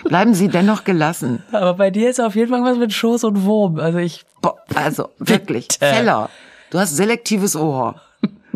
Bleiben 0.04 0.34
Sie 0.34 0.48
dennoch 0.48 0.84
gelassen. 0.84 1.42
Aber 1.52 1.74
bei 1.74 1.90
dir 1.90 2.10
ist 2.10 2.20
auf 2.20 2.34
jeden 2.36 2.50
Fall 2.50 2.62
was 2.62 2.76
mit 2.78 2.92
Schoß 2.92 3.24
und 3.24 3.44
Wurm. 3.44 3.78
Also 3.80 3.98
ich 3.98 4.24
Boah, 4.42 4.56
also 4.74 5.08
wirklich, 5.18 5.68
Bitte. 5.68 5.86
Feller, 5.86 6.28
du 6.70 6.78
hast 6.78 6.96
selektives 6.96 7.56
Ohr. 7.56 8.00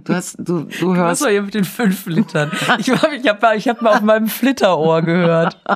Du 0.04 0.14
hast, 0.14 0.36
du, 0.38 0.60
du 0.64 0.90
Was 0.92 0.96
hörst. 0.96 1.22
war 1.22 1.30
hier 1.30 1.42
mit 1.42 1.54
den 1.54 1.64
fünf 1.64 2.06
Litern? 2.06 2.50
Ich 2.78 2.88
habe 2.90 3.16
ich 3.16 3.26
hab, 3.28 3.42
mal- 3.42 3.56
ich 3.56 3.68
hab 3.68 3.82
mal 3.82 3.94
auf 3.96 4.00
meinem 4.02 4.28
Flitterohr 4.28 5.02
gehört. 5.02 5.58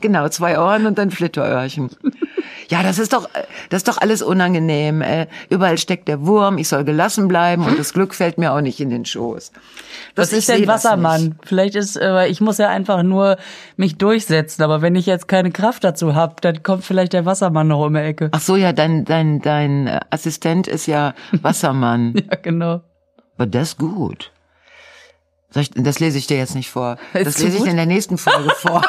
Genau, 0.00 0.26
zwei 0.28 0.58
Ohren 0.58 0.86
und 0.86 0.98
ein 0.98 1.10
Flitteröhrchen. 1.10 1.90
Ja, 2.68 2.82
das 2.82 2.98
ist 2.98 3.12
doch, 3.12 3.28
das 3.68 3.78
ist 3.78 3.88
doch 3.88 3.98
alles 3.98 4.22
unangenehm. 4.22 5.02
Äh, 5.02 5.26
überall 5.50 5.78
steckt 5.78 6.08
der 6.08 6.26
Wurm, 6.26 6.58
ich 6.58 6.68
soll 6.68 6.84
gelassen 6.84 7.28
bleiben 7.28 7.64
und 7.64 7.78
das 7.78 7.92
Glück 7.92 8.14
fällt 8.14 8.38
mir 8.38 8.52
auch 8.52 8.60
nicht 8.60 8.80
in 8.80 8.90
den 8.90 9.04
Schoß. 9.04 9.52
Was 10.16 10.32
ich 10.32 10.38
ist 10.38 10.48
denn 10.48 10.64
das 10.64 10.84
Wassermann? 10.84 11.36
Vielleicht 11.44 11.74
ist, 11.74 11.96
äh, 11.96 12.26
ich 12.26 12.40
muss 12.40 12.58
ja 12.58 12.68
einfach 12.68 13.02
nur 13.02 13.36
mich 13.76 13.96
durchsetzen, 13.96 14.62
aber 14.62 14.82
wenn 14.82 14.96
ich 14.96 15.06
jetzt 15.06 15.28
keine 15.28 15.50
Kraft 15.50 15.84
dazu 15.84 16.14
habe, 16.14 16.36
dann 16.40 16.62
kommt 16.62 16.84
vielleicht 16.84 17.12
der 17.12 17.26
Wassermann 17.26 17.68
noch 17.68 17.84
um 17.84 17.94
die 17.94 18.00
Ecke. 18.00 18.30
Ach 18.32 18.40
so, 18.40 18.56
ja, 18.56 18.72
dein, 18.72 19.04
dein, 19.04 19.40
dein 19.40 20.00
Assistent 20.10 20.66
ist 20.66 20.86
ja 20.86 21.14
Wassermann. 21.42 22.14
Ja, 22.14 22.36
genau. 22.42 22.80
Aber 23.36 23.46
das 23.46 23.70
ist 23.70 23.78
gut. 23.78 24.30
Ich, 25.62 25.70
das 25.74 26.00
lese 26.00 26.18
ich 26.18 26.26
dir 26.26 26.36
jetzt 26.36 26.54
nicht 26.54 26.70
vor. 26.70 26.96
Ist 27.12 27.26
Das 27.26 27.38
lese 27.38 27.52
ich 27.56 27.58
gut? 27.62 27.68
in 27.68 27.76
der 27.76 27.86
nächsten 27.86 28.18
Folge 28.18 28.50
vor. 28.56 28.82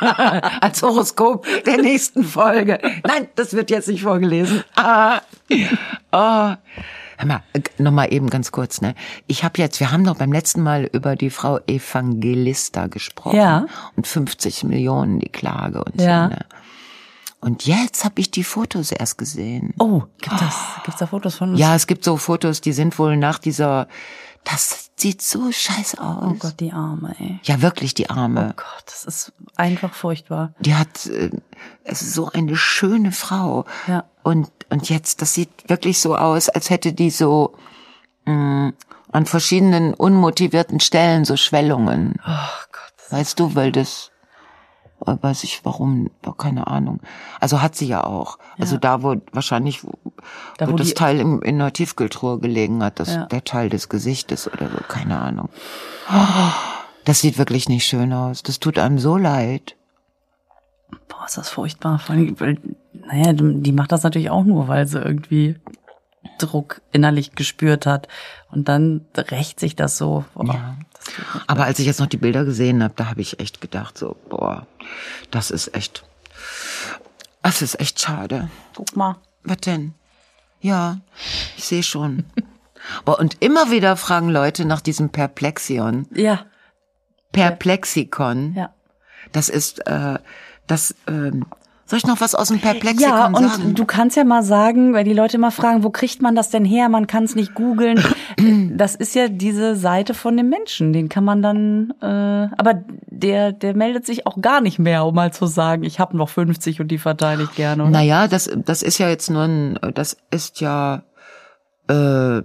Als 0.60 0.82
Horoskop 0.82 1.46
der 1.64 1.78
nächsten 1.78 2.24
Folge. 2.24 2.78
Nein, 3.06 3.28
das 3.34 3.52
wird 3.54 3.70
jetzt 3.70 3.88
nicht 3.88 4.02
vorgelesen. 4.02 4.62
Ah. 4.76 5.20
Oh. 6.12 6.54
Hör 7.18 7.26
mal, 7.26 7.42
nochmal 7.78 8.12
eben 8.12 8.28
ganz 8.28 8.52
kurz, 8.52 8.82
ne? 8.82 8.94
Ich 9.26 9.42
habe 9.42 9.54
jetzt, 9.58 9.80
wir 9.80 9.90
haben 9.90 10.04
doch 10.04 10.16
beim 10.16 10.32
letzten 10.32 10.62
Mal 10.62 10.84
über 10.92 11.16
die 11.16 11.30
Frau 11.30 11.58
Evangelista 11.66 12.88
gesprochen. 12.88 13.36
Ja. 13.36 13.66
Und 13.96 14.06
50 14.06 14.64
Millionen 14.64 15.18
die 15.20 15.30
Klage 15.30 15.82
und 15.82 15.98
Ja. 16.00 16.24
so, 16.24 16.28
ne? 16.34 16.46
Und 17.40 17.66
jetzt 17.66 18.04
habe 18.04 18.20
ich 18.20 18.30
die 18.30 18.44
Fotos 18.44 18.90
erst 18.92 19.18
gesehen. 19.18 19.72
Oh, 19.78 20.02
gibt 20.20 20.40
das, 20.40 20.56
gibt's 20.84 20.98
da 21.00 21.06
Fotos 21.06 21.36
von 21.36 21.50
uns? 21.50 21.60
Ja, 21.60 21.74
es 21.76 21.86
gibt 21.86 22.02
so 22.02 22.16
Fotos, 22.16 22.60
die 22.60 22.72
sind 22.72 22.98
wohl 22.98 23.16
nach 23.16 23.38
dieser, 23.38 23.88
das 24.46 24.90
sieht 24.96 25.22
so 25.22 25.50
scheiße 25.50 26.00
aus. 26.00 26.22
Oh 26.22 26.34
Gott, 26.38 26.60
die 26.60 26.72
Arme, 26.72 27.14
ey. 27.18 27.40
Ja, 27.42 27.62
wirklich 27.62 27.94
die 27.94 28.08
Arme. 28.08 28.50
Oh 28.52 28.56
Gott, 28.56 28.84
das 28.86 29.04
ist 29.04 29.32
einfach 29.56 29.92
furchtbar. 29.92 30.52
Die 30.60 30.74
hat, 30.74 31.06
äh, 31.06 31.30
es 31.84 32.02
ist 32.02 32.14
so 32.14 32.30
eine 32.30 32.56
schöne 32.56 33.12
Frau. 33.12 33.64
Ja. 33.88 34.04
Und, 34.22 34.50
und 34.70 34.88
jetzt, 34.88 35.20
das 35.20 35.34
sieht 35.34 35.68
wirklich 35.68 36.00
so 36.00 36.16
aus, 36.16 36.48
als 36.48 36.70
hätte 36.70 36.92
die 36.92 37.10
so, 37.10 37.54
mh, 38.24 38.72
an 39.12 39.26
verschiedenen 39.26 39.94
unmotivierten 39.94 40.80
Stellen 40.80 41.24
so 41.24 41.36
Schwellungen. 41.36 42.20
Oh 42.26 42.64
Gott. 42.72 43.10
Weißt 43.10 43.40
du, 43.40 43.54
weil 43.54 43.72
das, 43.72 44.10
weiß 45.00 45.44
ich 45.44 45.64
warum, 45.64 46.10
keine 46.38 46.66
Ahnung. 46.66 47.00
Also 47.40 47.60
hat 47.62 47.74
sie 47.76 47.86
ja 47.86 48.04
auch. 48.04 48.38
Also 48.58 48.76
da, 48.76 49.02
wo 49.02 49.16
wahrscheinlich, 49.32 49.84
wo, 49.84 49.92
Da, 50.58 50.68
wo, 50.68 50.72
wo 50.72 50.76
das 50.76 50.94
Teil 50.94 51.20
im, 51.20 51.42
in 51.42 51.58
der 51.58 51.72
Tiefkühltruhe 51.72 52.38
gelegen 52.38 52.82
hat, 52.82 52.98
das, 53.00 53.14
Ja. 53.14 53.26
der 53.26 53.44
Teil 53.44 53.68
des 53.68 53.88
Gesichtes 53.88 54.50
oder 54.50 54.68
so, 54.70 54.78
keine 54.88 55.18
Ahnung. 55.20 55.48
Das 57.04 57.20
sieht 57.20 57.38
wirklich 57.38 57.68
nicht 57.68 57.86
schön 57.86 58.12
aus. 58.12 58.42
Das 58.42 58.58
tut 58.58 58.78
einem 58.78 58.98
so 58.98 59.16
leid. 59.16 59.76
Boah, 61.08 61.26
ist 61.26 61.36
das 61.36 61.48
furchtbar. 61.50 61.98
Vor 61.98 62.14
allem, 62.14 62.38
weil, 62.40 62.58
naja, 62.92 63.32
die 63.32 63.72
macht 63.72 63.92
das 63.92 64.02
natürlich 64.02 64.30
auch 64.30 64.44
nur, 64.44 64.66
weil 64.68 64.86
sie 64.86 64.98
irgendwie 65.00 65.56
Druck 66.38 66.80
innerlich 66.92 67.32
gespürt 67.32 67.86
hat. 67.86 68.08
Und 68.50 68.68
dann 68.68 69.06
rächt 69.16 69.60
sich 69.60 69.76
das 69.76 69.96
so. 69.98 70.24
Boah, 70.34 70.46
Ja. 70.54 70.76
Aber 71.46 71.64
als 71.64 71.78
ich 71.78 71.86
jetzt 71.86 72.00
noch 72.00 72.06
die 72.06 72.16
Bilder 72.16 72.44
gesehen 72.44 72.82
habe, 72.82 72.94
da 72.96 73.08
habe 73.08 73.20
ich 73.20 73.40
echt 73.40 73.60
gedacht, 73.60 73.96
so, 73.96 74.16
boah, 74.28 74.66
das 75.30 75.50
ist 75.50 75.74
echt, 75.74 76.04
das 77.42 77.62
ist 77.62 77.80
echt 77.80 78.00
schade. 78.00 78.50
Guck 78.74 78.96
mal. 78.96 79.16
Was 79.44 79.58
denn? 79.58 79.94
Ja, 80.60 81.00
ich 81.56 81.64
sehe 81.64 81.82
schon. 81.82 82.24
Boah, 83.04 83.18
und 83.18 83.42
immer 83.42 83.70
wieder 83.70 83.96
fragen 83.96 84.28
Leute 84.28 84.64
nach 84.64 84.80
diesem 84.80 85.10
Perplexion. 85.10 86.06
Ja, 86.12 86.46
Perplexikon. 87.32 88.54
ja. 88.54 88.72
Das 89.32 89.48
ist, 89.48 89.86
äh, 89.86 90.18
das, 90.66 90.94
ähm, 91.06 91.46
soll 91.86 91.98
ich 91.98 92.06
noch 92.06 92.20
was 92.20 92.34
aus 92.34 92.48
dem 92.48 92.58
Perplexikon 92.60 93.12
Ja, 93.12 93.26
und 93.26 93.48
sagen? 93.48 93.74
du 93.76 93.84
kannst 93.84 94.16
ja 94.16 94.24
mal 94.24 94.42
sagen, 94.42 94.92
weil 94.92 95.04
die 95.04 95.12
Leute 95.12 95.36
immer 95.36 95.52
fragen, 95.52 95.84
wo 95.84 95.90
kriegt 95.90 96.20
man 96.20 96.34
das 96.34 96.50
denn 96.50 96.64
her? 96.64 96.88
Man 96.88 97.06
kann 97.06 97.22
es 97.24 97.36
nicht 97.36 97.54
googeln. 97.54 98.02
das 98.76 98.96
ist 98.96 99.14
ja 99.14 99.28
diese 99.28 99.76
Seite 99.76 100.12
von 100.12 100.36
dem 100.36 100.48
Menschen, 100.48 100.92
den 100.92 101.08
kann 101.08 101.24
man 101.24 101.42
dann, 101.42 101.94
äh, 102.02 102.48
aber 102.56 102.82
der, 103.06 103.52
der 103.52 103.76
meldet 103.76 104.04
sich 104.04 104.26
auch 104.26 104.40
gar 104.40 104.60
nicht 104.60 104.80
mehr, 104.80 105.04
um 105.06 105.14
mal 105.14 105.32
zu 105.32 105.46
sagen, 105.46 105.84
ich 105.84 106.00
habe 106.00 106.16
noch 106.16 106.28
50 106.28 106.80
und 106.80 106.88
die 106.88 106.98
verteile 106.98 107.44
ich 107.44 107.54
gerne. 107.54 107.84
Oder? 107.84 107.92
Naja, 107.92 108.26
das, 108.26 108.50
das 108.54 108.82
ist 108.82 108.98
ja 108.98 109.08
jetzt 109.08 109.30
nur 109.30 109.42
ein, 109.44 109.78
das 109.94 110.16
ist 110.32 110.60
ja, 110.60 111.04
äh, 111.88 112.42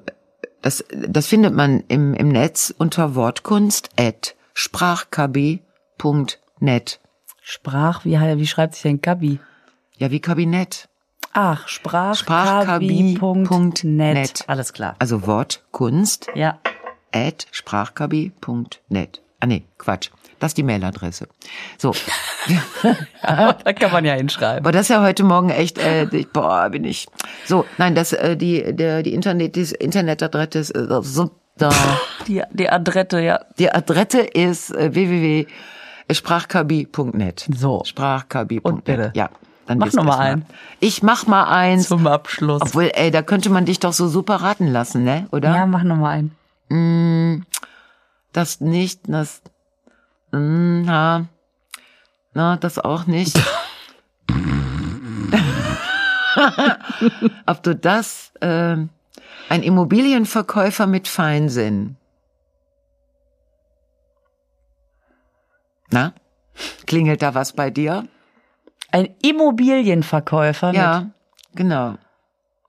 das, 0.62 0.86
das 1.08 1.26
findet 1.26 1.56
man 1.56 1.84
im, 1.88 2.14
im 2.14 2.30
Netz 2.30 2.72
unter 2.78 3.16
Wortkunst 3.16 3.90
at 4.00 4.36
sprachkb.net. 4.54 5.62
Sprach, 7.44 8.06
wie, 8.06 8.18
wie 8.20 8.48
schreibt 8.48 8.76
sich 8.76 8.84
denn 8.84 9.02
Gabi? 9.02 9.40
Ja, 9.98 10.12
wie 10.12 10.20
Kabinett. 10.20 10.88
Ach, 11.34 11.68
sprachkabi.net. 11.68 13.18
Sprachkabi.net. 13.18 14.44
Alles 14.48 14.74
klar. 14.74 14.96
Also 15.00 15.26
Wortkunst 15.26 16.28
Ja. 16.36 16.60
at 17.12 17.48
sprachkabi.net. 17.52 19.22
Ah 19.40 19.48
nee, 19.48 19.64
Quatsch. 19.80 20.10
Das 20.40 20.52
ist 20.52 20.58
die 20.58 20.64
Mailadresse. 20.64 21.28
So. 21.78 21.94
da 23.24 23.74
kann 23.74 23.92
man 23.92 24.06
ja 24.06 24.14
hinschreiben. 24.14 24.60
Aber 24.60 24.72
das 24.72 24.84
ist 24.84 24.90
ja 24.90 25.02
heute 25.04 25.24
Morgen 25.24 25.50
echt, 25.50 25.78
äh, 25.78 26.06
ich- 26.16 26.30
boah, 26.30 26.70
bin 26.70 26.84
ich. 26.84 27.08
So, 27.46 27.66
nein, 27.78 27.96
das, 27.96 28.14
äh, 28.14 28.36
die, 28.38 28.76
der, 28.76 29.02
die 29.04 29.14
Internet, 29.14 29.56
die 29.56 29.62
Internetadresse 29.80 30.60
ist, 30.60 30.72
äh, 30.72 30.88
so, 31.02 31.32
da. 31.58 31.72
Die, 32.28 32.42
die 32.52 32.70
Adrette, 32.70 33.20
ja. 33.20 33.40
Die 33.60 33.72
Adresse 33.72 34.22
ist 34.22 34.72
äh, 34.76 34.94
www.sprachkabi.net. 36.08 37.48
So. 37.56 37.84
Sprachkabi.net. 37.86 38.66
Und 38.66 38.84
bitte. 38.84 39.12
Ja. 39.16 39.30
Dann 39.68 39.78
Mach 39.78 39.94
noch 39.94 40.04
mal 40.04 40.18
ein. 40.18 40.46
Ich 40.80 41.04
mach 41.04 41.28
mal 41.28 41.46
eins. 41.46 41.88
Zum 41.88 42.08
Abschluss. 42.08 42.62
Obwohl, 42.62 42.92
ey, 42.94 43.12
da 43.12 43.22
könnte 43.22 43.50
man 43.50 43.66
dich 43.66 43.80
doch 43.80 43.94
so 43.94 44.08
super 44.08 44.38
raten 44.38 44.68
lassen, 44.68 45.04
ne? 45.04 45.28
Oder? 45.32 45.56
Ja, 45.56 45.66
mach 45.66 45.84
noch 45.84 45.98
mal 45.98 46.10
ein. 46.10 47.46
Das 48.34 48.60
nicht, 48.62 49.02
das, 49.08 49.42
mm, 50.32 50.84
na, 50.84 51.26
na, 52.34 52.58
das 52.58 52.80
auch 52.80 53.06
nicht. 53.08 53.38
Ob 57.46 57.62
du 57.62 57.76
das, 57.76 58.32
ähm, 58.42 58.90
ein 59.50 59.64
Immobilienverkäufer 59.64 60.88
mit 60.88 61.10
Feinsinn. 61.10 61.98
Na? 65.92 66.14
Klingelt 66.88 67.22
da 67.22 67.34
was 67.34 67.54
bei 67.54 67.70
dir? 67.70 68.08
Ein 68.92 69.10
Immobilienverkäufer 69.22 70.74
Ja, 70.74 71.12
genau. 71.56 71.96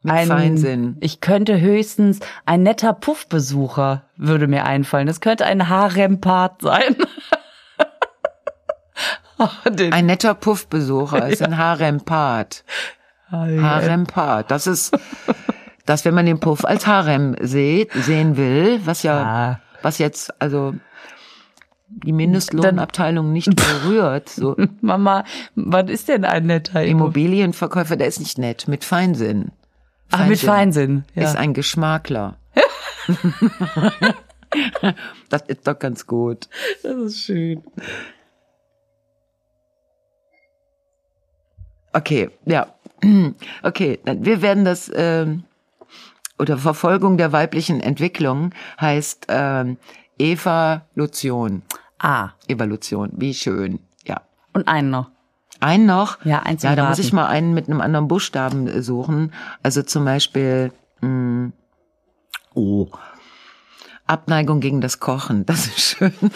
Mit 0.04 0.12
ein, 0.14 0.26
Feinsinn. 0.28 0.96
Ich 1.00 1.20
könnte 1.20 1.60
höchstens 1.60 2.18
ein 2.44 2.62
netter 2.64 2.92
Puffbesucher 2.92 4.02
würde 4.16 4.46
mir 4.48 4.64
einfallen. 4.64 5.06
Das 5.06 5.20
könnte 5.20 5.46
ein 5.46 5.68
Harempart 5.68 6.62
sein. 6.62 6.96
Oh, 9.38 9.48
Ein 9.90 10.06
netter 10.06 10.34
Puffbesucher 10.34 11.26
ist 11.28 11.42
ein 11.42 11.58
Harempart. 11.58 12.62
Harempart. 13.30 14.50
Das 14.52 14.68
ist, 14.68 14.96
dass 15.84 16.04
wenn 16.04 16.14
man 16.14 16.26
den 16.26 16.38
Puff 16.38 16.64
als 16.64 16.86
Harem 16.86 17.34
sieht, 17.40 17.90
sehen 17.92 18.36
will, 18.36 18.80
was 18.84 19.02
ja, 19.02 19.22
Ah. 19.22 19.60
was 19.80 19.98
jetzt, 19.98 20.40
also, 20.40 20.74
die 22.04 22.12
Mindestlohnabteilung 22.12 23.32
nicht 23.32 23.54
berührt, 23.54 24.28
so 24.28 24.56
Mama, 24.80 25.24
was 25.54 25.90
ist 25.90 26.08
denn 26.08 26.24
ein 26.24 26.46
netter 26.46 26.82
Immobilien? 26.82 26.98
Immobilienverkäufer, 26.98 27.96
der 27.96 28.06
ist 28.06 28.20
nicht 28.20 28.38
nett, 28.38 28.68
mit 28.68 28.84
Feinsinn. 28.84 29.52
Ach, 30.10 30.26
mit 30.26 30.40
Feinsinn. 30.40 31.04
Ja. 31.14 31.24
Ist 31.24 31.36
ein 31.36 31.54
Geschmakler. 31.54 32.36
das 35.28 35.42
ist 35.46 35.66
doch 35.66 35.78
ganz 35.78 36.06
gut. 36.06 36.48
das 36.82 36.94
ist 36.94 37.20
schön. 37.20 37.62
Okay, 41.92 42.30
ja. 42.46 42.66
Okay, 43.62 43.98
wir 44.04 44.42
werden 44.42 44.64
das, 44.64 44.90
ähm, 44.94 45.44
oder 46.38 46.58
Verfolgung 46.58 47.16
der 47.18 47.32
weiblichen 47.32 47.80
Entwicklung 47.80 48.50
heißt 48.80 49.26
ähm, 49.28 49.76
Evolution. 50.22 51.62
Ah, 51.98 52.30
Evolution, 52.46 53.10
wie 53.16 53.34
schön, 53.34 53.80
ja. 54.04 54.20
und 54.52 54.68
einen 54.68 54.90
noch. 54.90 55.10
Einen 55.60 55.86
noch? 55.86 56.24
Ja, 56.24 56.42
zum 56.42 56.70
Ja, 56.70 56.76
da 56.76 56.88
muss 56.88 56.98
ich 56.98 57.12
mal 57.12 57.26
einen 57.26 57.54
mit 57.54 57.68
einem 57.68 57.80
anderen 57.80 58.08
Buchstaben 58.08 58.66
äh, 58.66 58.82
suchen. 58.82 59.32
Also 59.62 59.82
zum 59.82 60.04
Beispiel, 60.04 60.72
mh, 61.00 61.52
oh, 62.54 62.88
Abneigung 64.06 64.60
gegen 64.60 64.80
das 64.80 65.00
Kochen, 65.00 65.46
das 65.46 65.66
ist 65.66 65.80
schön. 65.80 66.12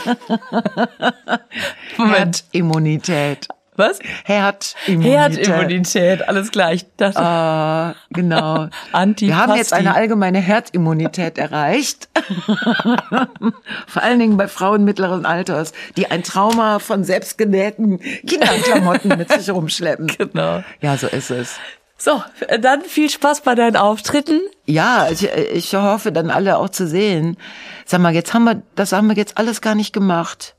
Moment. 1.96 2.44
Immunität. 2.52 3.48
Was? 3.76 3.98
Herdimmunität. 4.24 5.48
Herdimmunität, 5.48 6.28
alles 6.28 6.50
klar. 6.50 6.72
Ich 6.72 6.86
dachte, 6.96 7.18
Ah, 7.20 7.94
genau. 8.10 8.68
Antipasti. 8.92 9.26
Wir 9.28 9.36
haben 9.36 9.54
jetzt 9.56 9.72
eine 9.72 9.94
allgemeine 9.94 10.38
Herdimmunität 10.38 11.38
erreicht. 11.38 12.08
Vor 13.86 14.02
allen 14.02 14.18
Dingen 14.18 14.36
bei 14.36 14.48
Frauen 14.48 14.84
mittleren 14.84 15.26
Alters, 15.26 15.72
die 15.96 16.10
ein 16.10 16.22
Trauma 16.22 16.78
von 16.78 17.04
selbstgenähten 17.04 18.00
Kinderklamotten 18.26 19.16
mit 19.16 19.30
sich 19.32 19.50
rumschleppen. 19.50 20.06
Genau. 20.16 20.62
Ja, 20.80 20.96
so 20.96 21.06
ist 21.08 21.30
es. 21.30 21.56
So, 21.98 22.22
dann 22.60 22.82
viel 22.82 23.10
Spaß 23.10 23.42
bei 23.42 23.54
deinen 23.54 23.76
Auftritten. 23.76 24.40
Ja, 24.64 25.08
ich, 25.10 25.28
ich 25.28 25.74
hoffe 25.74 26.10
dann 26.10 26.30
alle 26.30 26.58
auch 26.58 26.68
zu 26.70 26.86
sehen. 26.86 27.36
Sag 27.84 28.00
mal, 28.00 28.14
jetzt 28.14 28.34
haben 28.34 28.44
wir, 28.44 28.62
das 28.74 28.92
haben 28.92 29.08
wir 29.08 29.16
jetzt 29.16 29.38
alles 29.38 29.60
gar 29.60 29.74
nicht 29.74 29.92
gemacht. 29.92 30.54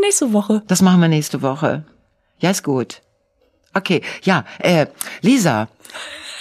Nächste 0.00 0.32
Woche. 0.32 0.62
Das 0.68 0.80
machen 0.82 1.00
wir 1.00 1.08
nächste 1.08 1.42
Woche. 1.42 1.84
Ja, 2.38 2.50
ist 2.50 2.62
gut. 2.62 3.00
Okay, 3.74 4.02
ja, 4.22 4.44
äh, 4.60 4.86
Lisa, 5.20 5.68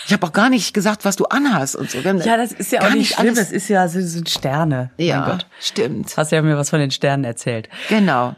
ich 0.06 0.14
habe 0.14 0.26
auch 0.26 0.32
gar 0.34 0.50
nicht 0.50 0.74
gesagt, 0.74 1.04
was 1.06 1.18
du 1.18 1.26
anhast 1.26 1.76
und 1.76 1.91
so. 1.91 1.98
Ja, 2.00 2.38
das 2.38 2.52
ist 2.54 2.72
ja 2.72 2.80
Gar 2.80 2.89
auch 2.91 2.93
nicht 2.95 3.14
schlimm. 3.14 3.28
alles- 3.28 3.38
Das 3.39 3.52
ist 3.52 3.68
ja, 3.68 3.84
das 3.84 3.93
sind 3.93 4.30
Sterne. 4.30 4.91
Ja, 4.98 5.26
Gott. 5.26 5.45
stimmt. 5.60 6.16
Hast 6.16 6.32
ja 6.32 6.41
mir 6.41 6.58
was 6.58 6.70
von 6.70 6.80
den 6.80 6.91
Sternen 6.91 7.26
erzählt. 7.26 7.68
Genau. 7.89 8.36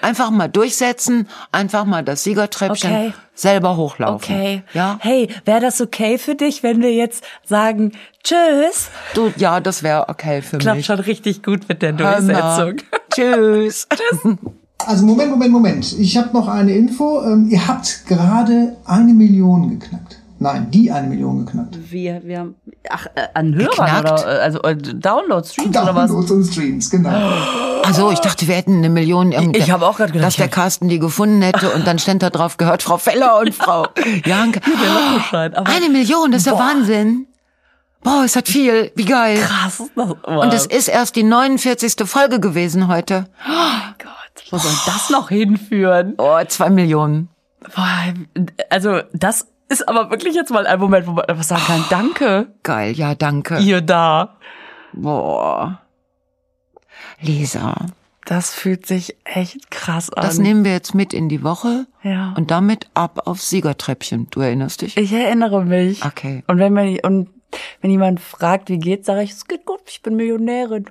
Einfach 0.00 0.30
mal 0.30 0.48
durchsetzen, 0.48 1.28
einfach 1.52 1.84
mal 1.84 2.02
das 2.02 2.24
Siegertreppchen 2.24 2.90
Okay. 2.90 3.14
selber 3.34 3.76
hochlaufen. 3.76 4.34
Okay. 4.34 4.62
Ja? 4.72 4.98
Hey, 5.00 5.28
wäre 5.44 5.60
das 5.60 5.80
okay 5.80 6.18
für 6.18 6.34
dich, 6.34 6.62
wenn 6.64 6.80
wir 6.82 6.92
jetzt 6.92 7.22
sagen 7.44 7.92
Tschüss? 8.24 8.88
Du, 9.14 9.32
ja, 9.36 9.60
das 9.60 9.82
wäre 9.84 10.08
okay 10.08 10.42
für 10.42 10.58
Klappt 10.58 10.78
mich. 10.78 10.86
schon 10.86 10.98
richtig 10.98 11.42
gut 11.44 11.68
mit 11.68 11.82
der. 11.82 11.92
Durchsetzung. 11.92 12.78
Tschüss. 13.14 13.86
Also 14.86 15.04
Moment, 15.06 15.30
Moment, 15.30 15.52
Moment. 15.52 15.92
Ich 15.98 16.16
habe 16.16 16.30
noch 16.32 16.48
eine 16.48 16.72
Info. 16.74 17.22
Ähm, 17.22 17.48
ihr 17.50 17.66
habt 17.66 18.04
gerade 18.06 18.76
eine 18.84 19.12
Million 19.14 19.70
geknackt. 19.78 20.18
Nein, 20.38 20.68
die 20.72 20.90
eine 20.90 21.06
Million 21.06 21.44
geknackt. 21.46 21.78
Wir, 21.90 22.20
wir 22.24 22.40
haben, 22.40 22.54
ach, 22.90 23.06
äh, 23.14 23.28
an 23.34 23.54
Hörern 23.54 23.68
Geknackt? 23.70 24.10
oder, 24.22 24.38
äh, 24.38 24.42
also 24.42 24.60
äh, 24.62 24.74
Download, 24.76 25.46
Streams 25.46 25.68
oder 25.76 25.94
was? 25.94 26.10
Downloads 26.10 26.30
und 26.32 26.44
Streams, 26.44 26.90
genau. 26.90 27.10
Also, 27.84 28.12
ich 28.12 28.20
dachte, 28.20 28.46
wir 28.46 28.54
hätten 28.54 28.76
eine 28.78 28.88
Million. 28.90 29.32
irgendwie- 29.32 29.58
Ich 29.58 29.72
hab 29.72 29.82
auch 29.82 29.96
grad 29.96 30.12
gedacht, 30.12 30.28
Dass 30.28 30.36
der 30.36 30.46
ja. 30.46 30.50
Carsten 30.52 30.88
die 30.88 31.00
gefunden 31.00 31.42
hätte 31.42 31.70
und 31.72 31.84
dann 31.84 31.98
stand 31.98 32.22
da 32.22 32.30
drauf, 32.30 32.56
gehört 32.56 32.80
Frau 32.82 32.96
Feller 32.96 33.40
und 33.40 33.52
Frau 33.54 33.86
Janke. 34.24 34.60
Aber- 35.32 35.66
Eine 35.68 35.88
Million, 35.90 36.30
das 36.30 36.42
ist 36.42 36.46
der 36.46 36.58
Wahnsinn. 36.60 37.26
Boah, 38.04 38.24
ist 38.24 38.36
das 38.36 38.44
viel. 38.46 38.92
Wie 38.94 39.04
geil. 39.04 39.38
Krass. 39.38 39.82
Das, 39.96 40.10
Und 40.24 40.52
es 40.54 40.66
ist 40.66 40.88
erst 40.88 41.16
die 41.16 41.24
49. 41.24 41.94
Folge 42.08 42.38
gewesen 42.40 42.86
heute. 42.88 43.26
Gott, 43.98 44.21
wo 44.52 44.58
soll 44.58 44.72
das 44.86 45.10
noch 45.10 45.28
hinführen? 45.30 46.14
Oh, 46.18 46.38
zwei 46.46 46.70
Millionen. 46.70 47.28
Boah, 47.74 48.12
Also, 48.70 49.00
das 49.12 49.46
ist 49.68 49.88
aber 49.88 50.10
wirklich 50.10 50.34
jetzt 50.34 50.50
mal 50.50 50.66
ein 50.66 50.78
Moment, 50.78 51.06
wo 51.06 51.12
man 51.12 51.24
einfach 51.24 51.42
sagen 51.44 51.62
kann, 51.66 51.84
danke, 51.90 52.46
Geil, 52.62 52.92
ja, 52.92 53.14
danke. 53.14 53.58
ihr 53.58 53.80
da. 53.80 54.36
Boah. 54.92 55.80
Lisa, 57.20 57.74
Das 58.24 58.52
fühlt 58.54 58.86
sich 58.86 59.16
echt 59.24 59.70
krass 59.70 60.10
an. 60.10 60.22
das 60.22 60.38
nehmen 60.38 60.64
wir 60.64 60.72
jetzt 60.72 60.94
mit 60.94 61.12
in 61.14 61.28
die 61.28 61.42
Woche 61.42 61.86
ja. 62.02 62.28
Und 62.30 62.38
und 62.42 62.50
damit 62.50 62.88
ab 62.94 63.22
aufs 63.26 63.48
Siegertreppchen. 63.48 64.28
Du 64.30 64.40
erinnerst 64.40 64.82
dich? 64.82 64.96
ich 64.96 65.12
erinnere 65.12 65.64
mich. 65.64 66.04
Okay. 66.04 66.44
Und 66.48 66.58
wenn 66.58 66.72
man, 66.72 66.98
und 67.00 67.30
Wenn 67.80 67.90
jemand 67.90 68.20
fragt, 68.20 68.68
wie 68.70 68.78
geht's, 68.78 69.06
sage 69.06 69.22
ich, 69.22 69.30
es 69.30 69.46
geht 69.46 69.64
gut, 69.66 69.80
ich 69.86 70.02
bin 70.02 70.16
Millionärin. 70.16 70.86